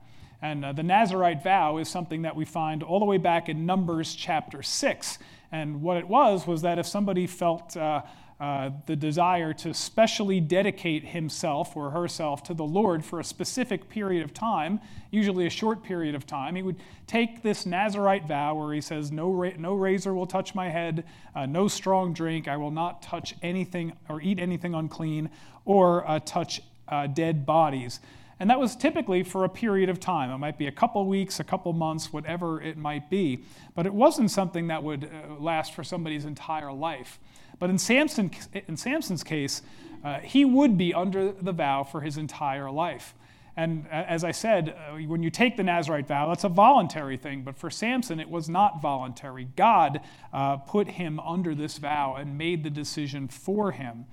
And 0.44 0.62
uh, 0.62 0.72
the 0.74 0.82
Nazarite 0.82 1.42
vow 1.42 1.78
is 1.78 1.88
something 1.88 2.20
that 2.20 2.36
we 2.36 2.44
find 2.44 2.82
all 2.82 2.98
the 2.98 3.06
way 3.06 3.16
back 3.16 3.48
in 3.48 3.64
Numbers 3.64 4.14
chapter 4.14 4.62
6. 4.62 5.18
And 5.50 5.80
what 5.80 5.96
it 5.96 6.06
was 6.06 6.46
was 6.46 6.60
that 6.60 6.78
if 6.78 6.86
somebody 6.86 7.26
felt 7.26 7.74
uh, 7.78 8.02
uh, 8.38 8.68
the 8.84 8.94
desire 8.94 9.54
to 9.54 9.72
specially 9.72 10.40
dedicate 10.40 11.02
himself 11.02 11.74
or 11.74 11.88
herself 11.88 12.42
to 12.42 12.52
the 12.52 12.62
Lord 12.62 13.02
for 13.02 13.20
a 13.20 13.24
specific 13.24 13.88
period 13.88 14.22
of 14.22 14.34
time, 14.34 14.80
usually 15.10 15.46
a 15.46 15.50
short 15.50 15.82
period 15.82 16.14
of 16.14 16.26
time. 16.26 16.56
He 16.56 16.62
would 16.62 16.76
take 17.06 17.42
this 17.42 17.64
Nazarite 17.64 18.28
vow 18.28 18.54
where 18.54 18.74
he 18.74 18.82
says, 18.82 19.10
No, 19.10 19.30
ra- 19.30 19.52
no 19.56 19.72
razor 19.72 20.12
will 20.12 20.26
touch 20.26 20.54
my 20.54 20.68
head, 20.68 21.04
uh, 21.34 21.46
no 21.46 21.68
strong 21.68 22.12
drink, 22.12 22.48
I 22.48 22.58
will 22.58 22.70
not 22.70 23.00
touch 23.00 23.34
anything 23.40 23.94
or 24.10 24.20
eat 24.20 24.38
anything 24.38 24.74
unclean, 24.74 25.30
or 25.64 26.06
uh, 26.06 26.20
touch 26.20 26.60
uh, 26.86 27.06
dead 27.06 27.46
bodies. 27.46 28.00
And 28.44 28.50
that 28.50 28.60
was 28.60 28.76
typically 28.76 29.22
for 29.22 29.46
a 29.46 29.48
period 29.48 29.88
of 29.88 29.98
time. 29.98 30.30
It 30.30 30.36
might 30.36 30.58
be 30.58 30.66
a 30.66 30.70
couple 30.70 31.06
weeks, 31.06 31.40
a 31.40 31.44
couple 31.44 31.72
months, 31.72 32.12
whatever 32.12 32.60
it 32.60 32.76
might 32.76 33.08
be. 33.08 33.42
But 33.74 33.86
it 33.86 33.94
wasn't 33.94 34.30
something 34.30 34.66
that 34.66 34.82
would 34.82 35.04
uh, 35.04 35.40
last 35.40 35.72
for 35.72 35.82
somebody's 35.82 36.26
entire 36.26 36.70
life. 36.70 37.18
But 37.58 37.70
in, 37.70 37.78
Samson, 37.78 38.30
in 38.68 38.76
Samson's 38.76 39.24
case, 39.24 39.62
uh, 40.04 40.18
he 40.18 40.44
would 40.44 40.76
be 40.76 40.92
under 40.92 41.32
the 41.32 41.52
vow 41.52 41.84
for 41.84 42.02
his 42.02 42.18
entire 42.18 42.70
life. 42.70 43.14
And 43.56 43.86
as 43.90 44.24
I 44.24 44.32
said, 44.32 44.76
uh, 44.76 44.98
when 44.98 45.22
you 45.22 45.30
take 45.30 45.56
the 45.56 45.62
Nazarite 45.62 46.06
vow, 46.06 46.28
that's 46.28 46.44
a 46.44 46.50
voluntary 46.50 47.16
thing. 47.16 47.44
But 47.44 47.56
for 47.56 47.70
Samson, 47.70 48.20
it 48.20 48.28
was 48.28 48.50
not 48.50 48.82
voluntary. 48.82 49.48
God 49.56 50.02
uh, 50.34 50.58
put 50.58 50.86
him 50.86 51.18
under 51.18 51.54
this 51.54 51.78
vow 51.78 52.16
and 52.16 52.36
made 52.36 52.62
the 52.62 52.68
decision 52.68 53.26
for 53.26 53.72
him. 53.72 54.04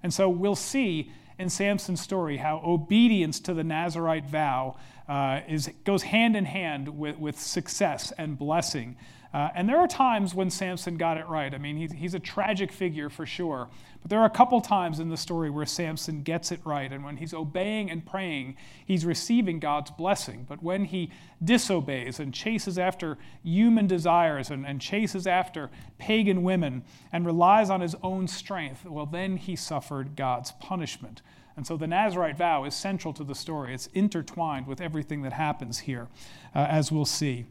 And 0.00 0.14
so 0.14 0.28
we'll 0.28 0.54
see 0.54 1.10
in 1.40 1.48
Samson's 1.48 2.02
story 2.02 2.36
how 2.36 2.60
obedience 2.64 3.40
to 3.40 3.54
the 3.54 3.64
Nazarite 3.64 4.26
vow 4.26 4.76
uh, 5.08 5.40
is, 5.48 5.70
goes 5.84 6.02
hand 6.02 6.36
in 6.36 6.44
hand 6.44 6.86
with, 6.98 7.18
with 7.18 7.40
success 7.40 8.12
and 8.18 8.38
blessing. 8.38 8.96
Uh, 9.32 9.48
and 9.54 9.68
there 9.68 9.78
are 9.78 9.86
times 9.86 10.34
when 10.34 10.50
Samson 10.50 10.96
got 10.96 11.16
it 11.16 11.28
right. 11.28 11.54
I 11.54 11.58
mean, 11.58 11.76
he's, 11.76 11.92
he's 11.92 12.14
a 12.14 12.18
tragic 12.18 12.72
figure 12.72 13.08
for 13.08 13.24
sure. 13.24 13.68
But 14.02 14.10
there 14.10 14.18
are 14.18 14.26
a 14.26 14.30
couple 14.30 14.60
times 14.60 14.98
in 14.98 15.08
the 15.08 15.16
story 15.16 15.50
where 15.50 15.66
Samson 15.66 16.22
gets 16.22 16.50
it 16.50 16.60
right. 16.64 16.90
And 16.92 17.04
when 17.04 17.16
he's 17.16 17.32
obeying 17.32 17.90
and 17.90 18.04
praying, 18.04 18.56
he's 18.84 19.04
receiving 19.04 19.60
God's 19.60 19.92
blessing. 19.92 20.46
But 20.48 20.62
when 20.64 20.84
he 20.86 21.12
disobeys 21.44 22.18
and 22.18 22.34
chases 22.34 22.76
after 22.76 23.18
human 23.44 23.86
desires 23.86 24.50
and, 24.50 24.66
and 24.66 24.80
chases 24.80 25.28
after 25.28 25.70
pagan 25.98 26.42
women 26.42 26.82
and 27.12 27.24
relies 27.24 27.70
on 27.70 27.80
his 27.80 27.94
own 28.02 28.26
strength, 28.26 28.84
well, 28.84 29.06
then 29.06 29.36
he 29.36 29.54
suffered 29.54 30.16
God's 30.16 30.50
punishment. 30.52 31.22
And 31.56 31.64
so 31.64 31.76
the 31.76 31.86
Nazarite 31.86 32.36
vow 32.36 32.64
is 32.64 32.74
central 32.74 33.12
to 33.14 33.22
the 33.22 33.34
story. 33.34 33.74
It's 33.74 33.86
intertwined 33.88 34.66
with 34.66 34.80
everything 34.80 35.22
that 35.22 35.34
happens 35.34 35.80
here, 35.80 36.08
uh, 36.54 36.66
as 36.68 36.90
we'll 36.90 37.04
see. 37.04 37.46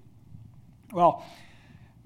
Well, 0.92 1.24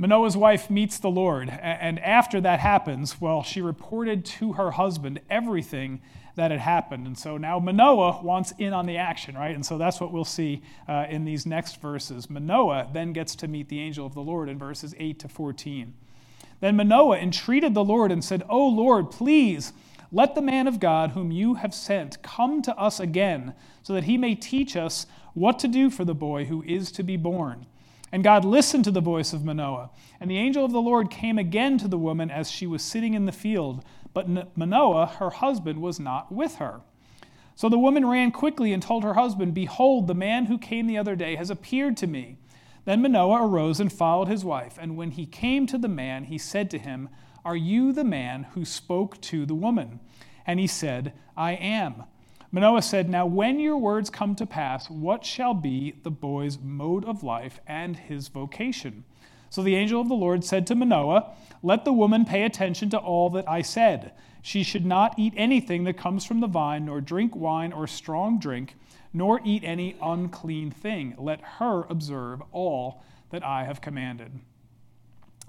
Manoah's 0.03 0.35
wife 0.35 0.69
meets 0.69 0.97
the 0.97 1.09
Lord, 1.09 1.47
and 1.49 1.97
after 1.99 2.41
that 2.41 2.59
happens, 2.59 3.21
well, 3.21 3.41
she 3.41 3.61
reported 3.61 4.25
to 4.25 4.51
her 4.51 4.71
husband 4.71 5.21
everything 5.29 6.01
that 6.35 6.51
had 6.51 6.59
happened. 6.59 7.07
And 7.07 7.17
so 7.17 7.37
now 7.37 7.57
Manoah 7.57 8.21
wants 8.21 8.51
in 8.57 8.73
on 8.73 8.85
the 8.85 8.97
action, 8.97 9.33
right? 9.33 9.55
And 9.55 9.65
so 9.65 9.77
that's 9.77 10.01
what 10.01 10.11
we'll 10.11 10.25
see 10.25 10.61
uh, 10.89 11.05
in 11.07 11.23
these 11.23 11.45
next 11.45 11.79
verses. 11.81 12.29
Manoah 12.29 12.89
then 12.91 13.13
gets 13.13 13.33
to 13.35 13.47
meet 13.47 13.69
the 13.69 13.79
angel 13.79 14.05
of 14.05 14.13
the 14.13 14.19
Lord 14.19 14.49
in 14.49 14.57
verses 14.59 14.93
8 14.99 15.19
to 15.19 15.29
14. 15.29 15.93
Then 16.59 16.75
Manoah 16.75 17.19
entreated 17.19 17.73
the 17.73 17.85
Lord 17.85 18.11
and 18.11 18.21
said, 18.21 18.43
Oh 18.49 18.67
Lord, 18.67 19.09
please 19.09 19.71
let 20.11 20.35
the 20.35 20.41
man 20.41 20.67
of 20.67 20.81
God 20.81 21.11
whom 21.11 21.31
you 21.31 21.53
have 21.53 21.73
sent 21.73 22.21
come 22.21 22.61
to 22.63 22.77
us 22.77 22.99
again, 22.99 23.53
so 23.83 23.93
that 23.93 24.03
he 24.03 24.17
may 24.17 24.35
teach 24.35 24.75
us 24.75 25.05
what 25.33 25.59
to 25.59 25.69
do 25.69 25.89
for 25.89 26.03
the 26.03 26.13
boy 26.13 26.43
who 26.43 26.61
is 26.63 26.91
to 26.91 27.03
be 27.03 27.15
born. 27.15 27.67
And 28.13 28.23
God 28.23 28.45
listened 28.45 28.83
to 28.83 28.91
the 28.91 29.01
voice 29.01 29.33
of 29.33 29.43
Manoah. 29.43 29.89
And 30.19 30.29
the 30.29 30.37
angel 30.37 30.63
of 30.63 30.71
the 30.71 30.79
Lord 30.79 31.09
came 31.09 31.39
again 31.39 31.79
to 31.79 31.87
the 31.87 31.97
woman 31.97 32.29
as 32.29 32.51
she 32.51 32.67
was 32.67 32.83
sitting 32.83 33.15
in 33.15 33.25
the 33.25 33.31
field. 33.31 33.83
But 34.13 34.55
Manoah, 34.55 35.07
her 35.17 35.31
husband, 35.31 35.81
was 35.81 35.99
not 35.99 36.31
with 36.31 36.57
her. 36.57 36.81
So 37.55 37.69
the 37.69 37.79
woman 37.79 38.05
ran 38.05 38.29
quickly 38.29 38.71
and 38.71 38.83
told 38.83 39.03
her 39.03 39.15
husband, 39.15 39.55
Behold, 39.55 40.05
the 40.05 40.13
man 40.13 40.45
who 40.45 40.59
came 40.59 40.85
the 40.85 40.97
other 40.97 41.15
day 41.15 41.35
has 41.37 41.49
appeared 41.49 41.97
to 41.97 42.07
me. 42.07 42.37
Then 42.85 43.01
Manoah 43.01 43.47
arose 43.47 43.79
and 43.79 43.91
followed 43.91 44.27
his 44.27 44.45
wife. 44.45 44.77
And 44.79 44.95
when 44.95 45.09
he 45.09 45.25
came 45.25 45.65
to 45.65 45.79
the 45.79 45.87
man, 45.87 46.25
he 46.25 46.37
said 46.37 46.69
to 46.69 46.77
him, 46.77 47.09
Are 47.43 47.55
you 47.55 47.91
the 47.91 48.03
man 48.03 48.43
who 48.53 48.63
spoke 48.63 49.19
to 49.21 49.47
the 49.47 49.55
woman? 49.55 49.99
And 50.45 50.59
he 50.59 50.67
said, 50.67 51.13
I 51.35 51.53
am. 51.53 52.03
Manoah 52.53 52.83
said, 52.83 53.09
Now 53.09 53.25
when 53.25 53.59
your 53.59 53.77
words 53.77 54.11
come 54.11 54.35
to 54.35 54.45
pass, 54.45 54.87
what 54.87 55.25
shall 55.25 55.55
be 55.55 55.95
the 56.03 56.11
boy's 56.11 56.59
mode 56.59 57.03
of 57.03 57.23
life 57.23 57.59
and 57.65 57.97
his 57.97 58.27
vocation? 58.27 59.03
So 59.49 59.63
the 59.63 59.75
angel 59.75 59.99
of 59.99 60.07
the 60.07 60.13
Lord 60.13 60.43
said 60.43 60.67
to 60.67 60.75
Manoah, 60.75 61.31
Let 61.63 61.83
the 61.83 61.91
woman 61.91 62.25
pay 62.25 62.43
attention 62.43 62.91
to 62.91 62.97
all 62.99 63.31
that 63.31 63.49
I 63.49 63.63
said. 63.63 64.11
She 64.43 64.61
should 64.61 64.85
not 64.85 65.17
eat 65.17 65.33
anything 65.35 65.83
that 65.85 65.97
comes 65.97 66.25
from 66.25 66.41
the 66.41 66.47
vine, 66.47 66.85
nor 66.85 67.01
drink 67.01 67.35
wine 67.35 67.73
or 67.73 67.87
strong 67.87 68.37
drink, 68.37 68.75
nor 69.11 69.41
eat 69.43 69.63
any 69.63 69.95
unclean 69.99 70.69
thing. 70.69 71.15
Let 71.17 71.41
her 71.41 71.87
observe 71.89 72.43
all 72.51 73.03
that 73.31 73.43
I 73.43 73.63
have 73.63 73.81
commanded. 73.81 74.31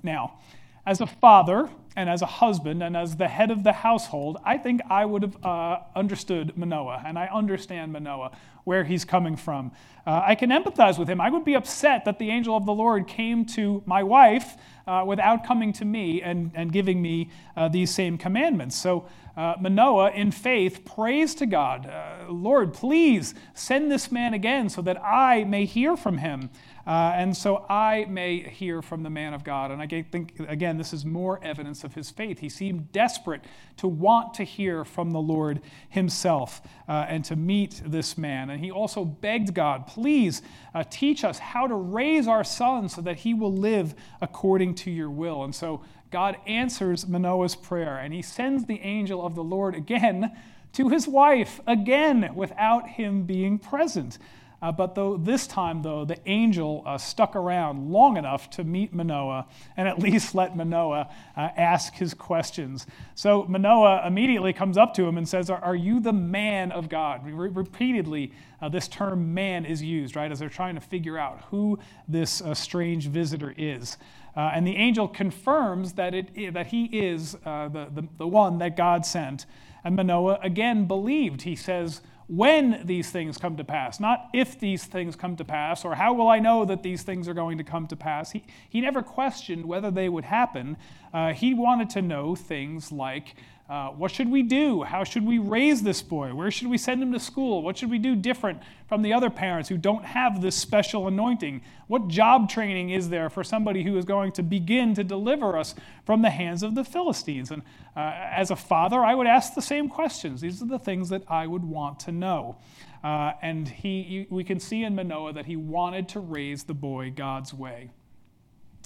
Now, 0.03 0.39
as 0.87 1.01
a 1.01 1.07
father, 1.07 1.69
and 1.97 2.11
as 2.11 2.23
a 2.23 2.27
husband 2.27 2.83
and 2.83 2.97
as 2.97 3.17
the 3.17 3.29
head 3.29 3.51
of 3.51 3.63
the 3.63 3.73
household, 3.73 4.39
I 4.45 4.59
think 4.59 4.81
I 4.91 5.05
would 5.05 5.23
have 5.23 5.45
uh, 5.45 5.79
understood 5.95 6.57
Manoah, 6.57 7.03
and 7.07 7.19
I 7.19 7.27
understand 7.27 7.93
Manoah, 7.93 8.33
where 8.65 8.85
he's 8.85 9.05
coming 9.05 9.37
from. 9.37 9.71
Uh, 10.07 10.23
I 10.25 10.35
can 10.35 10.51
empathize 10.51 10.99
with 10.99 11.09
him. 11.09 11.21
I 11.21 11.31
would 11.31 11.45
be 11.45 11.55
upset 11.55 12.05
that 12.07 12.19
the 12.19 12.31
angel 12.31 12.57
of 12.57 12.67
the 12.67 12.73
Lord 12.73 13.07
came 13.07 13.45
to 13.47 13.83
my 13.87 14.03
wife 14.03 14.57
uh, 14.87 15.05
without 15.07 15.47
coming 15.47 15.73
to 15.75 15.85
me 15.85 16.21
and, 16.21 16.51
and 16.55 16.73
giving 16.73 17.01
me 17.01 17.31
uh, 17.57 17.69
these 17.69 17.95
same 17.95 18.19
commandments. 18.19 18.77
So 18.77 19.07
uh, 19.37 19.55
Manoah, 19.61 20.11
in 20.11 20.31
faith, 20.31 20.85
prays 20.85 21.35
to 21.37 21.47
God 21.47 21.87
uh, 21.87 22.31
Lord, 22.31 22.73
please 22.73 23.35
send 23.55 23.91
this 23.91 24.11
man 24.11 24.35
again 24.35 24.69
so 24.69 24.83
that 24.83 25.03
I 25.03 25.45
may 25.45 25.65
hear 25.65 25.97
from 25.97 26.19
him. 26.19 26.51
Uh, 26.87 27.13
and 27.15 27.35
so 27.37 27.65
I 27.69 28.05
may 28.09 28.41
hear 28.41 28.83
from 28.83 29.03
the 29.03 29.11
man 29.11 29.33
of 29.33 29.43
God. 29.43 29.71
And 29.71 29.81
I 29.81 29.87
think, 29.87 30.35
again, 30.49 30.77
this 30.77 30.93
is 30.93 31.05
more 31.05 31.43
evidence 31.43 31.83
of 31.83 31.95
his 31.95 32.11
faith. 32.11 32.41
He 32.41 32.49
seemed 32.49 32.93
desperate 32.93 33.43
to 33.79 33.89
want 33.89 34.35
to 34.35 34.45
hear 34.45 34.85
from 34.85 35.11
the 35.11 35.21
Lord 35.21 35.61
himself 35.89 36.61
uh, 36.89 37.07
and 37.09 37.25
to 37.25 37.37
meet 37.37 37.81
this 37.87 38.19
man. 38.19 38.51
And 38.51 38.63
he 38.63 38.71
also 38.71 39.05
begged 39.05 39.55
God, 39.55 39.87
please 39.87 40.43
uh, 40.75 40.85
teach 40.91 41.25
us 41.25 41.39
how 41.39 41.67
to 41.67 41.75
raise 41.75 42.29
our 42.29 42.45
son 42.45 42.89
so 42.89 43.01
that 43.01 43.19
he 43.19 43.33
will 43.33 43.53
live 43.53 43.95
according 44.21 44.75
to 44.77 44.91
your 44.91 45.11
will. 45.11 45.45
And 45.45 45.55
so 45.55 45.83
God 46.11 46.37
answers 46.47 47.09
Manoah's 47.09 47.57
prayer, 47.57 47.97
and 47.97 48.13
he 48.15 48.23
sends 48.23 48.67
the 48.67 48.81
angel 48.81 49.25
of 49.25 49.35
the 49.35 49.43
Lord 49.43 49.75
again 49.75 50.31
to 50.75 50.89
his 50.89 51.09
wife, 51.09 51.61
again, 51.67 52.33
without 52.35 52.89
him 52.89 53.25
being 53.25 53.59
present. 53.59 54.19
Uh, 54.65 54.73
but 54.73 54.95
though 54.95 55.19
this 55.19 55.47
time, 55.47 55.83
though, 55.83 56.07
the 56.07 56.17
angel 56.25 56.83
uh, 56.87 56.97
stuck 56.97 57.37
around 57.37 57.91
long 57.91 58.17
enough 58.17 58.49
to 58.49 58.65
meet 58.65 58.95
Manoah 58.95 59.47
and 59.77 59.87
at 59.87 59.99
least 60.07 60.35
let 60.35 60.57
Manoah 60.57 61.11
uh, 61.37 61.41
ask 61.55 61.93
his 61.93 62.15
questions. 62.15 62.87
So 63.15 63.45
Manoah 63.47 64.07
immediately 64.07 64.55
comes 64.55 64.79
up 64.79 64.95
to 64.95 65.05
him 65.05 65.19
and 65.19 65.29
says, 65.29 65.51
Are, 65.51 65.75
you 65.75 66.01
the 66.01 66.15
man 66.15 66.73
of 66.73 66.89
God? 66.89 67.27
Re- 67.27 67.51
repeatedly, 67.51 68.33
uh, 68.63 68.71
this 68.71 68.89
term 68.89 69.35
man 69.35 69.67
is 69.67 69.83
used, 69.83 70.17
right, 70.17 70.33
as 70.33 70.39
they're 70.39 70.49
trying 70.49 70.77
to 70.77 70.81
figure 70.81 71.19
out 71.19 71.43
who 71.51 71.79
this 72.09 72.41
uh, 72.41 72.55
strange 72.55 73.09
visitor 73.09 73.55
is. 73.59 73.99
Uh, 74.35 74.51
and 74.55 74.67
the 74.67 74.77
angel 74.77 75.07
confirms 75.07 75.93
that, 75.93 76.15
it, 76.15 76.55
that 76.55 76.69
he 76.69 76.87
is 76.87 77.33
the, 77.33 77.91
the, 77.95 78.09
the 78.17 78.27
one 78.27 78.57
that 78.59 78.79
God 78.79 79.05
sent. 79.05 79.45
And 79.85 79.95
Manoah 79.95 80.39
again 80.43 80.87
believed. 80.87 81.43
He 81.43 81.55
says, 81.55 82.01
when 82.27 82.81
these 82.85 83.11
things 83.11 83.37
come 83.37 83.57
to 83.57 83.65
pass, 83.65 84.01
not 84.01 84.29
if 84.33 84.59
these 84.59 84.85
things 84.85 85.17
come 85.17 85.37
to 85.37 85.45
pass, 85.45 85.85
or 85.85 85.95
how 85.95 86.13
will 86.15 86.29
I 86.29 86.39
know 86.39 86.65
that 86.65 86.83
these 86.83 87.03
things 87.03 87.29
are 87.29 87.35
going 87.35 87.59
to 87.59 87.65
come 87.65 87.87
to 87.89 87.97
pass. 87.97 88.31
He, 88.33 88.45
he 88.69 88.81
never 88.81 89.03
questioned 89.03 89.67
whether 89.67 89.91
they 89.91 90.09
would 90.09 90.25
happen. 90.25 90.77
Uh, 91.13 91.33
he 91.33 91.55
wanted 91.55 91.91
to 91.91 92.03
know 92.03 92.35
things 92.35 92.91
like 92.91 93.37
uh, 93.67 93.89
what 93.89 94.11
should 94.11 94.31
we 94.31 94.43
do? 94.43 94.83
How 94.83 95.05
should 95.05 95.25
we 95.25 95.39
raise 95.39 95.83
this 95.83 96.03
boy? 96.03 96.35
Where 96.35 96.51
should 96.51 96.69
we 96.69 96.77
send 96.77 97.03
him 97.03 97.13
to 97.13 97.21
school? 97.21 97.63
What 97.63 97.79
should 97.79 97.91
we 97.91 97.99
do 97.99 98.15
different 98.15 98.61
from 98.89 99.01
the 99.01 99.15
other 99.15 99.31
parents 99.31 99.71
who 99.71 99.79
don't 99.79 100.05
have 100.05 100.43
this 100.43 100.55
special 100.55 101.09
anointing? 101.09 101.63
What 101.87 102.09
job 102.09 102.51
training 102.51 102.91
is 102.91 103.09
there 103.09 103.31
for 103.31 103.43
somebody 103.43 103.83
who 103.83 103.97
is 103.97 104.05
going 104.05 104.33
to 104.33 104.43
begin 104.43 104.95
to 104.97 105.05
deliver 105.05 105.57
us 105.57 105.75
from 106.05 106.21
the 106.21 106.29
hands 106.29 106.63
of 106.63 106.75
the 106.75 106.85
Philistines? 106.85 107.51
And 107.51 107.63
uh, 107.97 108.13
as 108.15 108.51
a 108.51 108.57
father, 108.57 109.03
I 109.03 109.15
would 109.15 109.27
ask 109.27 109.55
the 109.55 109.63
same 109.63 109.89
questions. 109.89 110.43
These 110.43 110.61
are 110.61 110.67
the 110.67 110.79
things 110.79 111.09
that 111.09 111.23
I 111.27 111.47
would 111.47 111.65
want 111.65 112.01
to 112.01 112.13
know. 112.13 112.59
Uh, 113.03 113.33
and 113.41 113.67
he, 113.67 114.27
we 114.29 114.45
can 114.45 114.61
see 114.61 114.85
in 114.85 114.95
Manoah 114.95 115.33
that 115.33 115.47
he 115.47 115.57
wanted 115.57 116.11
to 116.11 116.21
raise 116.21 116.65
the 116.65 116.75
boy 116.75 117.13
God's 117.17 117.55
way. 117.55 117.91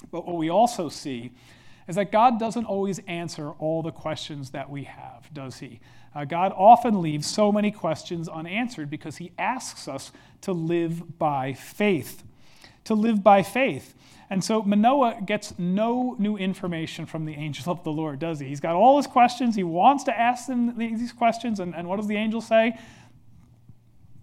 But 0.09 0.25
what 0.25 0.37
we 0.37 0.49
also 0.49 0.87
see 0.87 1.33
is 1.89 1.95
that 1.95 2.11
God 2.11 2.39
doesn't 2.39 2.65
always 2.65 2.99
answer 3.07 3.49
all 3.53 3.81
the 3.81 3.91
questions 3.91 4.51
that 4.51 4.69
we 4.69 4.83
have, 4.83 5.27
does 5.33 5.57
He? 5.57 5.79
Uh, 6.13 6.23
God 6.23 6.53
often 6.55 7.01
leaves 7.01 7.25
so 7.25 7.51
many 7.51 7.71
questions 7.71 8.29
unanswered 8.29 8.91
because 8.91 9.17
He 9.17 9.31
asks 9.39 9.87
us 9.87 10.11
to 10.41 10.53
live 10.53 11.17
by 11.17 11.53
faith. 11.53 12.23
To 12.85 12.93
live 12.93 13.23
by 13.23 13.41
faith. 13.41 13.95
And 14.29 14.43
so 14.43 14.61
Manoah 14.61 15.21
gets 15.25 15.57
no 15.57 16.15
new 16.19 16.37
information 16.37 17.07
from 17.07 17.25
the 17.25 17.33
angel 17.33 17.73
of 17.73 17.83
the 17.83 17.91
Lord, 17.91 18.19
does 18.19 18.39
he? 18.39 18.47
He's 18.47 18.59
got 18.59 18.75
all 18.75 18.97
his 18.97 19.07
questions. 19.07 19.55
He 19.55 19.63
wants 19.63 20.03
to 20.03 20.15
ask 20.15 20.45
them 20.45 20.77
these 20.77 21.11
questions. 21.11 21.59
And, 21.59 21.75
and 21.75 21.87
what 21.87 21.95
does 21.95 22.05
the 22.05 22.17
angel 22.17 22.39
say? 22.39 22.77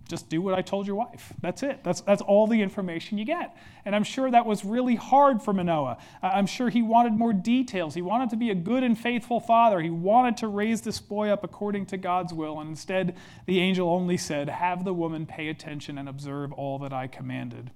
Just 0.09 0.29
do 0.29 0.41
what 0.41 0.55
I 0.55 0.63
told 0.63 0.87
your 0.87 0.97
wife. 0.97 1.33
That's 1.41 1.63
it. 1.63 1.83
That's, 1.83 2.01
that's 2.01 2.23
all 2.23 2.47
the 2.47 2.63
information 2.63 3.19
you 3.19 3.25
get. 3.25 3.57
And 3.85 3.95
I'm 3.95 4.05
sure 4.05 4.31
that 4.31 4.47
was 4.47 4.65
really 4.65 4.95
hard 4.95 5.43
for 5.43 5.53
Manoah. 5.53 5.99
I'm 6.23 6.47
sure 6.47 6.69
he 6.69 6.83
wanted 6.83 7.13
more 7.15 7.33
details. 7.33 7.95
He 7.95 8.03
wanted 8.03 8.31
to 8.31 8.37
be 8.37 8.51
a 8.51 8.55
good 8.55 8.85
and 8.85 8.97
faithful 8.97 9.41
father. 9.41 9.81
He 9.81 9.91
wanted 9.91 10.37
to 10.39 10.49
raise 10.49 10.83
this 10.83 11.01
boy 11.01 11.29
up 11.29 11.43
according 11.43 11.87
to 11.87 11.97
God's 11.97 12.33
will. 12.33 12.61
And 12.61 12.71
instead, 12.71 13.17
the 13.47 13.61
angel 13.61 13.89
only 13.89 14.17
said, 14.17 14.49
Have 14.49 14.85
the 14.85 14.95
woman 14.95 15.27
pay 15.27 15.49
attention 15.49 15.99
and 15.99 16.09
observe 16.09 16.53
all 16.53 16.79
that 16.81 16.93
I 16.93 17.09
commanded. 17.09 17.73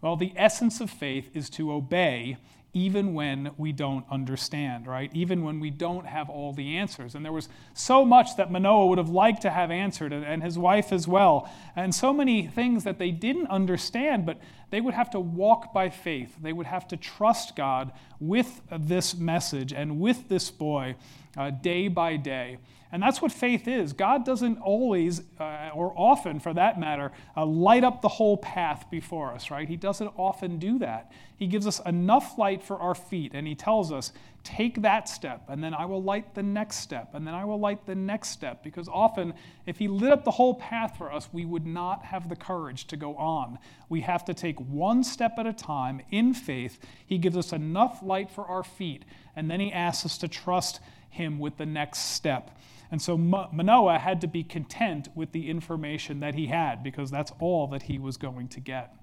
Well, 0.00 0.16
the 0.16 0.32
essence 0.36 0.80
of 0.80 0.90
faith 0.90 1.30
is 1.34 1.50
to 1.50 1.72
obey 1.72 2.36
even 2.74 3.12
when 3.12 3.50
we 3.58 3.70
don't 3.70 4.04
understand, 4.10 4.86
right? 4.86 5.10
Even 5.12 5.44
when 5.44 5.60
we 5.60 5.68
don't 5.68 6.06
have 6.06 6.30
all 6.30 6.52
the 6.54 6.76
answers. 6.78 7.14
And 7.14 7.24
there 7.24 7.32
was 7.32 7.48
so 7.74 8.04
much 8.04 8.36
that 8.36 8.50
Manoah 8.50 8.86
would 8.86 8.98
have 8.98 9.10
liked 9.10 9.42
to 9.42 9.50
have 9.50 9.70
answered, 9.70 10.12
and 10.12 10.42
his 10.42 10.58
wife 10.58 10.90
as 10.90 11.06
well, 11.06 11.50
and 11.76 11.94
so 11.94 12.14
many 12.14 12.46
things 12.46 12.84
that 12.84 12.98
they 12.98 13.10
didn't 13.10 13.48
understand, 13.48 14.24
but 14.24 14.38
they 14.70 14.80
would 14.80 14.94
have 14.94 15.10
to 15.10 15.20
walk 15.20 15.74
by 15.74 15.90
faith. 15.90 16.34
They 16.40 16.54
would 16.54 16.66
have 16.66 16.88
to 16.88 16.96
trust 16.96 17.56
God 17.56 17.92
with 18.20 18.62
this 18.70 19.14
message 19.14 19.74
and 19.74 20.00
with 20.00 20.28
this 20.30 20.50
boy 20.50 20.96
uh, 21.36 21.50
day 21.50 21.88
by 21.88 22.16
day. 22.16 22.58
And 22.92 23.02
that's 23.02 23.22
what 23.22 23.32
faith 23.32 23.66
is. 23.66 23.94
God 23.94 24.26
doesn't 24.26 24.58
always, 24.58 25.22
uh, 25.40 25.70
or 25.74 25.94
often 25.96 26.38
for 26.38 26.52
that 26.52 26.78
matter, 26.78 27.10
uh, 27.34 27.46
light 27.46 27.84
up 27.84 28.02
the 28.02 28.08
whole 28.08 28.36
path 28.36 28.84
before 28.90 29.32
us, 29.32 29.50
right? 29.50 29.66
He 29.66 29.76
doesn't 29.76 30.12
often 30.18 30.58
do 30.58 30.78
that. 30.80 31.10
He 31.38 31.46
gives 31.46 31.66
us 31.66 31.80
enough 31.86 32.36
light 32.36 32.62
for 32.62 32.78
our 32.78 32.94
feet, 32.94 33.32
and 33.32 33.46
He 33.46 33.54
tells 33.54 33.90
us, 33.90 34.12
take 34.44 34.82
that 34.82 35.08
step, 35.08 35.44
and 35.48 35.64
then 35.64 35.72
I 35.72 35.86
will 35.86 36.02
light 36.02 36.34
the 36.34 36.42
next 36.42 36.76
step, 36.78 37.14
and 37.14 37.26
then 37.26 37.32
I 37.32 37.46
will 37.46 37.58
light 37.58 37.86
the 37.86 37.94
next 37.94 38.28
step. 38.28 38.62
Because 38.62 38.88
often, 38.88 39.32
if 39.64 39.78
He 39.78 39.88
lit 39.88 40.12
up 40.12 40.24
the 40.24 40.30
whole 40.30 40.56
path 40.56 40.98
for 40.98 41.10
us, 41.10 41.30
we 41.32 41.46
would 41.46 41.66
not 41.66 42.04
have 42.04 42.28
the 42.28 42.36
courage 42.36 42.86
to 42.88 42.98
go 42.98 43.16
on. 43.16 43.58
We 43.88 44.02
have 44.02 44.22
to 44.26 44.34
take 44.34 44.60
one 44.60 45.02
step 45.02 45.38
at 45.38 45.46
a 45.46 45.52
time 45.54 46.02
in 46.10 46.34
faith. 46.34 46.78
He 47.06 47.16
gives 47.16 47.38
us 47.38 47.54
enough 47.54 48.02
light 48.02 48.30
for 48.30 48.44
our 48.44 48.62
feet, 48.62 49.06
and 49.34 49.50
then 49.50 49.60
He 49.60 49.72
asks 49.72 50.04
us 50.04 50.18
to 50.18 50.28
trust 50.28 50.80
Him 51.12 51.38
with 51.38 51.56
the 51.56 51.66
next 51.66 52.14
step. 52.14 52.58
And 52.90 53.00
so 53.00 53.16
Manoah 53.16 53.98
had 53.98 54.20
to 54.20 54.26
be 54.26 54.42
content 54.42 55.08
with 55.14 55.32
the 55.32 55.48
information 55.48 56.20
that 56.20 56.34
he 56.34 56.46
had 56.48 56.82
because 56.82 57.10
that's 57.10 57.32
all 57.40 57.66
that 57.68 57.84
he 57.84 57.98
was 57.98 58.18
going 58.18 58.48
to 58.48 58.60
get. 58.60 58.94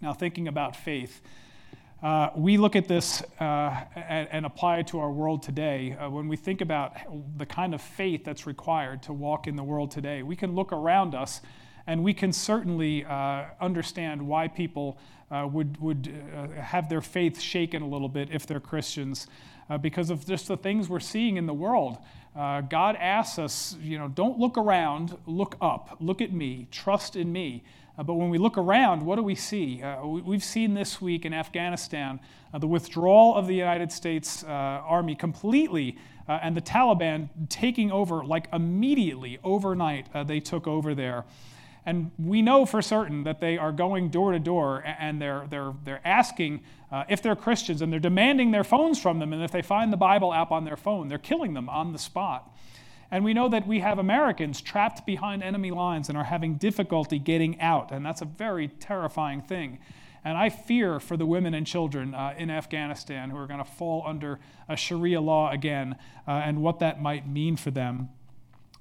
Now, 0.00 0.14
thinking 0.14 0.48
about 0.48 0.74
faith, 0.76 1.20
uh, 2.02 2.30
we 2.36 2.56
look 2.56 2.76
at 2.76 2.88
this 2.88 3.22
uh, 3.40 3.84
and, 3.94 4.28
and, 4.30 4.46
apply 4.46 4.78
it 4.78 4.86
to 4.88 4.98
our 4.98 5.10
world 5.10 5.42
today. 5.42 5.96
Uh, 5.98 6.10
when 6.10 6.28
we 6.28 6.36
think 6.36 6.60
about 6.60 6.94
the 7.38 7.46
kind 7.46 7.74
of 7.74 7.80
faith 7.80 8.22
that's 8.24 8.46
required 8.46 9.02
to 9.04 9.12
walk 9.14 9.46
in 9.46 9.56
the 9.56 9.64
world 9.64 9.90
today, 9.90 10.22
we 10.22 10.36
can 10.36 10.54
look 10.54 10.72
around 10.72 11.14
us 11.14 11.40
and 11.86 12.02
we 12.02 12.12
can 12.12 12.32
certainly 12.32 13.04
uh, 13.04 13.44
understand 13.60 14.26
why 14.26 14.48
people 14.48 14.98
uh, 15.30 15.48
would, 15.50 15.78
would 15.80 16.12
uh, 16.34 16.48
have 16.60 16.88
their 16.88 17.00
faith 17.00 17.40
shaken 17.40 17.82
a 17.82 17.88
little 17.88 18.08
bit 18.08 18.28
if 18.30 18.46
they're 18.46 18.60
Christians 18.60 19.26
because 19.80 20.10
of 20.10 20.24
just 20.26 20.48
the 20.48 20.56
things 20.56 20.88
we're 20.88 21.00
seeing 21.00 21.36
in 21.36 21.46
the 21.46 21.54
world. 21.54 21.98
Uh, 22.36 22.60
God 22.60 22.96
asks 22.96 23.38
us, 23.38 23.76
you 23.80 23.98
know, 23.98 24.08
don't 24.08 24.38
look 24.38 24.58
around, 24.58 25.16
look 25.24 25.56
up, 25.62 25.96
look 26.00 26.20
at 26.20 26.32
me, 26.32 26.68
trust 26.70 27.16
in 27.16 27.32
me. 27.32 27.64
Uh, 27.98 28.02
but 28.02 28.14
when 28.14 28.28
we 28.28 28.36
look 28.36 28.58
around, 28.58 29.00
what 29.02 29.16
do 29.16 29.22
we 29.22 29.34
see? 29.34 29.82
Uh, 29.82 30.06
we, 30.06 30.36
have 30.36 30.44
seen 30.44 30.74
this 30.74 31.00
week 31.00 31.24
in 31.24 31.32
Afghanistan 31.32 32.20
uh, 32.52 32.58
the 32.58 32.66
withdrawal 32.66 33.34
of 33.34 33.46
the 33.46 33.54
United 33.54 33.90
States 33.90 34.44
uh, 34.44 34.48
Army 34.48 35.14
completely 35.14 35.96
uh, 36.28 36.38
and 36.42 36.54
the 36.54 36.60
Taliban 36.60 37.30
taking 37.48 37.90
over, 37.90 38.22
like 38.22 38.48
immediately, 38.52 39.38
overnight, 39.42 40.08
they 40.26 40.40
took 40.40 40.66
over 40.66 40.94
there. 40.94 41.24
And 41.86 42.10
we 42.18 42.42
know 42.42 42.66
for 42.66 42.82
certain 42.82 43.22
that 43.24 43.40
they 43.40 43.56
are 43.56 43.70
going 43.70 44.10
door 44.10 44.32
to 44.32 44.40
door 44.40 44.82
and 44.84 45.22
they're, 45.22 45.46
they're, 45.48 45.72
they're 45.84 46.00
asking 46.04 46.64
uh, 46.90 47.04
if 47.08 47.22
they're 47.22 47.36
Christians 47.36 47.82
and 47.82 47.92
they're 47.92 48.00
demanding 48.00 48.50
their 48.50 48.64
phones 48.64 49.00
from 49.00 49.18
them. 49.18 49.32
And 49.32 49.42
if 49.42 49.50
they 49.50 49.62
find 49.62 49.92
the 49.92 49.96
Bible 49.96 50.32
app 50.32 50.50
on 50.50 50.64
their 50.64 50.76
phone, 50.76 51.08
they're 51.08 51.18
killing 51.18 51.54
them 51.54 51.68
on 51.68 51.92
the 51.92 51.98
spot. 51.98 52.50
And 53.10 53.24
we 53.24 53.34
know 53.34 53.48
that 53.48 53.66
we 53.66 53.80
have 53.80 53.98
Americans 53.98 54.60
trapped 54.60 55.06
behind 55.06 55.42
enemy 55.42 55.70
lines 55.70 56.08
and 56.08 56.18
are 56.18 56.24
having 56.24 56.56
difficulty 56.56 57.18
getting 57.18 57.60
out. 57.60 57.92
And 57.92 58.04
that's 58.04 58.20
a 58.20 58.24
very 58.24 58.68
terrifying 58.68 59.42
thing. 59.42 59.78
And 60.24 60.36
I 60.36 60.48
fear 60.48 60.98
for 60.98 61.16
the 61.16 61.24
women 61.24 61.54
and 61.54 61.64
children 61.64 62.12
uh, 62.12 62.34
in 62.36 62.50
Afghanistan 62.50 63.30
who 63.30 63.36
are 63.36 63.46
going 63.46 63.64
to 63.64 63.70
fall 63.70 64.02
under 64.04 64.40
a 64.68 64.76
Sharia 64.76 65.20
law 65.20 65.52
again 65.52 65.94
uh, 66.26 66.32
and 66.32 66.62
what 66.62 66.80
that 66.80 67.00
might 67.00 67.28
mean 67.28 67.56
for 67.56 67.70
them. 67.70 68.08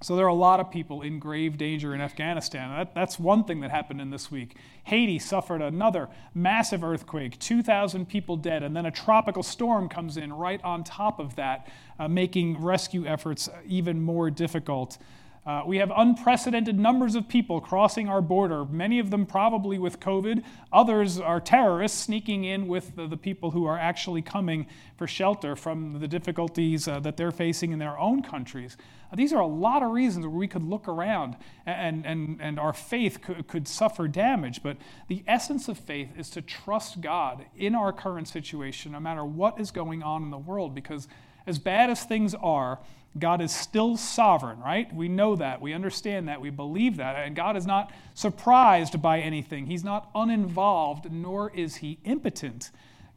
So 0.02 0.16
there 0.16 0.26
are 0.26 0.30
a 0.30 0.34
lot 0.34 0.60
of 0.60 0.70
people 0.70 1.02
in 1.02 1.20
grave 1.20 1.58
danger 1.58 1.96
in 1.96 2.02
Afghanistan. 2.02 2.70
That, 2.70 2.94
that's 2.94 3.18
one 3.18 3.44
thing 3.46 3.62
that 3.62 3.72
happened 3.72 4.02
in 4.02 4.10
this 4.10 4.30
week. 4.30 4.58
Haiti 4.84 5.20
suffered 5.20 5.62
another 5.62 6.10
massive 6.34 6.84
earthquake, 6.84 7.40
2,000 7.40 8.08
people 8.08 8.36
dead, 8.36 8.62
and 8.62 8.76
then 8.76 8.86
a 8.86 8.92
tropical 8.92 9.42
storm 9.42 9.88
comes 9.88 10.18
in 10.18 10.34
right 10.34 10.62
on 10.64 10.84
top 10.84 11.20
of 11.20 11.36
that, 11.38 11.68
uh, 11.98 12.08
making 12.08 12.62
rescue 12.62 13.06
efforts 13.08 13.50
even 13.66 14.02
more 14.02 14.30
difficult. 14.30 14.98
Uh, 15.46 15.62
we 15.64 15.78
have 15.78 15.92
unprecedented 15.96 16.80
numbers 16.80 17.14
of 17.14 17.28
people 17.28 17.62
crossing 17.62 18.10
our 18.10 18.22
border, 18.22 18.66
many 18.66 18.98
of 18.98 19.12
them 19.12 19.28
probably 19.28 19.78
with 19.78 20.00
COVID. 20.00 20.44
Others 20.74 21.20
are 21.20 21.40
terrorists 21.40 22.00
sneaking 22.00 22.46
in 22.46 22.68
with 22.68 22.96
the, 22.96 23.06
the 23.06 23.18
people 23.18 23.52
who 23.52 23.68
are 23.68 23.78
actually 23.78 24.24
coming 24.24 24.66
for 24.98 25.06
shelter 25.06 25.56
from 25.56 26.00
the 26.00 26.08
difficulties 26.08 26.88
uh, 26.88 27.00
that 27.00 27.16
they're 27.16 27.32
facing 27.32 27.74
in 27.74 27.78
their 27.78 27.98
own 28.00 28.24
countries. 28.24 28.76
These 29.16 29.34
are 29.34 29.42
a 29.42 29.48
lot 29.48 29.84
of 29.84 29.92
reasons 29.92 30.26
where 30.26 30.36
we 30.36 30.48
could 30.48 30.64
look 30.64 30.88
around 30.88 31.36
and, 31.66 32.06
and, 32.06 32.40
and 32.42 32.60
our 32.60 32.74
faith 32.74 33.22
could, 33.22 33.48
could 33.48 33.68
suffer 33.68 34.08
damage. 34.08 34.62
But 34.64 34.78
the 35.08 35.24
essence 35.28 35.68
of 35.68 35.78
faith 35.78 36.10
is 36.18 36.30
to 36.32 36.42
trust 36.42 37.02
God 37.02 37.46
in 37.56 37.76
our 37.76 37.92
current 37.92 38.28
situation, 38.28 38.92
no 38.94 39.00
matter 39.00 39.24
what 39.26 39.60
is 39.60 39.72
going 39.72 40.04
on 40.04 40.24
in 40.24 40.32
the 40.32 40.38
world, 40.38 40.76
because 40.76 41.08
as 41.48 41.60
bad 41.60 41.90
as 41.90 42.04
things 42.04 42.34
are, 42.36 42.80
God 43.18 43.42
is 43.42 43.56
still 43.56 43.96
sovereign, 43.96 44.60
right? 44.60 44.94
We 44.94 45.08
know 45.08 45.38
that. 45.38 45.62
We 45.62 45.74
understand 45.74 46.28
that. 46.28 46.42
We 46.42 46.50
believe 46.50 46.98
that. 46.98 47.16
And 47.16 47.36
God 47.36 47.56
is 47.56 47.66
not 47.66 47.92
surprised 48.14 49.02
by 49.02 49.22
anything. 49.22 49.68
He's 49.68 49.86
not 49.86 50.10
uninvolved, 50.14 51.12
nor 51.12 51.50
is 51.52 51.78
he 51.78 51.98
impotent. 52.04 52.72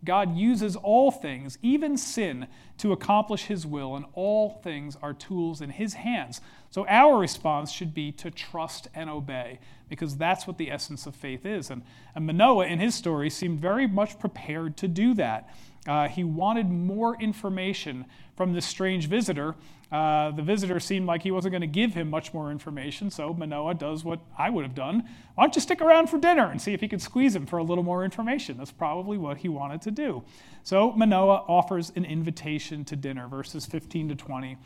God 0.04 0.36
uses 0.36 0.76
all 0.76 1.10
things, 1.10 1.58
even 1.60 1.96
sin, 1.96 2.46
to 2.78 2.92
accomplish 2.92 3.44
his 3.44 3.66
will, 3.66 3.96
and 3.96 4.04
all 4.14 4.60
things 4.62 4.96
are 5.02 5.12
tools 5.12 5.60
in 5.60 5.70
his 5.70 5.94
hands. 5.94 6.40
So 6.70 6.86
our 6.86 7.18
response 7.18 7.72
should 7.72 7.94
be 7.94 8.12
to 8.12 8.30
trust 8.30 8.88
and 8.94 9.10
obey, 9.10 9.58
because 9.88 10.16
that's 10.16 10.46
what 10.46 10.58
the 10.58 10.70
essence 10.70 11.06
of 11.06 11.16
faith 11.16 11.44
is. 11.44 11.70
And, 11.70 11.82
and 12.14 12.26
Manoah, 12.26 12.66
in 12.66 12.78
his 12.78 12.94
story, 12.94 13.28
seemed 13.28 13.58
very 13.60 13.86
much 13.88 14.18
prepared 14.20 14.76
to 14.76 14.88
do 14.88 15.14
that. 15.14 15.48
Uh, 15.86 16.06
he 16.06 16.22
wanted 16.22 16.70
more 16.70 17.20
information 17.20 18.04
from 18.36 18.52
this 18.52 18.66
strange 18.66 19.08
visitor. 19.08 19.56
Uh, 19.90 20.30
the 20.32 20.42
visitor 20.42 20.78
seemed 20.78 21.06
like 21.06 21.22
he 21.22 21.30
wasn't 21.30 21.50
going 21.50 21.62
to 21.62 21.66
give 21.66 21.94
him 21.94 22.10
much 22.10 22.34
more 22.34 22.50
information, 22.50 23.10
so 23.10 23.32
Manoah 23.32 23.74
does 23.74 24.04
what 24.04 24.20
I 24.36 24.50
would 24.50 24.64
have 24.64 24.74
done. 24.74 25.08
Why 25.34 25.44
don't 25.44 25.54
you 25.54 25.62
stick 25.62 25.80
around 25.80 26.10
for 26.10 26.18
dinner 26.18 26.50
and 26.50 26.60
see 26.60 26.74
if 26.74 26.80
he 26.80 26.88
could 26.88 27.00
squeeze 27.00 27.34
him 27.34 27.46
for 27.46 27.58
a 27.58 27.62
little 27.62 27.84
more 27.84 28.04
information? 28.04 28.58
That's 28.58 28.70
probably 28.70 29.16
what 29.16 29.38
he 29.38 29.48
wanted 29.48 29.80
to 29.82 29.90
do. 29.90 30.24
So 30.62 30.92
Manoah 30.92 31.44
offers 31.48 31.90
an 31.96 32.04
invitation 32.04 32.84
to 32.84 32.96
dinner, 32.96 33.28
verses 33.28 33.64
15 33.64 34.10
to 34.10 34.14
20. 34.14 34.58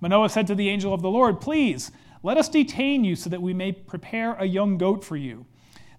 Manoah 0.00 0.30
said 0.30 0.46
to 0.46 0.54
the 0.54 0.70
angel 0.70 0.94
of 0.94 1.02
the 1.02 1.10
Lord, 1.10 1.42
Please, 1.42 1.92
let 2.22 2.38
us 2.38 2.48
detain 2.48 3.04
you 3.04 3.16
so 3.16 3.28
that 3.28 3.42
we 3.42 3.52
may 3.52 3.72
prepare 3.72 4.32
a 4.34 4.46
young 4.46 4.78
goat 4.78 5.04
for 5.04 5.16
you. 5.16 5.44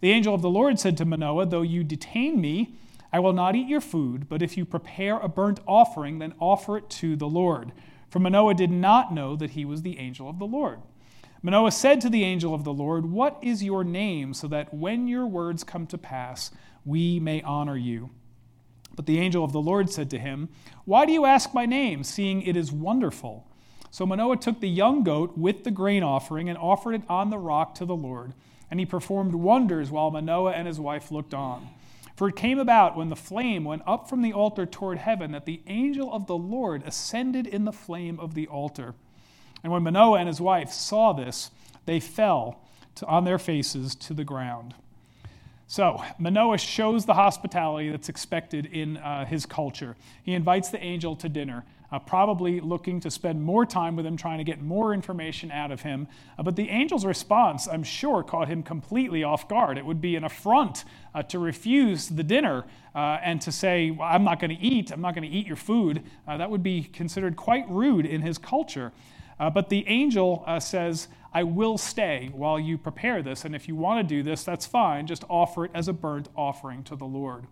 The 0.02 0.12
angel 0.12 0.34
of 0.34 0.41
the 0.41 0.50
Lord 0.50 0.80
said 0.80 0.98
to 0.98 1.06
Manoah, 1.06 1.46
Though 1.46 1.62
you 1.62 1.84
detain 1.84 2.41
me, 2.41 2.76
I 3.13 3.20
will 3.20 3.34
not 3.34 3.56
eat 3.56 3.67
your 3.67 3.82
food, 3.82 4.28
but 4.28 4.41
if 4.41 4.58
you 4.58 4.65
prepare 4.65 5.20
a 5.20 5.28
burnt 5.28 5.60
offering, 5.67 6.17
then 6.17 6.34
offer 6.39 6.78
it 6.78 6.89
to 6.91 7.15
the 7.15 7.28
Lord. 7.28 7.72
For 8.12 8.19
Manoah 8.19 8.56
did 8.56 8.71
not 8.71 9.13
know 9.13 9.38
that 9.38 9.52
he 9.52 9.63
was 9.63 9.84
the 9.84 9.97
angel 9.97 10.30
of 10.30 10.38
the 10.38 10.45
Lord. 10.45 10.82
Manoah 11.41 11.71
said 11.71 12.02
to 12.02 12.10
the 12.10 12.26
angel 12.26 12.54
of 12.54 12.65
the 12.65 12.74
Lord, 12.74 13.06
What 13.06 13.39
is 13.41 13.63
your 13.63 13.86
name, 13.86 14.34
so 14.34 14.50
that 14.50 14.74
when 14.74 15.08
your 15.08 15.26
words 15.26 15.63
come 15.63 15.88
to 15.88 15.97
pass, 15.97 16.52
we 16.84 17.21
may 17.21 17.41
honor 17.41 17.78
you? 17.78 18.10
But 18.97 19.06
the 19.06 19.17
angel 19.17 19.45
of 19.45 19.54
the 19.54 19.62
Lord 19.62 19.89
said 19.89 20.10
to 20.10 20.19
him, 20.19 20.50
Why 20.84 21.06
do 21.06 21.13
you 21.13 21.24
ask 21.24 21.54
my 21.54 21.65
name, 21.65 22.04
seeing 22.04 22.41
it 22.41 22.58
is 22.58 22.69
wonderful? 22.69 23.47
So 23.91 24.06
Manoah 24.06 24.36
took 24.36 24.60
the 24.60 24.67
young 24.67 25.04
goat 25.06 25.38
with 25.38 25.63
the 25.63 25.71
grain 25.71 26.04
offering 26.04 26.50
and 26.50 26.58
offered 26.58 26.95
it 26.95 27.04
on 27.08 27.30
the 27.30 27.39
rock 27.39 27.76
to 27.76 27.86
the 27.86 27.95
Lord. 27.95 28.34
And 28.69 28.78
he 28.78 28.86
performed 28.86 29.36
wonders 29.36 29.89
while 29.89 30.12
Manoah 30.12 30.52
and 30.52 30.67
his 30.67 30.82
wife 30.82 31.12
looked 31.12 31.34
on. 31.34 31.69
For 32.21 32.29
it 32.29 32.36
came 32.36 32.60
about 32.60 32.95
when 32.95 33.10
the 33.10 33.15
flame 33.15 33.63
went 33.63 33.81
up 33.88 34.07
from 34.07 34.21
the 34.21 34.31
altar 34.31 34.67
toward 34.67 34.99
heaven 34.99 35.31
that 35.31 35.45
the 35.45 35.63
angel 35.65 36.13
of 36.13 36.27
the 36.27 36.38
Lord 36.38 36.84
ascended 36.86 37.47
in 37.47 37.65
the 37.65 37.71
flame 37.71 38.19
of 38.19 38.36
the 38.36 38.45
altar. 38.45 38.93
And 39.63 39.73
when 39.73 39.81
Manoah 39.81 40.19
and 40.19 40.27
his 40.27 40.39
wife 40.39 40.71
saw 40.71 41.13
this, 41.13 41.49
they 41.88 41.99
fell 41.99 42.62
to, 42.93 43.07
on 43.07 43.23
their 43.23 43.39
faces 43.39 43.95
to 43.95 44.13
the 44.13 44.23
ground. 44.23 44.75
So, 45.65 46.03
Manoah 46.19 46.60
shows 46.60 47.05
the 47.05 47.15
hospitality 47.15 47.89
that's 47.89 48.07
expected 48.07 48.67
in 48.67 48.97
uh, 48.97 49.25
his 49.25 49.47
culture. 49.47 49.95
He 50.21 50.36
invites 50.36 50.69
the 50.69 50.84
angel 50.84 51.15
to 51.15 51.27
dinner 51.27 51.65
uh, 51.91 51.99
probably 51.99 52.60
looking 52.60 52.99
to 53.01 53.12
spend 53.12 53.41
more 53.41 53.65
time 53.65 53.95
with 53.95 54.06
him, 54.06 54.15
trying 54.15 54.38
to 54.38 54.43
get 54.43 54.62
more 54.62 54.93
information 54.93 55.51
out 55.51 55.71
of 55.71 55.82
him. 55.82 56.08
Uh, 56.38 56.43
but 56.43 56.56
the 56.56 56.69
angel's 56.69 57.06
response, 57.06 57.67
I'm 57.67 57.84
sure, 57.84 58.23
caught 58.23 58.47
him 58.47 58.63
completely 58.63 59.23
off 59.23 59.47
guard. 59.47 59.77
It 59.77 59.86
would 59.86 60.01
be 60.01 60.15
an 60.15 60.23
affront 60.23 60.86
uh, 61.13 61.23
to 61.23 61.39
refuse 61.39 62.08
the 62.08 62.23
dinner 62.23 62.65
uh, 62.95 63.19
and 63.21 63.41
to 63.41 63.51
say, 63.51 63.91
well, 63.91 64.08
I'm 64.08 64.23
not 64.23 64.39
going 64.39 64.56
to 64.56 64.62
eat, 64.62 64.91
I'm 64.91 65.01
not 65.01 65.15
going 65.15 65.30
to 65.30 65.36
eat 65.36 65.47
your 65.47 65.56
food. 65.56 66.04
Uh, 66.27 66.38
that 66.38 66.49
would 66.49 66.63
be 66.63 66.84
considered 66.84 67.36
quite 67.36 67.69
rude 67.69 68.06
in 68.06 68.21
his 68.21 68.38
culture. 68.38 68.91
Uh, 69.39 69.49
but 69.49 69.69
the 69.69 69.88
angel 69.88 70.45
says, 70.60 71.08
I 71.34 71.43
will 71.43 71.77
stay 71.77 72.30
while 72.34 72.60
you 72.60 72.77
prepare 72.77 73.23
this, 73.23 73.43
and 73.43 73.56
if 73.56 73.67
you 73.67 73.75
want 73.75 74.08
to 74.08 74.15
do 74.15 74.21
this, 74.21 74.43
that's 74.43 74.65
fine. 74.65 75.08
Just 75.08 75.23
offer 75.30 75.65
it 75.65 75.71
as 75.73 75.88
a 75.88 75.93
burnt 75.93 76.27
offering 76.36 76.84
to 76.84 76.95
the 76.95 77.06
Lord. 77.06 77.47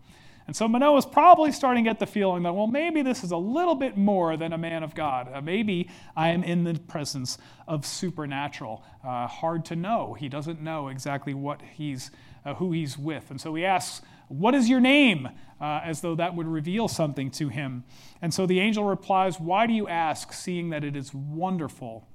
And 0.50 0.56
so 0.56 0.68
Manoah 0.68 0.98
is 0.98 1.06
probably 1.06 1.52
starting 1.52 1.84
to 1.84 1.90
get 1.92 2.00
the 2.00 2.08
feeling 2.08 2.42
that, 2.42 2.56
well, 2.56 2.66
maybe 2.66 3.04
this 3.04 3.24
is 3.24 3.30
a 3.30 3.38
little 3.38 3.76
bit 3.76 3.98
more 3.98 4.36
than 4.36 4.52
a 4.52 4.58
man 4.58 4.82
of 4.82 4.96
God. 4.96 5.30
Uh, 5.32 5.42
maybe 5.42 5.88
I 6.18 6.30
am 6.30 6.44
in 6.44 6.64
the 6.64 6.74
presence 6.74 7.38
of 7.68 7.86
supernatural. 7.86 8.84
Uh, 9.04 9.28
hard 9.28 9.64
to 9.66 9.76
know. 9.76 10.16
He 10.16 10.28
doesn't 10.28 10.60
know 10.60 10.88
exactly 10.88 11.36
what 11.36 11.62
he's, 11.62 12.10
uh, 12.44 12.56
who 12.56 12.72
he's 12.72 12.98
with. 12.98 13.30
And 13.30 13.40
so 13.40 13.54
he 13.54 13.64
asks, 13.64 14.04
What 14.28 14.56
is 14.56 14.68
your 14.68 14.80
name? 14.80 15.30
Uh, 15.62 15.82
as 15.84 16.02
though 16.02 16.16
that 16.16 16.36
would 16.36 16.48
reveal 16.48 16.88
something 16.88 17.30
to 17.30 17.50
him. 17.50 17.84
And 18.20 18.34
so 18.34 18.48
the 18.48 18.60
angel 18.60 18.86
replies, 18.86 19.40
Why 19.40 19.68
do 19.68 19.74
you 19.74 19.88
ask, 19.88 20.34
seeing 20.34 20.72
that 20.72 20.84
it 20.84 20.96
is 20.96 21.14
wonderful? 21.14 22.08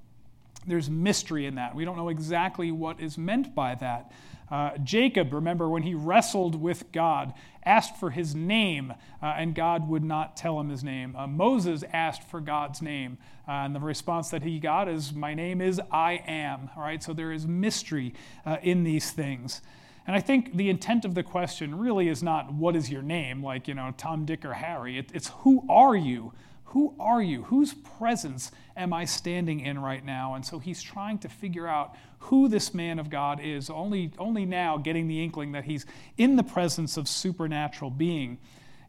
There's 0.67 0.89
mystery 0.89 1.45
in 1.45 1.55
that. 1.55 1.73
We 1.73 1.85
don't 1.85 1.95
know 1.95 2.09
exactly 2.09 2.69
what 2.69 2.99
is 2.99 3.17
meant 3.17 3.55
by 3.55 3.75
that. 3.75 4.11
Uh, 4.49 4.77
Jacob, 4.83 5.33
remember, 5.33 5.67
when 5.67 5.83
he 5.83 5.93
wrestled 5.93 6.55
with 6.61 6.91
God, 6.91 7.33
asked 7.63 7.97
for 7.97 8.11
his 8.11 8.35
name, 8.35 8.93
uh, 9.21 9.25
and 9.25 9.55
God 9.55 9.89
would 9.89 10.03
not 10.03 10.37
tell 10.37 10.59
him 10.59 10.69
his 10.69 10.83
name. 10.83 11.15
Uh, 11.15 11.25
Moses 11.25 11.83
asked 11.91 12.23
for 12.23 12.39
God's 12.39 12.81
name, 12.81 13.17
uh, 13.47 13.51
and 13.51 13.75
the 13.75 13.79
response 13.79 14.29
that 14.29 14.43
he 14.43 14.59
got 14.59 14.87
is, 14.87 15.13
My 15.13 15.33
name 15.33 15.61
is 15.61 15.81
I 15.91 16.23
am. 16.27 16.69
All 16.75 16.83
right, 16.83 17.01
so 17.01 17.13
there 17.13 17.31
is 17.31 17.47
mystery 17.47 18.13
uh, 18.45 18.57
in 18.61 18.83
these 18.83 19.11
things. 19.11 19.61
And 20.07 20.15
I 20.15 20.19
think 20.19 20.55
the 20.55 20.69
intent 20.69 21.05
of 21.05 21.15
the 21.15 21.23
question 21.23 21.77
really 21.79 22.07
is 22.07 22.21
not, 22.21 22.53
What 22.53 22.75
is 22.75 22.91
your 22.91 23.01
name? 23.01 23.43
like, 23.43 23.67
you 23.67 23.73
know, 23.73 23.93
Tom, 23.97 24.25
Dick, 24.25 24.45
or 24.45 24.53
Harry. 24.53 24.99
It, 24.99 25.11
it's, 25.13 25.29
Who 25.39 25.65
are 25.67 25.95
you? 25.95 26.33
Who 26.65 26.95
are 26.99 27.21
you? 27.21 27.43
Whose 27.43 27.73
presence 27.73 28.51
am 28.75 28.91
I 28.91 29.05
standing 29.05 29.59
in 29.59 29.79
right 29.79 30.03
now? 30.03 30.33
And 30.33 30.45
so 30.45 30.59
he's 30.59 30.81
trying 30.81 31.19
to 31.19 31.29
figure 31.29 31.67
out 31.67 31.95
who 32.19 32.47
this 32.47 32.73
man 32.73 32.99
of 32.99 33.09
God 33.09 33.39
is, 33.41 33.69
only, 33.69 34.11
only 34.17 34.45
now 34.45 34.77
getting 34.77 35.07
the 35.07 35.23
inkling 35.23 35.53
that 35.53 35.65
he's 35.65 35.85
in 36.17 36.35
the 36.35 36.43
presence 36.43 36.97
of 36.97 37.07
supernatural 37.07 37.91
being. 37.91 38.39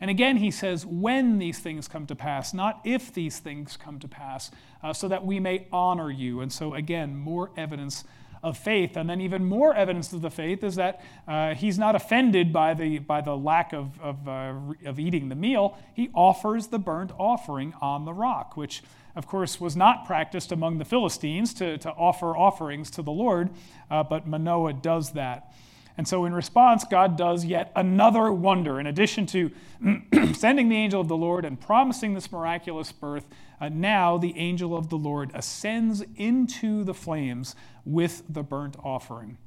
And 0.01 0.11
again, 0.11 0.37
he 0.37 0.51
says, 0.51 0.85
when 0.85 1.39
these 1.39 1.59
things 1.59 1.89
come 1.89 2.07
to 2.07 2.15
pass, 2.15 2.53
not 2.53 2.81
if 2.85 3.13
these 3.13 3.39
things 3.39 3.77
come 3.77 3.99
to 4.01 4.09
pass, 4.09 4.51
uh, 4.83 4.93
so 4.93 5.09
that 5.09 5.25
we 5.25 5.41
may 5.41 5.67
honor 5.73 6.11
you. 6.11 6.41
And 6.41 6.53
so, 6.53 6.75
again, 6.75 7.17
more 7.17 7.51
evidence 7.57 8.05
of 8.43 8.57
faith. 8.57 8.97
And 8.97 9.09
then, 9.09 9.21
even 9.21 9.45
more 9.45 9.75
evidence 9.75 10.13
of 10.13 10.23
the 10.23 10.31
faith 10.31 10.63
is 10.63 10.77
that 10.77 11.03
uh, 11.27 11.55
he's 11.55 11.79
not 11.79 11.95
offended 11.95 12.53
by 12.53 12.75
the, 12.75 12.99
by 12.99 13.21
the 13.21 13.37
lack 13.37 13.73
of, 13.73 14.01
of, 14.01 14.29
uh, 14.29 14.55
of 14.85 14.99
eating 14.99 15.29
the 15.29 15.35
meal. 15.35 15.79
He 15.95 16.11
offers 16.15 16.69
the 16.69 16.79
burnt 16.79 17.13
offering 17.19 17.75
on 17.81 18.05
the 18.05 18.13
rock, 18.13 18.57
which, 18.57 18.83
of 19.15 19.27
course, 19.27 19.61
was 19.61 19.77
not 19.77 20.07
practiced 20.07 20.53
among 20.53 20.79
the 20.79 20.85
Philistines 20.85 21.55
to, 21.55 21.79
to 21.79 21.91
offer 21.91 22.37
offerings 22.37 22.91
to 22.93 23.03
the 23.03 23.13
Lord, 23.13 23.51
uh, 23.91 24.03
but 24.03 24.27
Manoah 24.27 24.75
does 24.75 25.13
that. 25.13 25.53
And 25.99 26.07
so, 26.07 26.27
in 26.27 26.35
response, 26.35 26.85
God 26.85 27.17
does 27.17 27.45
yet 27.45 27.73
another 27.75 28.31
wonder. 28.31 28.79
In 28.79 28.87
addition 28.87 29.25
to 29.27 29.51
sending 30.35 30.69
the 30.69 30.77
angel 30.77 31.01
of 31.01 31.09
the 31.09 31.17
Lord 31.17 31.45
and 31.47 31.59
promising 31.59 32.13
this 32.13 32.31
miraculous 32.31 32.93
birth, 32.93 33.27
uh, 33.61 33.71
now 33.71 34.19
the 34.19 34.37
angel 34.37 34.77
of 34.77 34.91
the 34.91 34.99
Lord 34.99 35.31
ascends 35.33 36.05
into 36.17 36.85
the 36.85 36.93
flames 36.93 37.57
with 37.87 38.23
the 38.29 38.43
burnt 38.43 38.77
offering. 38.85 39.39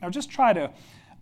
Now, 0.00 0.10
just 0.10 0.30
try 0.30 0.52
to 0.52 0.72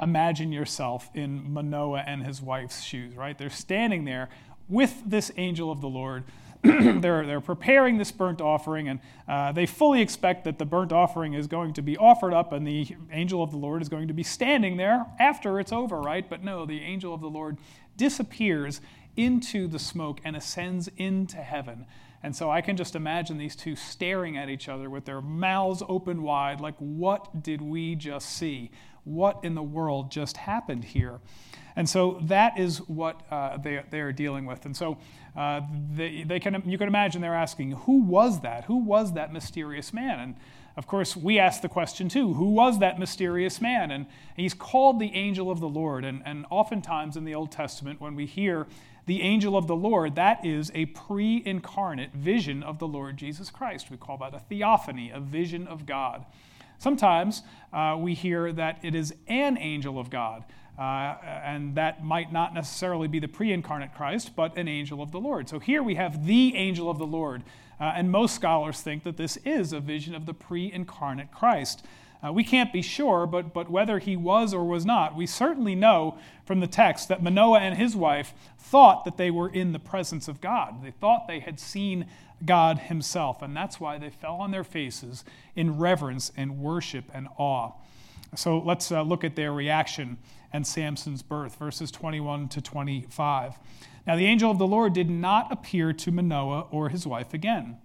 imagine 0.01 0.53
yourself 0.53 1.11
in 1.13 1.53
Manoah 1.53 2.05
and 2.07 2.25
his 2.25 2.41
wife's 2.41 2.83
shoes, 2.83 3.15
right? 3.15 3.37
They're 3.37 3.51
standing 3.51 4.07
there 4.07 4.31
with 4.69 5.03
this 5.05 5.31
angel 5.37 5.71
of 5.71 5.83
the 5.83 5.89
Lord 5.89 6.25
they're, 6.63 7.27
they're 7.27 7.41
preparing 7.41 7.97
this 7.97 8.13
burnt 8.13 8.43
offering, 8.43 8.89
and 8.89 9.01
uh, 9.27 9.51
they 9.51 9.65
fully 9.65 10.03
expect 10.03 10.45
that 10.45 10.59
the 10.59 10.67
burnt 10.67 10.93
offering 10.93 11.33
is 11.33 11.47
going 11.47 11.73
to 11.73 11.81
be 11.81 11.97
offered 11.97 12.35
up, 12.35 12.53
and 12.53 12.67
the 12.67 12.97
angel 13.11 13.43
of 13.43 13.51
the 13.51 13.57
Lord 13.57 13.81
is 13.81 13.89
going 13.89 14.09
to 14.09 14.15
be 14.15 14.23
standing 14.23 14.77
there 14.77 15.07
after 15.19 15.59
it's 15.59 15.73
over, 15.73 15.99
right? 15.99 16.29
But 16.29 16.45
no, 16.45 16.67
the 16.67 16.83
angel 16.83 17.15
of 17.15 17.23
the 17.23 17.31
Lord 17.31 17.57
disappears 17.97 18.83
into 19.17 19.69
the 19.69 19.79
smoke 19.79 20.21
and 20.23 20.37
ascends 20.37 20.91
into 20.99 21.39
heaven. 21.39 21.87
And 22.23 22.37
so 22.37 22.51
I 22.51 22.61
can 22.61 22.77
just 22.77 22.95
imagine 22.95 23.39
these 23.39 23.57
two 23.57 23.75
staring 23.75 24.37
at 24.37 24.51
each 24.51 24.69
other 24.69 24.91
with 24.91 25.07
their 25.07 25.23
mouths 25.23 25.83
open 25.89 26.23
wide, 26.23 26.61
like, 26.61 26.77
what 26.79 27.43
did 27.43 27.63
we 27.63 27.95
just 27.95 28.29
see? 28.31 28.71
What 29.05 29.43
in 29.43 29.55
the 29.55 29.63
world 29.63 30.11
just 30.11 30.37
happened 30.37 30.85
here? 30.85 31.21
And 31.77 31.89
so 31.89 32.19
that 32.25 32.59
is 32.59 32.79
what 32.89 33.23
uh, 33.31 33.57
they, 33.57 33.83
they 33.91 34.01
are 34.01 34.13
dealing 34.13 34.45
with. 34.45 34.67
And 34.67 34.77
so 34.77 34.99
uh, 35.35 35.63
they, 35.93 36.25
they 36.25 36.41
can, 36.41 36.63
you 36.67 36.77
can 36.77 36.89
imagine 36.89 37.23
they're 37.23 37.35
asking, 37.35 37.73
who 37.73 38.03
was 38.03 38.41
that? 38.41 38.65
Who 38.65 38.77
was 38.77 39.15
that 39.15 39.33
mysterious 39.33 39.93
man? 39.95 40.21
And 40.21 40.35
of 40.77 40.87
course, 40.87 41.17
we 41.17 41.39
ask 41.39 41.63
the 41.63 41.69
question 41.69 42.09
too 42.09 42.35
who 42.35 42.51
was 42.51 42.79
that 42.79 42.99
mysterious 42.99 43.61
man? 43.61 43.91
And 43.91 44.07
he's 44.37 44.55
called 44.55 45.01
the 45.01 45.13
angel 45.15 45.51
of 45.51 45.61
the 45.61 45.69
Lord. 45.69 46.05
And, 46.05 46.23
and 46.25 46.47
oftentimes 46.51 47.17
in 47.17 47.25
the 47.25 47.35
Old 47.35 47.53
Testament, 47.53 48.01
when 48.01 48.15
we 48.15 48.27
hear 48.27 48.67
the 49.07 49.23
angel 49.23 49.57
of 49.57 49.67
the 49.67 49.77
Lord, 49.77 50.15
that 50.15 50.45
is 50.47 50.71
a 50.75 50.87
pre 50.87 51.43
incarnate 51.45 52.13
vision 52.13 52.63
of 52.63 52.79
the 52.79 52.87
Lord 52.87 53.17
Jesus 53.17 53.51
Christ. 53.51 53.91
We 53.91 53.97
call 53.97 54.19
that 54.19 54.35
a 54.35 54.39
theophany, 54.39 55.11
a 55.11 55.21
vision 55.21 55.67
of 55.67 55.87
God. 55.87 56.25
Sometimes 56.79 57.43
uh, 57.73 57.97
we 57.99 58.15
hear 58.15 58.53
that 58.53 58.79
it 58.83 58.95
is 58.95 59.15
an 59.29 59.59
angel 59.59 59.99
of 59.99 60.11
God. 60.11 60.45
Uh, 60.79 61.17
and 61.45 61.75
that 61.75 62.03
might 62.03 62.33
not 62.33 62.55
necessarily 62.55 63.07
be 63.07 63.19
the 63.19 63.29
pre 63.29 63.53
incarnate 63.53 63.95
Christ, 63.95 64.35
but 64.35 64.57
an 64.57 64.67
angel 64.67 65.03
of 65.03 65.11
the 65.11 65.21
Lord. 65.21 65.47
So 65.49 65.59
here 65.59 65.83
we 65.83 65.97
have 65.97 66.25
the 66.25 66.57
angel 66.57 66.89
of 66.89 66.99
the 66.99 67.07
Lord. 67.07 67.43
Uh, 67.81 67.93
and 67.97 68.11
most 68.11 68.35
scholars 68.35 68.81
think 68.81 69.05
that 69.05 69.17
this 69.17 69.39
is 69.39 69.73
a 69.73 69.81
vision 69.81 70.15
of 70.15 70.27
the 70.27 70.35
pre 70.35 70.71
incarnate 70.71 71.33
Christ. 71.33 71.85
Uh, 72.23 72.33
we 72.33 72.45
can't 72.45 72.73
be 72.73 72.83
sure, 72.83 73.27
but, 73.27 73.55
but 73.55 73.71
whether 73.71 73.99
he 73.99 74.15
was 74.15 74.53
or 74.53 74.63
was 74.63 74.85
not, 74.85 75.17
we 75.17 75.25
certainly 75.25 75.75
know 75.75 76.19
from 76.45 76.61
the 76.61 76.67
text 76.67 77.09
that 77.09 77.23
Manoah 77.23 77.61
and 77.61 77.79
his 77.79 77.97
wife 77.97 78.35
thought 78.59 79.07
that 79.07 79.17
they 79.17 79.31
were 79.31 79.49
in 79.49 79.73
the 79.73 79.79
presence 79.79 80.29
of 80.29 80.41
God. 80.41 80.83
They 80.85 80.91
thought 80.91 81.27
they 81.27 81.41
had 81.41 81.59
seen 81.59 82.07
God 82.45 82.79
himself, 82.79 83.41
and 83.41 83.57
that's 83.57 83.81
why 83.81 83.97
they 83.97 84.11
fell 84.11 84.35
on 84.35 84.51
their 84.51 84.65
faces 84.65 85.25
in 85.57 85.79
reverence 85.79 86.31
and 86.37 86.59
worship 86.59 87.05
and 87.15 87.29
awe. 87.39 87.73
So 88.37 88.59
let's 88.59 88.93
uh, 88.93 89.03
look 89.03 89.25
at 89.25 89.35
their 89.35 89.53
reaction 89.53 90.19
and 90.53 90.67
Samson's 90.67 91.23
birth, 91.23 91.57
verses 91.57 91.91
21 91.91 92.49
to 92.51 92.61
25. 92.61 93.55
Now, 94.07 94.17
the 94.17 94.27
angel 94.27 94.51
of 94.51 94.59
the 94.59 94.67
Lord 94.67 94.93
did 94.93 95.11
not 95.11 95.53
appear 95.53 95.93
to 95.93 96.11
Manoah 96.11 96.67
or 96.71 96.89
his 96.89 97.07
wife 97.07 97.35
again. 97.35 97.79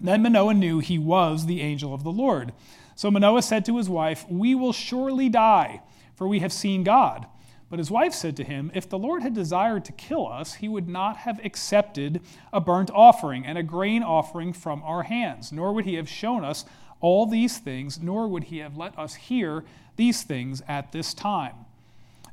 Then 0.00 0.22
Manoah 0.22 0.54
knew 0.54 0.78
he 0.78 0.98
was 0.98 1.46
the 1.46 1.60
angel 1.60 1.92
of 1.92 2.04
the 2.04 2.12
Lord. 2.12 2.52
So 2.94 3.10
Manoah 3.10 3.42
said 3.42 3.64
to 3.66 3.76
his 3.76 3.88
wife, 3.88 4.26
We 4.28 4.54
will 4.54 4.72
surely 4.72 5.28
die, 5.28 5.82
for 6.14 6.28
we 6.28 6.40
have 6.40 6.52
seen 6.52 6.84
God. 6.84 7.26
But 7.70 7.78
his 7.78 7.90
wife 7.90 8.14
said 8.14 8.36
to 8.36 8.44
him, 8.44 8.70
If 8.74 8.88
the 8.88 8.98
Lord 8.98 9.22
had 9.22 9.34
desired 9.34 9.84
to 9.86 9.92
kill 9.92 10.26
us, 10.26 10.54
he 10.54 10.68
would 10.68 10.88
not 10.88 11.18
have 11.18 11.44
accepted 11.44 12.22
a 12.52 12.60
burnt 12.60 12.90
offering 12.92 13.44
and 13.44 13.58
a 13.58 13.62
grain 13.62 14.02
offering 14.02 14.52
from 14.52 14.82
our 14.82 15.02
hands, 15.02 15.52
nor 15.52 15.72
would 15.72 15.84
he 15.84 15.94
have 15.94 16.08
shown 16.08 16.44
us 16.44 16.64
all 17.00 17.26
these 17.26 17.58
things, 17.58 18.00
nor 18.00 18.26
would 18.26 18.44
he 18.44 18.58
have 18.58 18.76
let 18.76 18.98
us 18.98 19.14
hear 19.14 19.64
these 19.96 20.22
things 20.22 20.62
at 20.66 20.92
this 20.92 21.12
time. 21.12 21.54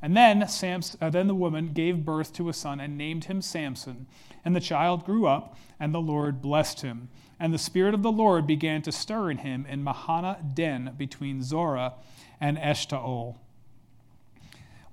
And 0.05 0.15
then, 0.15 0.47
Samson, 0.47 0.99
uh, 1.01 1.09
then 1.09 1.25
the 1.25 1.33
woman 1.33 1.73
gave 1.73 2.05
birth 2.05 2.31
to 2.33 2.47
a 2.47 2.53
son 2.53 2.79
and 2.79 2.95
named 2.95 3.23
him 3.23 3.41
Samson. 3.41 4.05
And 4.45 4.55
the 4.55 4.59
child 4.59 5.03
grew 5.03 5.25
up, 5.25 5.57
and 5.79 5.95
the 5.95 5.99
Lord 5.99 6.43
blessed 6.43 6.81
him. 6.81 7.09
And 7.39 7.51
the 7.51 7.57
Spirit 7.57 7.95
of 7.95 8.03
the 8.03 8.11
Lord 8.11 8.45
began 8.45 8.83
to 8.83 8.91
stir 8.91 9.31
in 9.31 9.39
him 9.39 9.65
in 9.67 9.83
Mahaneh 9.83 10.53
Dan 10.53 10.93
between 10.95 11.41
Zorah 11.41 11.95
and 12.39 12.55
Eshtaol. 12.55 13.37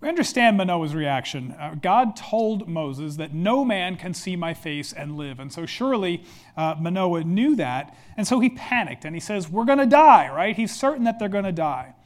We 0.00 0.08
understand 0.08 0.56
Manoah's 0.56 0.94
reaction. 0.94 1.54
Uh, 1.60 1.74
God 1.74 2.16
told 2.16 2.66
Moses 2.66 3.16
that 3.16 3.34
no 3.34 3.66
man 3.66 3.96
can 3.96 4.14
see 4.14 4.34
my 4.34 4.54
face 4.54 4.94
and 4.94 5.18
live. 5.18 5.38
And 5.38 5.52
so 5.52 5.66
surely 5.66 6.24
uh, 6.56 6.76
Manoah 6.80 7.24
knew 7.24 7.54
that. 7.56 7.94
And 8.16 8.26
so 8.26 8.40
he 8.40 8.48
panicked 8.48 9.04
and 9.04 9.14
he 9.14 9.20
says, 9.20 9.46
We're 9.46 9.66
going 9.66 9.76
to 9.76 9.84
die, 9.84 10.34
right? 10.34 10.56
He's 10.56 10.74
certain 10.74 11.04
that 11.04 11.18
they're 11.18 11.28
going 11.28 11.44
to 11.44 11.52
die. 11.52 11.96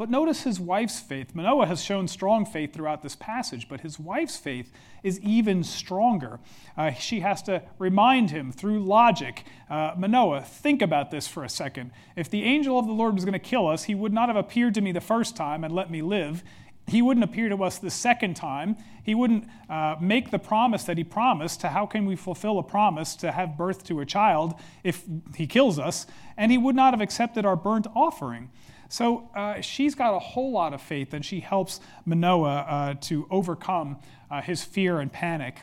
But 0.00 0.08
notice 0.08 0.44
his 0.44 0.58
wife's 0.58 0.98
faith. 0.98 1.34
Manoah 1.34 1.66
has 1.66 1.84
shown 1.84 2.08
strong 2.08 2.46
faith 2.46 2.72
throughout 2.72 3.02
this 3.02 3.14
passage, 3.14 3.68
but 3.68 3.82
his 3.82 4.00
wife's 4.00 4.38
faith 4.38 4.72
is 5.02 5.20
even 5.20 5.62
stronger. 5.62 6.40
Uh, 6.74 6.92
she 6.92 7.20
has 7.20 7.42
to 7.42 7.60
remind 7.78 8.30
him 8.30 8.50
through 8.50 8.80
logic 8.82 9.44
uh, 9.68 9.92
Manoah, 9.98 10.40
think 10.40 10.80
about 10.80 11.10
this 11.10 11.28
for 11.28 11.44
a 11.44 11.50
second. 11.50 11.90
If 12.16 12.30
the 12.30 12.44
angel 12.44 12.78
of 12.78 12.86
the 12.86 12.94
Lord 12.94 13.12
was 13.12 13.26
going 13.26 13.34
to 13.34 13.38
kill 13.38 13.68
us, 13.68 13.84
he 13.84 13.94
would 13.94 14.14
not 14.14 14.30
have 14.30 14.36
appeared 14.36 14.72
to 14.76 14.80
me 14.80 14.90
the 14.90 15.02
first 15.02 15.36
time 15.36 15.64
and 15.64 15.74
let 15.74 15.90
me 15.90 16.00
live. 16.00 16.42
He 16.86 17.02
wouldn't 17.02 17.22
appear 17.22 17.50
to 17.50 17.62
us 17.62 17.76
the 17.76 17.90
second 17.90 18.36
time. 18.36 18.78
He 19.04 19.14
wouldn't 19.14 19.48
uh, 19.68 19.96
make 20.00 20.30
the 20.30 20.38
promise 20.38 20.84
that 20.84 20.96
he 20.96 21.04
promised 21.04 21.60
to 21.60 21.68
how 21.68 21.84
can 21.84 22.06
we 22.06 22.16
fulfill 22.16 22.58
a 22.58 22.62
promise 22.62 23.16
to 23.16 23.32
have 23.32 23.58
birth 23.58 23.84
to 23.84 24.00
a 24.00 24.06
child 24.06 24.54
if 24.82 25.04
he 25.36 25.46
kills 25.46 25.78
us. 25.78 26.06
And 26.38 26.50
he 26.50 26.56
would 26.56 26.74
not 26.74 26.94
have 26.94 27.02
accepted 27.02 27.44
our 27.44 27.54
burnt 27.54 27.86
offering. 27.94 28.48
So 28.90 29.30
uh, 29.36 29.60
she's 29.60 29.94
got 29.94 30.14
a 30.14 30.18
whole 30.18 30.50
lot 30.50 30.74
of 30.74 30.82
faith, 30.82 31.14
and 31.14 31.24
she 31.24 31.38
helps 31.38 31.78
Manoah 32.04 32.66
uh, 32.68 32.94
to 33.02 33.26
overcome 33.30 33.98
uh, 34.28 34.42
his 34.42 34.64
fear 34.64 34.98
and 34.98 35.12
panic. 35.12 35.60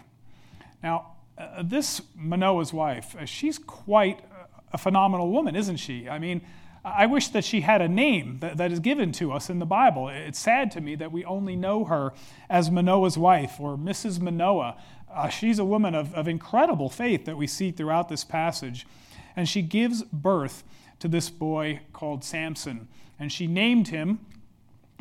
Now, 0.81 1.17
uh, 1.37 1.61
this 1.61 2.01
Manoah's 2.15 2.71
wife, 2.71 3.17
uh, 3.19 3.25
she's 3.25 3.59
quite 3.59 4.21
a 4.71 4.77
phenomenal 4.77 5.29
woman, 5.29 5.57
isn't 5.57 5.75
she? 5.75 6.07
I 6.07 6.19
mean, 6.19 6.41
I 6.85 7.05
wish 7.05 7.27
that 7.29 7.43
she 7.43 7.61
had 7.61 7.81
a 7.81 7.89
name 7.89 8.37
that, 8.39 8.55
that 8.57 8.71
is 8.71 8.79
given 8.79 9.11
to 9.13 9.33
us 9.33 9.49
in 9.49 9.59
the 9.59 9.65
Bible. 9.65 10.07
It's 10.07 10.39
sad 10.39 10.71
to 10.71 10.81
me 10.81 10.95
that 10.95 11.11
we 11.11 11.25
only 11.25 11.57
know 11.57 11.83
her 11.83 12.13
as 12.49 12.71
Manoah's 12.71 13.17
wife 13.17 13.59
or 13.59 13.75
Mrs. 13.75 14.21
Manoah. 14.21 14.77
Uh, 15.13 15.27
she's 15.27 15.59
a 15.59 15.65
woman 15.65 15.95
of, 15.95 16.13
of 16.13 16.29
incredible 16.29 16.89
faith 16.89 17.25
that 17.25 17.35
we 17.35 17.45
see 17.45 17.71
throughout 17.71 18.07
this 18.07 18.23
passage. 18.23 18.87
And 19.37 19.47
she 19.47 19.61
gives 19.61 20.03
birth 20.03 20.65
to 20.99 21.07
this 21.07 21.29
boy 21.29 21.81
called 21.93 22.23
Samson. 22.25 22.89
And 23.19 23.31
she 23.31 23.47
named 23.47 23.87
him 23.87 24.19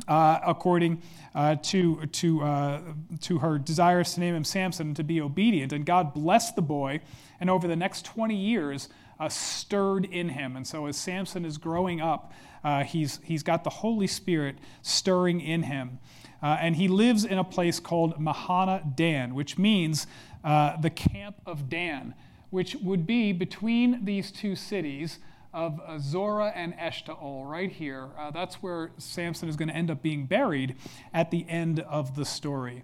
uh, 0.08 0.40
according 0.46 1.02
uh, 1.34 1.56
to, 1.56 2.06
to, 2.06 2.42
uh, 2.42 2.80
to 3.22 3.38
her 3.38 3.58
desires 3.58 4.14
to 4.14 4.20
name 4.20 4.34
him 4.34 4.44
Samson 4.44 4.94
to 4.94 5.02
be 5.02 5.20
obedient. 5.20 5.72
And 5.72 5.84
God 5.84 6.14
blessed 6.14 6.54
the 6.54 6.62
boy, 6.62 7.00
and 7.40 7.50
over 7.50 7.66
the 7.66 7.76
next 7.76 8.04
20 8.04 8.36
years, 8.36 8.88
uh, 9.18 9.28
stirred 9.28 10.04
in 10.04 10.28
him. 10.28 10.56
And 10.56 10.66
so 10.66 10.86
as 10.86 10.96
Samson 10.96 11.44
is 11.44 11.56
growing 11.56 12.00
up, 12.00 12.32
uh, 12.62 12.84
he's, 12.84 13.20
he's 13.24 13.42
got 13.42 13.64
the 13.64 13.70
Holy 13.70 14.06
Spirit 14.06 14.56
stirring 14.82 15.40
in 15.40 15.62
him. 15.62 15.98
Uh, 16.42 16.58
and 16.60 16.76
he 16.76 16.88
lives 16.88 17.24
in 17.24 17.38
a 17.38 17.44
place 17.44 17.80
called 17.80 18.20
Mahaneh 18.20 18.94
Dan, 18.94 19.34
which 19.34 19.56
means 19.56 20.06
the 20.44 20.92
camp 20.94 21.36
of 21.46 21.70
Dan, 21.70 22.14
which 22.56 22.74
would 22.76 23.06
be 23.06 23.32
between 23.32 24.02
these 24.06 24.30
two 24.30 24.56
cities 24.56 25.18
of 25.52 25.78
uh, 25.86 25.98
Zorah 25.98 26.54
and 26.54 26.72
Eshtaol, 26.78 27.46
right 27.46 27.70
here. 27.70 28.08
Uh, 28.18 28.30
that's 28.30 28.62
where 28.62 28.92
Samson 28.96 29.50
is 29.50 29.56
going 29.56 29.68
to 29.68 29.76
end 29.76 29.90
up 29.90 30.00
being 30.00 30.24
buried 30.24 30.74
at 31.12 31.30
the 31.30 31.44
end 31.50 31.80
of 31.80 32.16
the 32.16 32.24
story. 32.24 32.82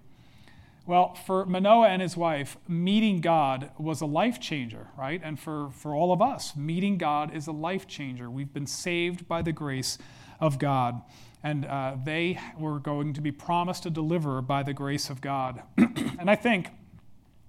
Well, 0.85 1.15
for 1.15 1.47
Manoah 1.47 1.87
and 1.87 2.03
his 2.03 2.15
wife, 2.15 2.55
meeting 2.67 3.19
God 3.19 3.71
was 3.79 3.99
a 3.99 4.05
life 4.05 4.39
changer, 4.39 4.89
right? 4.95 5.19
And 5.23 5.39
for, 5.39 5.71
for 5.71 5.95
all 5.95 6.13
of 6.13 6.21
us, 6.21 6.55
meeting 6.55 6.99
God 6.99 7.33
is 7.35 7.47
a 7.47 7.51
life 7.51 7.87
changer. 7.87 8.29
We've 8.29 8.53
been 8.53 8.67
saved 8.67 9.27
by 9.27 9.41
the 9.41 9.53
grace 9.53 9.97
of 10.39 10.59
God. 10.59 11.01
And 11.41 11.65
uh, 11.65 11.95
they 12.03 12.39
were 12.59 12.77
going 12.77 13.13
to 13.13 13.21
be 13.21 13.31
promised 13.31 13.87
a 13.87 13.89
deliverer 13.89 14.43
by 14.43 14.61
the 14.61 14.73
grace 14.73 15.09
of 15.09 15.19
God. 15.19 15.63
and 15.79 16.29
I 16.29 16.35
think 16.35 16.69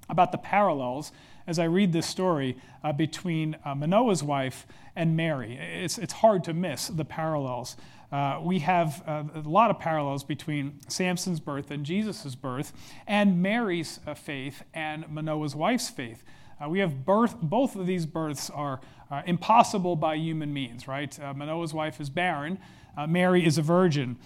about 0.08 0.32
the 0.32 0.38
parallels 0.38 1.12
as 1.46 1.58
I 1.58 1.64
read 1.64 1.92
this 1.92 2.06
story 2.06 2.56
uh, 2.82 2.92
between 2.92 3.56
uh, 3.64 3.74
Manoah's 3.74 4.22
wife 4.22 4.66
and 4.96 5.16
Mary. 5.16 5.56
It's, 5.56 5.98
it's 5.98 6.14
hard 6.14 6.44
to 6.44 6.54
miss 6.54 6.88
the 6.88 7.04
parallels. 7.04 7.76
Uh, 8.12 8.40
we 8.42 8.60
have 8.60 9.02
uh, 9.06 9.24
a 9.34 9.40
lot 9.40 9.70
of 9.70 9.78
parallels 9.78 10.22
between 10.22 10.78
Samson's 10.88 11.40
birth 11.40 11.70
and 11.70 11.84
Jesus' 11.84 12.34
birth, 12.34 12.72
and 13.06 13.42
Mary's 13.42 13.98
uh, 14.06 14.14
faith 14.14 14.62
and 14.72 15.08
Manoah's 15.08 15.56
wife's 15.56 15.88
faith. 15.88 16.22
Uh, 16.62 16.68
we 16.68 16.78
have 16.78 17.04
birth, 17.04 17.40
both 17.40 17.76
of 17.76 17.86
these 17.86 18.06
births 18.06 18.50
are 18.50 18.80
uh, 19.10 19.22
impossible 19.26 19.96
by 19.96 20.14
human 20.14 20.52
means, 20.52 20.86
right? 20.86 21.18
Uh, 21.20 21.34
Manoah's 21.34 21.74
wife 21.74 22.00
is 22.00 22.10
barren, 22.10 22.58
Mary 23.08 23.44
is 23.44 23.58
a 23.58 23.62
virgin. 23.62 24.16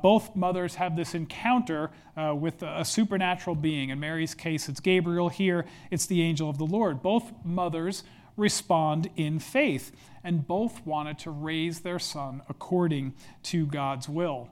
both 0.00 0.36
mothers 0.36 0.76
have 0.76 0.94
this 0.94 1.12
encounter 1.12 1.90
with 2.16 2.62
a, 2.62 2.78
a 2.78 2.84
supernatural 2.84 3.56
being. 3.56 3.88
In 3.88 3.98
Mary's 3.98 4.32
case, 4.32 4.68
it's 4.68 4.78
Gabriel. 4.78 5.28
Here, 5.28 5.64
it's 5.90 6.06
the 6.06 6.22
angel 6.22 6.48
of 6.48 6.56
the 6.56 6.64
Lord. 6.64 7.02
Both 7.02 7.32
mothers 7.44 8.04
respond 8.36 9.10
in 9.16 9.40
faith, 9.40 9.90
and 10.22 10.46
both 10.46 10.86
wanted 10.86 11.18
to 11.18 11.32
raise 11.32 11.80
their 11.80 11.98
son 11.98 12.42
according 12.48 13.14
to 13.42 13.66
God's 13.66 14.08
will. 14.08 14.48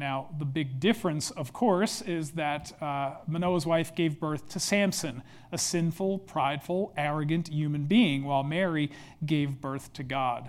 Now, 0.00 0.30
the 0.38 0.46
big 0.46 0.80
difference, 0.80 1.30
of 1.30 1.52
course, 1.52 2.00
is 2.00 2.30
that 2.30 2.72
uh, 2.80 3.16
Manoah's 3.26 3.66
wife 3.66 3.94
gave 3.94 4.18
birth 4.18 4.48
to 4.48 4.58
Samson, 4.58 5.22
a 5.52 5.58
sinful, 5.58 6.20
prideful, 6.20 6.94
arrogant 6.96 7.48
human 7.48 7.84
being, 7.84 8.24
while 8.24 8.42
Mary 8.42 8.90
gave 9.26 9.60
birth 9.60 9.92
to 9.92 10.02
God. 10.02 10.48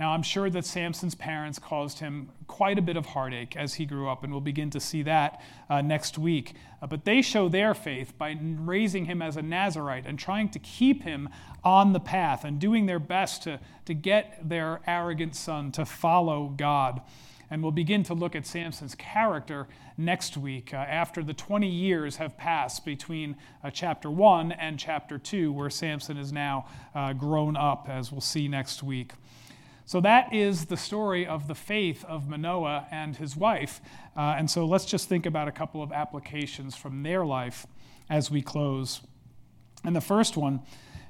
Now, 0.00 0.10
I'm 0.10 0.24
sure 0.24 0.50
that 0.50 0.64
Samson's 0.64 1.14
parents 1.14 1.60
caused 1.60 2.00
him 2.00 2.30
quite 2.48 2.76
a 2.76 2.82
bit 2.82 2.96
of 2.96 3.06
heartache 3.06 3.56
as 3.56 3.74
he 3.74 3.86
grew 3.86 4.08
up, 4.08 4.24
and 4.24 4.32
we'll 4.32 4.40
begin 4.40 4.70
to 4.70 4.80
see 4.80 5.04
that 5.04 5.40
uh, 5.70 5.80
next 5.80 6.18
week. 6.18 6.54
Uh, 6.82 6.88
but 6.88 7.04
they 7.04 7.22
show 7.22 7.48
their 7.48 7.74
faith 7.74 8.18
by 8.18 8.36
raising 8.40 9.04
him 9.04 9.22
as 9.22 9.36
a 9.36 9.42
Nazarite 9.42 10.06
and 10.06 10.18
trying 10.18 10.48
to 10.48 10.58
keep 10.58 11.04
him 11.04 11.28
on 11.62 11.92
the 11.92 12.00
path 12.00 12.44
and 12.44 12.58
doing 12.58 12.86
their 12.86 12.98
best 12.98 13.44
to, 13.44 13.60
to 13.84 13.94
get 13.94 14.40
their 14.48 14.80
arrogant 14.88 15.36
son 15.36 15.70
to 15.70 15.84
follow 15.84 16.48
God. 16.48 17.00
And 17.52 17.62
we'll 17.62 17.70
begin 17.70 18.02
to 18.04 18.14
look 18.14 18.34
at 18.34 18.46
Samson's 18.46 18.94
character 18.94 19.68
next 19.98 20.38
week 20.38 20.72
uh, 20.72 20.78
after 20.78 21.22
the 21.22 21.34
20 21.34 21.68
years 21.68 22.16
have 22.16 22.38
passed 22.38 22.82
between 22.82 23.36
uh, 23.62 23.68
chapter 23.68 24.10
1 24.10 24.52
and 24.52 24.78
chapter 24.78 25.18
2, 25.18 25.52
where 25.52 25.68
Samson 25.68 26.16
is 26.16 26.32
now 26.32 26.64
uh, 26.94 27.12
grown 27.12 27.54
up, 27.54 27.90
as 27.90 28.10
we'll 28.10 28.22
see 28.22 28.48
next 28.48 28.82
week. 28.82 29.12
So 29.84 30.00
that 30.00 30.32
is 30.32 30.64
the 30.64 30.78
story 30.78 31.26
of 31.26 31.46
the 31.46 31.54
faith 31.54 32.06
of 32.06 32.26
Manoah 32.26 32.86
and 32.90 33.16
his 33.16 33.36
wife. 33.36 33.82
Uh, 34.16 34.34
and 34.38 34.50
so 34.50 34.64
let's 34.64 34.86
just 34.86 35.10
think 35.10 35.26
about 35.26 35.46
a 35.46 35.52
couple 35.52 35.82
of 35.82 35.92
applications 35.92 36.74
from 36.74 37.02
their 37.02 37.22
life 37.22 37.66
as 38.08 38.30
we 38.30 38.40
close. 38.40 39.02
And 39.84 39.94
the 39.94 40.00
first 40.00 40.38
one 40.38 40.62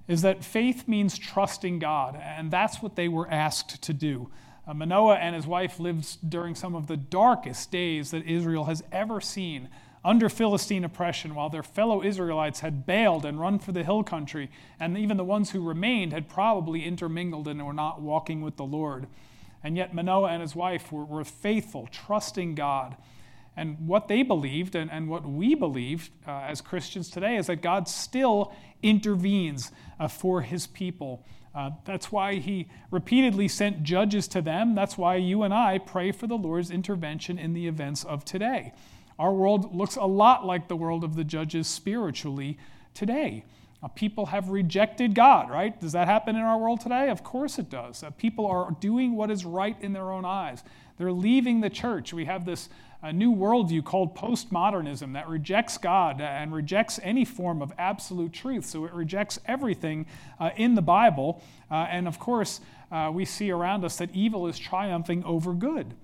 is 0.08 0.22
that 0.22 0.42
faith 0.42 0.88
means 0.88 1.16
trusting 1.16 1.78
God, 1.78 2.20
and 2.20 2.50
that's 2.50 2.82
what 2.82 2.96
they 2.96 3.06
were 3.06 3.30
asked 3.30 3.80
to 3.80 3.92
do. 3.92 4.28
Uh, 4.66 4.74
Manoah 4.74 5.16
and 5.16 5.34
his 5.34 5.46
wife 5.46 5.80
lived 5.80 6.28
during 6.28 6.54
some 6.54 6.74
of 6.74 6.86
the 6.86 6.96
darkest 6.96 7.70
days 7.70 8.10
that 8.12 8.24
Israel 8.26 8.64
has 8.64 8.82
ever 8.92 9.20
seen 9.20 9.68
under 10.04 10.28
Philistine 10.28 10.84
oppression, 10.84 11.34
while 11.34 11.48
their 11.48 11.62
fellow 11.62 12.02
Israelites 12.02 12.60
had 12.60 12.86
bailed 12.86 13.24
and 13.24 13.40
run 13.40 13.58
for 13.58 13.72
the 13.72 13.84
hill 13.84 14.02
country, 14.02 14.50
and 14.80 14.98
even 14.98 15.16
the 15.16 15.24
ones 15.24 15.50
who 15.50 15.60
remained 15.60 16.12
had 16.12 16.28
probably 16.28 16.84
intermingled 16.84 17.46
and 17.46 17.64
were 17.64 17.72
not 17.72 18.00
walking 18.00 18.40
with 18.40 18.56
the 18.56 18.64
Lord. 18.64 19.06
And 19.62 19.76
yet 19.76 19.94
Manoah 19.94 20.30
and 20.30 20.42
his 20.42 20.56
wife 20.56 20.90
were, 20.90 21.04
were 21.04 21.24
faithful, 21.24 21.88
trusting 21.92 22.56
God. 22.56 22.96
And 23.56 23.86
what 23.86 24.08
they 24.08 24.22
believed, 24.22 24.74
and, 24.74 24.90
and 24.90 25.08
what 25.08 25.24
we 25.24 25.54
believe 25.54 26.10
uh, 26.26 26.40
as 26.48 26.60
Christians 26.60 27.10
today, 27.10 27.36
is 27.36 27.46
that 27.46 27.62
God 27.62 27.86
still 27.86 28.52
intervenes 28.82 29.70
uh, 30.00 30.08
for 30.08 30.40
his 30.40 30.66
people. 30.66 31.24
Uh, 31.54 31.70
that's 31.84 32.10
why 32.10 32.36
he 32.36 32.68
repeatedly 32.90 33.46
sent 33.46 33.82
judges 33.82 34.26
to 34.28 34.40
them. 34.40 34.74
That's 34.74 34.96
why 34.96 35.16
you 35.16 35.42
and 35.42 35.52
I 35.52 35.78
pray 35.78 36.12
for 36.12 36.26
the 36.26 36.36
Lord's 36.38 36.70
intervention 36.70 37.38
in 37.38 37.52
the 37.52 37.66
events 37.66 38.04
of 38.04 38.24
today. 38.24 38.72
Our 39.18 39.32
world 39.32 39.74
looks 39.74 39.96
a 39.96 40.04
lot 40.04 40.46
like 40.46 40.68
the 40.68 40.76
world 40.76 41.04
of 41.04 41.14
the 41.14 41.24
judges 41.24 41.68
spiritually 41.68 42.58
today. 42.94 43.44
Uh, 43.82 43.88
people 43.88 44.26
have 44.26 44.48
rejected 44.48 45.14
God, 45.14 45.50
right? 45.50 45.78
Does 45.80 45.92
that 45.92 46.06
happen 46.06 46.36
in 46.36 46.42
our 46.42 46.58
world 46.58 46.80
today? 46.80 47.10
Of 47.10 47.24
course 47.24 47.58
it 47.58 47.68
does. 47.68 48.02
Uh, 48.02 48.10
people 48.10 48.46
are 48.46 48.74
doing 48.80 49.16
what 49.16 49.30
is 49.30 49.44
right 49.44 49.76
in 49.80 49.92
their 49.92 50.10
own 50.10 50.24
eyes. 50.24 50.62
They're 50.98 51.12
leaving 51.12 51.60
the 51.60 51.70
church. 51.70 52.12
We 52.12 52.24
have 52.26 52.44
this 52.44 52.68
uh, 53.02 53.12
new 53.12 53.34
worldview 53.34 53.84
called 53.84 54.14
postmodernism 54.14 55.14
that 55.14 55.28
rejects 55.28 55.78
God 55.78 56.20
and 56.20 56.54
rejects 56.54 57.00
any 57.02 57.24
form 57.24 57.60
of 57.60 57.72
absolute 57.78 58.32
truth. 58.32 58.64
So 58.64 58.84
it 58.84 58.92
rejects 58.92 59.40
everything 59.46 60.06
uh, 60.38 60.50
in 60.56 60.74
the 60.74 60.82
Bible. 60.82 61.42
Uh, 61.70 61.86
and 61.90 62.06
of 62.06 62.18
course, 62.18 62.60
uh, 62.90 63.10
we 63.12 63.24
see 63.24 63.50
around 63.50 63.84
us 63.84 63.96
that 63.96 64.10
evil 64.14 64.46
is 64.46 64.58
triumphing 64.58 65.24
over 65.24 65.52
good. 65.52 65.94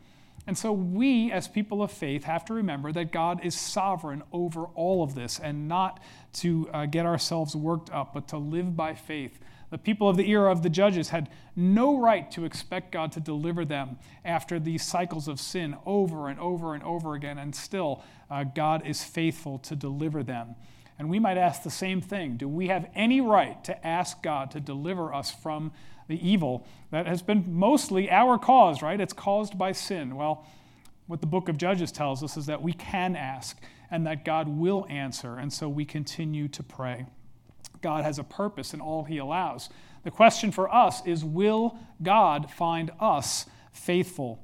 And 0.47 0.57
so 0.57 0.73
we, 0.73 1.31
as 1.31 1.47
people 1.47 1.83
of 1.83 1.93
faith, 1.93 2.25
have 2.25 2.43
to 2.47 2.55
remember 2.55 2.91
that 2.93 3.13
God 3.13 3.45
is 3.45 3.55
sovereign 3.55 4.23
over 4.33 4.65
all 4.75 5.03
of 5.03 5.15
this 5.15 5.39
and 5.39 5.69
not 5.69 6.01
to 6.35 6.71
uh, 6.73 6.87
get 6.87 7.05
ourselves 7.05 7.55
worked 7.55 7.91
up, 7.91 8.15
but 8.15 8.29
to 8.29 8.39
live 8.39 8.75
by 8.75 8.95
faith. 8.95 9.39
The 9.71 9.79
people 9.79 10.09
of 10.09 10.17
the 10.17 10.31
era 10.31 10.51
of 10.51 10.63
the 10.63 10.71
judges 10.71 11.11
had 11.11 11.29
no 11.55 11.99
right 11.99 12.31
to 12.33 12.45
expect 12.45 12.93
God 12.93 13.13
to 13.13 13.21
deliver 13.21 13.65
them 13.65 13.99
after 14.25 14.59
these 14.59 14.83
cycles 14.83 15.29
of 15.29 15.41
sin 15.41 15.77
over 15.85 16.29
and 16.29 16.41
over 16.41 16.75
and 16.75 16.83
over 16.83 17.15
again, 17.15 17.39
and 17.39 17.55
still, 17.55 18.03
uh, 18.31 18.45
God 18.45 18.87
is 18.87 19.05
faithful 19.05 19.59
to 19.61 19.77
deliver 19.77 20.23
them. 20.23 20.55
And 20.99 21.09
we 21.09 21.19
might 21.19 21.39
ask 21.39 21.63
the 21.63 21.71
same 21.71 22.01
thing 22.01 22.37
Do 22.37 22.49
we 22.49 22.69
have 22.69 22.89
any 22.95 23.21
right 23.21 23.63
to 23.65 23.87
ask 23.87 24.23
God 24.23 24.51
to 24.53 24.61
deliver 24.61 25.15
us 25.15 25.31
from 25.31 25.73
the 26.09 26.27
evil 26.27 26.67
that 26.91 27.07
has 27.07 27.23
been 27.23 27.45
mostly 27.47 28.11
our 28.11 28.39
cause, 28.39 28.83
right? 28.83 29.01
It's 29.01 29.13
caused 29.13 29.59
by 29.59 29.73
sin. 29.73 30.17
Well, 30.17 30.47
what 31.07 31.21
the 31.21 31.27
book 31.27 31.49
of 31.49 31.57
Judges 31.57 31.93
tells 31.93 32.23
us 32.23 32.37
is 32.37 32.47
that 32.47 32.63
we 32.63 32.73
can 32.73 33.15
ask 33.15 33.59
and 33.91 34.07
that 34.07 34.25
God 34.25 34.49
will 34.49 34.87
answer, 34.89 35.37
and 35.37 35.53
so 35.53 35.69
we 35.69 35.85
continue 35.85 36.49
to 36.49 36.63
pray. 36.63 37.07
God 37.81 38.05
has 38.05 38.19
a 38.19 38.25
purpose 38.25 38.75
in 38.75 38.81
all 38.81 39.05
he 39.05 39.19
allows. 39.19 39.69
The 40.05 40.11
question 40.11 40.53
for 40.53 40.73
us 40.73 41.05
is 41.07 41.25
will 41.25 41.77
God 42.03 42.51
find 42.51 42.91
us 43.01 43.47
faithful? 43.73 44.41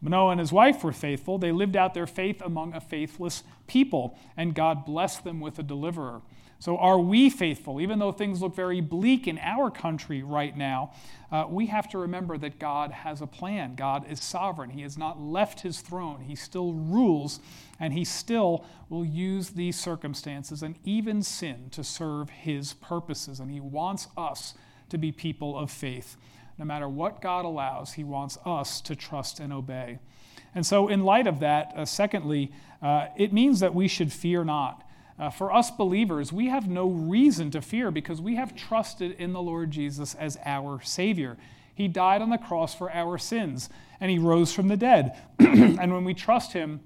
Manoah 0.00 0.30
and 0.30 0.40
his 0.40 0.52
wife 0.52 0.84
were 0.84 0.92
faithful. 0.92 1.38
They 1.38 1.52
lived 1.52 1.76
out 1.76 1.94
their 1.94 2.06
faith 2.06 2.40
among 2.40 2.74
a 2.74 2.80
faithless 2.80 3.42
people, 3.66 4.16
and 4.36 4.54
God 4.54 4.84
blessed 4.84 5.24
them 5.24 5.40
with 5.40 5.58
a 5.58 5.62
deliverer. 5.62 6.22
So, 6.60 6.76
are 6.76 6.98
we 6.98 7.30
faithful? 7.30 7.80
Even 7.80 8.00
though 8.00 8.10
things 8.10 8.42
look 8.42 8.56
very 8.56 8.80
bleak 8.80 9.28
in 9.28 9.38
our 9.38 9.70
country 9.70 10.24
right 10.24 10.56
now, 10.56 10.92
uh, 11.30 11.44
we 11.48 11.66
have 11.66 11.88
to 11.90 11.98
remember 11.98 12.36
that 12.38 12.58
God 12.58 12.90
has 12.90 13.20
a 13.20 13.28
plan. 13.28 13.76
God 13.76 14.10
is 14.10 14.20
sovereign. 14.20 14.70
He 14.70 14.82
has 14.82 14.98
not 14.98 15.20
left 15.20 15.60
his 15.60 15.80
throne, 15.80 16.22
He 16.22 16.34
still 16.34 16.72
rules, 16.72 17.38
and 17.78 17.92
He 17.92 18.04
still 18.04 18.64
will 18.88 19.04
use 19.04 19.50
these 19.50 19.78
circumstances 19.78 20.64
and 20.64 20.76
even 20.84 21.22
sin 21.22 21.68
to 21.70 21.84
serve 21.84 22.30
His 22.30 22.74
purposes. 22.74 23.38
And 23.38 23.52
He 23.52 23.60
wants 23.60 24.08
us 24.16 24.54
to 24.88 24.98
be 24.98 25.12
people 25.12 25.56
of 25.56 25.70
faith. 25.70 26.16
No 26.58 26.64
matter 26.64 26.88
what 26.88 27.22
God 27.22 27.44
allows, 27.44 27.92
He 27.92 28.02
wants 28.02 28.36
us 28.44 28.80
to 28.80 28.96
trust 28.96 29.38
and 29.38 29.52
obey. 29.52 30.00
And 30.56 30.66
so, 30.66 30.88
in 30.88 31.04
light 31.04 31.28
of 31.28 31.38
that, 31.38 31.72
uh, 31.76 31.84
secondly, 31.84 32.50
uh, 32.82 33.06
it 33.16 33.32
means 33.32 33.60
that 33.60 33.76
we 33.76 33.86
should 33.86 34.12
fear 34.12 34.44
not. 34.44 34.82
Uh, 35.18 35.30
for 35.30 35.52
us 35.52 35.70
believers, 35.70 36.32
we 36.32 36.46
have 36.46 36.68
no 36.68 36.88
reason 36.88 37.50
to 37.50 37.60
fear 37.60 37.90
because 37.90 38.20
we 38.20 38.36
have 38.36 38.54
trusted 38.54 39.12
in 39.12 39.32
the 39.32 39.42
Lord 39.42 39.70
Jesus 39.70 40.14
as 40.14 40.38
our 40.44 40.80
Savior. 40.82 41.36
He 41.74 41.88
died 41.88 42.22
on 42.22 42.30
the 42.30 42.38
cross 42.38 42.74
for 42.74 42.90
our 42.92 43.18
sins, 43.18 43.68
and 44.00 44.10
He 44.10 44.18
rose 44.18 44.52
from 44.52 44.68
the 44.68 44.76
dead. 44.76 45.16
and 45.38 45.92
when 45.92 46.04
we 46.04 46.14
trust 46.14 46.52
Him 46.52 46.80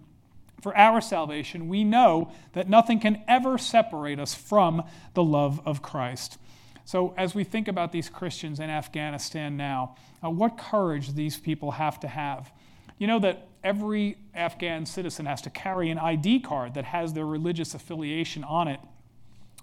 for 0.63 0.77
our 0.77 1.01
salvation, 1.01 1.69
we 1.69 1.85
know 1.85 2.33
that 2.55 2.71
nothing 2.71 3.01
can 3.01 3.23
ever 3.29 3.59
separate 3.59 4.19
us 4.19 4.35
from 4.35 4.83
the 5.15 5.23
love 5.23 5.61
of 5.67 5.83
Christ. 5.83 6.39
So, 6.85 7.15
as 7.17 7.35
we 7.35 7.45
think 7.45 7.69
about 7.69 7.93
these 7.93 8.09
Christians 8.09 8.61
in 8.61 8.71
Afghanistan 8.71 9.57
now, 9.57 9.97
uh, 10.25 10.31
what 10.31 10.57
courage 10.57 11.15
these 11.15 11.37
people 11.37 11.73
have 11.73 12.01
to 12.01 12.09
have. 12.09 12.51
You 12.99 13.07
know 13.07 13.19
that 13.21 13.49
every 13.65 14.17
Afghan 14.35 14.87
citizen 14.87 15.27
has 15.27 15.43
to 15.43 15.51
carry 15.51 15.91
an 15.91 15.99
ID 15.99 16.41
card 16.41 16.75
that 16.75 16.85
has 16.85 17.13
their 17.13 17.27
religious 17.27 17.75
affiliation 17.75 18.45
on 18.45 18.69
it. 18.69 18.81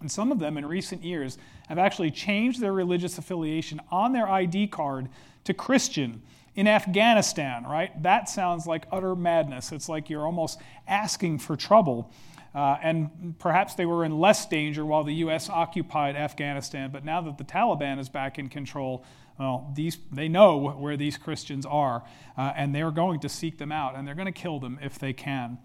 And 0.02 0.12
some 0.12 0.32
of 0.32 0.40
them 0.40 0.58
in 0.58 0.66
recent 0.66 1.04
years 1.04 1.38
have 1.68 1.78
actually 1.78 2.12
changed 2.12 2.62
their 2.62 2.72
religious 2.72 3.18
affiliation 3.18 3.82
on 3.92 4.14
their 4.14 4.28
ID 4.30 4.68
card 4.68 5.10
to 5.44 5.54
Christian 5.54 6.22
in 6.56 6.68
Afghanistan, 6.68 7.64
right? 7.64 8.02
That 8.02 8.30
sounds 8.30 8.66
like 8.66 8.86
utter 8.92 9.16
madness. 9.16 9.72
It's 9.72 9.90
like 9.90 10.10
you're 10.10 10.26
almost 10.26 10.60
asking 10.88 11.40
for 11.40 11.56
trouble. 11.56 12.12
Uh, 12.54 12.78
and 12.82 13.36
perhaps 13.38 13.76
they 13.76 13.86
were 13.86 14.04
in 14.04 14.20
less 14.20 14.46
danger 14.48 14.86
while 14.86 15.04
the 15.04 15.14
U.S. 15.16 15.50
occupied 15.50 16.16
Afghanistan, 16.16 16.90
but 16.92 17.06
now 17.06 17.22
that 17.22 17.38
the 17.38 17.44
Taliban 17.44 18.00
is 18.00 18.10
back 18.10 18.40
in 18.40 18.50
control, 18.50 19.06
well, 19.38 19.72
these, 19.76 19.98
they 20.12 20.28
know 20.28 20.58
where 20.58 20.98
these 20.98 21.18
Christians 21.18 21.66
are, 21.66 22.04
uh, 22.38 22.54
and 22.56 22.74
they're 22.74 22.92
going 22.92 23.20
to 23.22 23.30
seek 23.30 23.58
them 23.58 23.72
out, 23.72 23.96
and 23.96 24.08
they're 24.08 24.16
going 24.16 24.26
to 24.26 24.32
kill 24.32 24.60
them 24.60 24.80
if 24.82 24.98
they 24.98 25.14
can. 25.14 25.60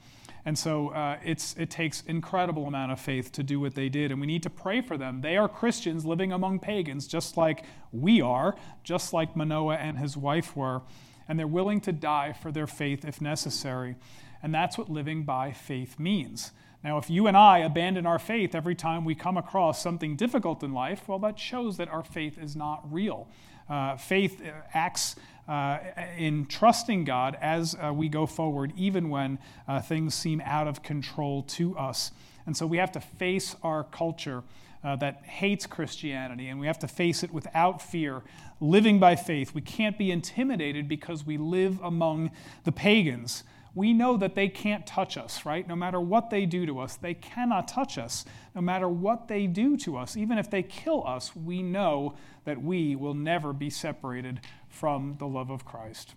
And 0.45 0.59
so 0.59 0.91
uh, 0.91 1.16
it's, 1.24 1.57
it 1.57 1.70
takes 1.70 2.03
incredible 2.03 2.66
amount 2.66 2.93
of 2.93 3.01
faith 3.01 3.32
to 3.32 3.43
do 3.43 3.59
what 3.61 3.74
they 3.74 3.89
did, 3.89 4.11
and 4.11 4.20
we 4.20 4.26
need 4.26 4.43
to 4.43 4.51
pray 4.51 4.82
for 4.82 4.99
them. 4.99 5.22
They 5.22 5.39
are 5.39 5.49
Christians 5.49 6.05
living 6.05 6.32
among 6.32 6.59
pagans, 6.59 7.07
just 7.07 7.39
like 7.39 7.64
we 7.93 8.20
are, 8.20 8.55
just 8.82 9.14
like 9.14 9.35
Manoah 9.35 9.76
and 9.76 9.99
his 9.99 10.16
wife 10.16 10.55
were, 10.55 10.82
and 11.26 11.39
they're 11.39 11.47
willing 11.47 11.80
to 11.80 11.93
die 11.93 12.35
for 12.35 12.53
their 12.53 12.66
faith 12.66 13.07
if 13.07 13.22
necessary. 13.22 13.97
And 14.43 14.55
that's 14.55 14.76
what 14.76 14.91
living 14.91 15.24
by 15.24 15.53
faith 15.53 15.99
means. 15.99 16.53
Now, 16.85 16.99
if 16.99 17.09
you 17.09 17.26
and 17.26 17.35
I 17.35 17.61
abandon 17.61 18.05
our 18.05 18.18
faith 18.18 18.55
every 18.55 18.74
time 18.74 19.07
we 19.07 19.14
come 19.14 19.39
across 19.39 19.82
something 19.82 20.16
difficult 20.16 20.62
in 20.62 20.74
life, 20.74 21.09
well, 21.09 21.18
that 21.20 21.39
shows 21.39 21.78
that 21.78 21.89
our 21.89 22.03
faith 22.03 22.37
is 22.37 22.55
not 22.55 22.82
real. 22.93 23.26
Uh, 23.70 23.97
faith 23.97 24.43
acts 24.74 25.16
uh, 25.49 25.78
in 26.18 26.45
trusting 26.45 27.05
God 27.05 27.39
as 27.41 27.74
uh, 27.74 27.91
we 27.91 28.11
go 28.11 28.26
forward, 28.26 28.74
even 28.76 29.09
when 29.09 29.39
uh, 29.66 29.80
things 29.80 30.14
seem 30.14 30.43
out 30.45 30.68
of 30.68 30.82
control 30.82 31.43
to 31.45 31.74
us. 31.78 32.12
And 32.45 32.55
so 32.55 32.66
we 32.66 32.76
have 32.76 32.93
to 32.93 33.01
face 33.01 33.57
our 33.62 33.85
culture 33.85 34.43
uh, 34.85 34.97
that 34.97 35.24
hates 35.24 35.66
Christianity, 35.66 36.49
and 36.49 36.61
we 36.61 36.66
have 36.66 36.78
to 36.80 36.89
face 36.89 37.22
it 37.22 37.32
without 37.32 37.80
fear, 37.80 38.20
living 38.61 39.01
by 39.01 39.16
faith. 39.16 39.55
We 39.55 39.62
can't 39.62 39.97
be 39.97 40.11
intimidated 40.11 40.87
because 40.87 41.24
we 41.24 41.39
live 41.39 41.80
among 41.82 42.30
the 42.64 42.72
pagans 42.72 43.43
we 43.75 43.93
know 43.93 44.16
that 44.16 44.35
they 44.35 44.49
can't 44.49 44.87
touch 44.87 45.16
us, 45.16 45.45
right? 45.45 45.66
No 45.66 45.75
matter 45.75 46.01
what 46.01 46.31
they 46.31 46.47
do 46.47 46.64
to 46.64 46.79
us, 46.79 46.97
they 46.97 47.14
cannot 47.14 47.66
touch 47.66 47.99
us. 47.99 48.25
No 48.55 48.61
matter 48.61 48.89
what 48.89 49.27
they 49.27 49.47
do 49.47 49.77
to 49.79 49.97
us, 49.97 50.16
even 50.16 50.39
if 50.39 50.49
they 50.49 50.62
kill 50.62 51.05
us, 51.07 51.35
we 51.35 51.62
know 51.62 52.14
that 52.45 52.62
we 52.62 52.95
will 52.95 53.14
never 53.14 53.53
be 53.53 53.70
separated 53.70 54.41
from 54.68 55.16
the 55.18 55.27
love 55.27 55.51
of 55.51 55.64
Christ. 55.64 56.14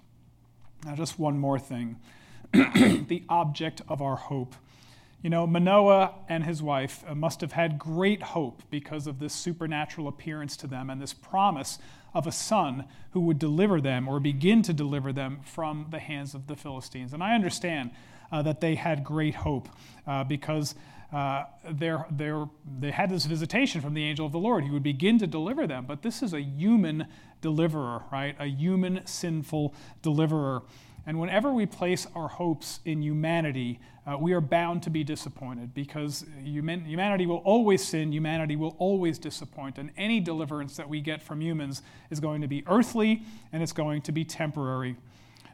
Now, 0.85 0.95
just 0.95 1.17
one 1.17 1.39
more 1.39 1.57
thing 1.57 1.97
the 2.53 3.23
object 3.27 3.81
of 3.89 4.01
our 4.01 4.15
hope. 4.15 4.55
You 5.23 5.31
know, 5.31 5.47
Manoah 5.47 6.13
and 6.29 6.45
his 6.45 6.61
wife 6.61 7.03
uh, 7.07 7.15
must 7.15 7.41
have 7.41 7.53
had 7.53 7.79
great 7.79 8.21
hope 8.21 8.61
because 8.69 9.07
of 9.07 9.19
this 9.19 9.33
supernatural 9.33 10.07
appearance 10.07 10.55
to 10.57 10.67
them 10.67 10.89
and 10.89 11.01
this 11.01 11.13
promise 11.13 11.79
of 12.13 12.27
a 12.27 12.31
son 12.31 12.85
who 13.11 13.21
would 13.21 13.39
deliver 13.39 13.81
them 13.81 14.07
or 14.07 14.19
begin 14.19 14.61
to 14.63 14.73
deliver 14.73 15.11
them 15.13 15.39
from 15.43 15.87
the 15.89 15.99
hands 15.99 16.33
of 16.33 16.47
the 16.47 16.55
Philistines. 16.55 17.13
And 17.13 17.23
I 17.23 17.35
understand 17.35 17.91
uh, 18.31 18.41
that 18.43 18.61
they 18.61 18.75
had 18.75 19.03
great 19.03 19.35
hope 19.35 19.69
uh, 20.05 20.23
because 20.23 20.75
uh, 21.11 21.45
they're, 21.69 22.05
they're, 22.11 22.45
they 22.79 22.91
had 22.91 23.09
this 23.09 23.25
visitation 23.25 23.81
from 23.81 23.93
the 23.93 24.03
angel 24.03 24.25
of 24.25 24.31
the 24.31 24.39
Lord. 24.39 24.63
He 24.63 24.69
would 24.69 24.83
begin 24.83 25.17
to 25.19 25.27
deliver 25.27 25.65
them. 25.65 25.85
But 25.85 26.01
this 26.01 26.21
is 26.21 26.33
a 26.33 26.41
human 26.41 27.07
deliverer, 27.41 28.03
right? 28.11 28.35
A 28.39 28.47
human 28.47 29.05
sinful 29.05 29.73
deliverer. 30.01 30.63
And 31.07 31.17
whenever 31.21 31.53
we 31.53 31.65
place 31.65 32.05
our 32.15 32.27
hopes 32.27 32.81
in 32.83 33.01
humanity, 33.01 33.79
uh, 34.05 34.17
we 34.19 34.33
are 34.33 34.41
bound 34.41 34.83
to 34.83 34.89
be 34.89 35.05
disappointed 35.05 35.73
because 35.73 36.25
human, 36.43 36.83
humanity 36.83 37.25
will 37.25 37.37
always 37.37 37.81
sin, 37.81 38.11
humanity 38.11 38.57
will 38.57 38.75
always 38.77 39.17
disappoint, 39.17 39.77
and 39.77 39.89
any 39.95 40.19
deliverance 40.19 40.75
that 40.75 40.89
we 40.89 40.99
get 40.99 41.23
from 41.23 41.41
humans 41.41 41.81
is 42.09 42.19
going 42.19 42.41
to 42.41 42.47
be 42.47 42.61
earthly 42.67 43.23
and 43.53 43.63
it's 43.63 43.71
going 43.71 44.01
to 44.01 44.11
be 44.11 44.25
temporary. 44.25 44.97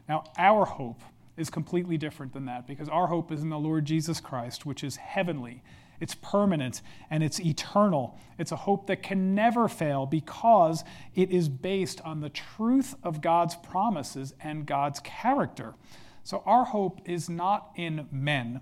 Now, 0.08 0.24
our 0.36 0.64
hope 0.64 1.00
is 1.36 1.50
completely 1.50 1.98
different 1.98 2.32
than 2.32 2.46
that 2.46 2.66
because 2.66 2.88
our 2.88 3.06
hope 3.06 3.30
is 3.30 3.40
in 3.40 3.48
the 3.48 3.58
Lord 3.58 3.84
Jesus 3.84 4.20
Christ, 4.20 4.66
which 4.66 4.82
is 4.82 4.96
heavenly 4.96 5.62
it's 6.00 6.14
permanent 6.14 6.82
and 7.10 7.22
it's 7.22 7.40
eternal. 7.40 8.18
It's 8.38 8.52
a 8.52 8.56
hope 8.56 8.86
that 8.88 9.02
can 9.02 9.34
never 9.34 9.68
fail 9.68 10.06
because 10.06 10.84
it 11.14 11.30
is 11.30 11.48
based 11.48 12.00
on 12.02 12.20
the 12.20 12.28
truth 12.28 12.94
of 13.02 13.20
God's 13.20 13.56
promises 13.56 14.34
and 14.40 14.66
God's 14.66 15.00
character. 15.00 15.74
So 16.22 16.42
our 16.46 16.64
hope 16.64 17.00
is 17.04 17.28
not 17.28 17.70
in 17.76 18.08
men 18.10 18.60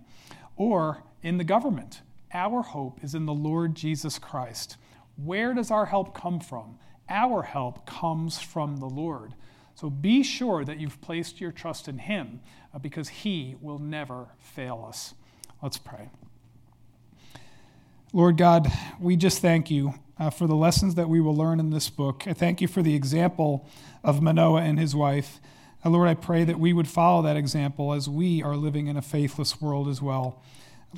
or 0.57 1.05
in 1.23 1.39
the 1.39 1.45
government. 1.45 2.03
Our 2.35 2.63
hope 2.63 3.03
is 3.03 3.15
in 3.15 3.27
the 3.27 3.33
Lord 3.35 3.75
Jesus 3.75 4.19
Christ. 4.19 4.77
Where 5.17 5.55
does 5.55 5.71
our 5.71 5.87
help 5.87 6.15
come 6.15 6.41
from? 6.41 6.79
Our 7.09 7.43
help 7.43 7.87
comes 7.87 8.41
from 8.41 8.79
the 8.79 8.87
Lord. 8.87 9.35
So 9.75 9.91
be 9.91 10.23
sure 10.23 10.65
that 10.65 10.79
you've 10.79 11.01
placed 11.01 11.41
your 11.41 11.53
trust 11.53 11.89
in 11.89 11.99
Him 11.99 12.41
uh, 12.75 12.79
because 12.79 13.09
He 13.09 13.57
will 13.61 13.79
never 13.79 14.29
fail 14.39 14.85
us. 14.89 15.15
Let's 15.63 15.79
pray. 15.79 16.11
Lord 18.15 18.37
God, 18.37 18.71
we 19.01 19.17
just 19.17 19.41
thank 19.41 19.71
you 19.71 19.95
uh, 20.19 20.29
for 20.29 20.47
the 20.47 20.55
lessons 20.55 20.97
that 20.97 21.09
we 21.09 21.19
will 21.19 21.35
learn 21.35 21.59
in 21.59 21.71
this 21.71 21.89
book. 21.89 22.25
I 22.27 22.35
thank 22.35 22.61
you 22.61 22.69
for 22.69 22.83
the 22.83 22.95
example 22.95 23.67
of 24.05 24.21
Manoah 24.21 24.61
and 24.61 24.79
his 24.79 24.95
wife. 24.95 25.41
Uh, 25.83 25.89
Lord, 25.89 26.11
I 26.11 26.15
pray 26.15 26.45
that 26.45 26.61
we 26.61 26.75
would 26.75 26.89
follow 26.89 27.23
that 27.23 27.39
example 27.39 27.95
as 27.95 28.11
we 28.11 28.43
are 28.43 28.55
living 28.55 28.87
in 28.87 28.99
a 28.99 29.03
faithless 29.03 29.63
world 29.63 29.89
as 29.89 30.03
well. 30.03 30.43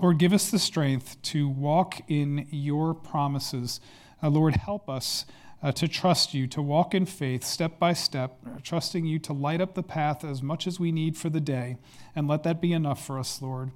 Lord, 0.03 0.19
give 0.19 0.33
us 0.33 0.51
the 0.51 0.59
strength 0.59 1.23
to 1.23 1.49
walk 1.49 2.01
in 2.09 2.49
your 2.51 2.95
promises. 2.95 3.79
Uh, 4.21 4.31
Lord, 4.31 4.57
help 4.57 4.89
us 4.89 5.25
uh, 5.63 5.71
to 5.71 5.87
trust 5.87 6.35
you, 6.35 6.49
to 6.49 6.61
walk 6.61 6.97
in 6.97 7.07
faith 7.07 7.45
step 7.45 7.79
by 7.79 7.93
step, 7.93 8.39
trusting 8.65 9.07
you 9.07 9.21
to 9.21 9.33
light 9.33 9.61
up 9.61 9.75
the 9.75 9.85
path 9.85 10.25
as 10.25 10.43
much 10.43 10.67
as 10.67 10.81
we 10.81 10.91
need 10.91 11.17
for 11.17 11.31
the 11.31 11.41
day. 11.41 11.77
And 12.17 12.27
let 12.27 12.43
that 12.43 12.61
be 12.61 12.73
enough 12.73 13.07
for 13.07 13.21
us, 13.21 13.41
Lord. 13.41 13.71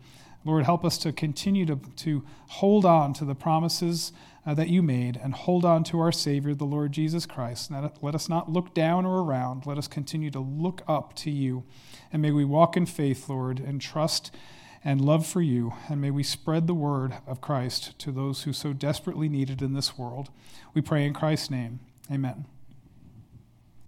Lord, 0.44 0.64
help 0.64 0.84
us 0.84 0.98
to 0.98 1.12
continue 1.12 1.66
to, 1.66 1.76
to 1.96 2.24
hold 2.48 2.84
on 2.84 3.12
to 3.14 3.24
the 3.24 3.34
promises 3.34 4.12
uh, 4.46 4.54
that 4.54 4.68
you 4.68 4.82
made 4.82 5.20
and 5.22 5.34
hold 5.34 5.64
on 5.64 5.84
to 5.84 6.00
our 6.00 6.12
Savior, 6.12 6.54
the 6.54 6.64
Lord 6.64 6.92
Jesus 6.92 7.26
Christ. 7.26 7.70
Let, 7.70 8.02
let 8.02 8.14
us 8.14 8.28
not 8.28 8.50
look 8.50 8.72
down 8.72 9.04
or 9.04 9.22
around. 9.22 9.66
Let 9.66 9.78
us 9.78 9.88
continue 9.88 10.30
to 10.30 10.40
look 10.40 10.82
up 10.88 11.14
to 11.16 11.30
you. 11.30 11.64
And 12.12 12.22
may 12.22 12.30
we 12.30 12.44
walk 12.44 12.76
in 12.76 12.86
faith, 12.86 13.28
Lord, 13.28 13.60
and 13.60 13.80
trust 13.80 14.34
and 14.82 15.00
love 15.00 15.26
for 15.26 15.42
you. 15.42 15.74
And 15.90 16.00
may 16.00 16.10
we 16.10 16.22
spread 16.22 16.66
the 16.66 16.74
word 16.74 17.14
of 17.26 17.40
Christ 17.40 17.98
to 17.98 18.12
those 18.12 18.44
who 18.44 18.52
so 18.52 18.72
desperately 18.72 19.28
need 19.28 19.50
it 19.50 19.60
in 19.60 19.74
this 19.74 19.98
world. 19.98 20.30
We 20.72 20.80
pray 20.80 21.04
in 21.04 21.12
Christ's 21.12 21.50
name. 21.50 21.80
Amen. 22.10 22.46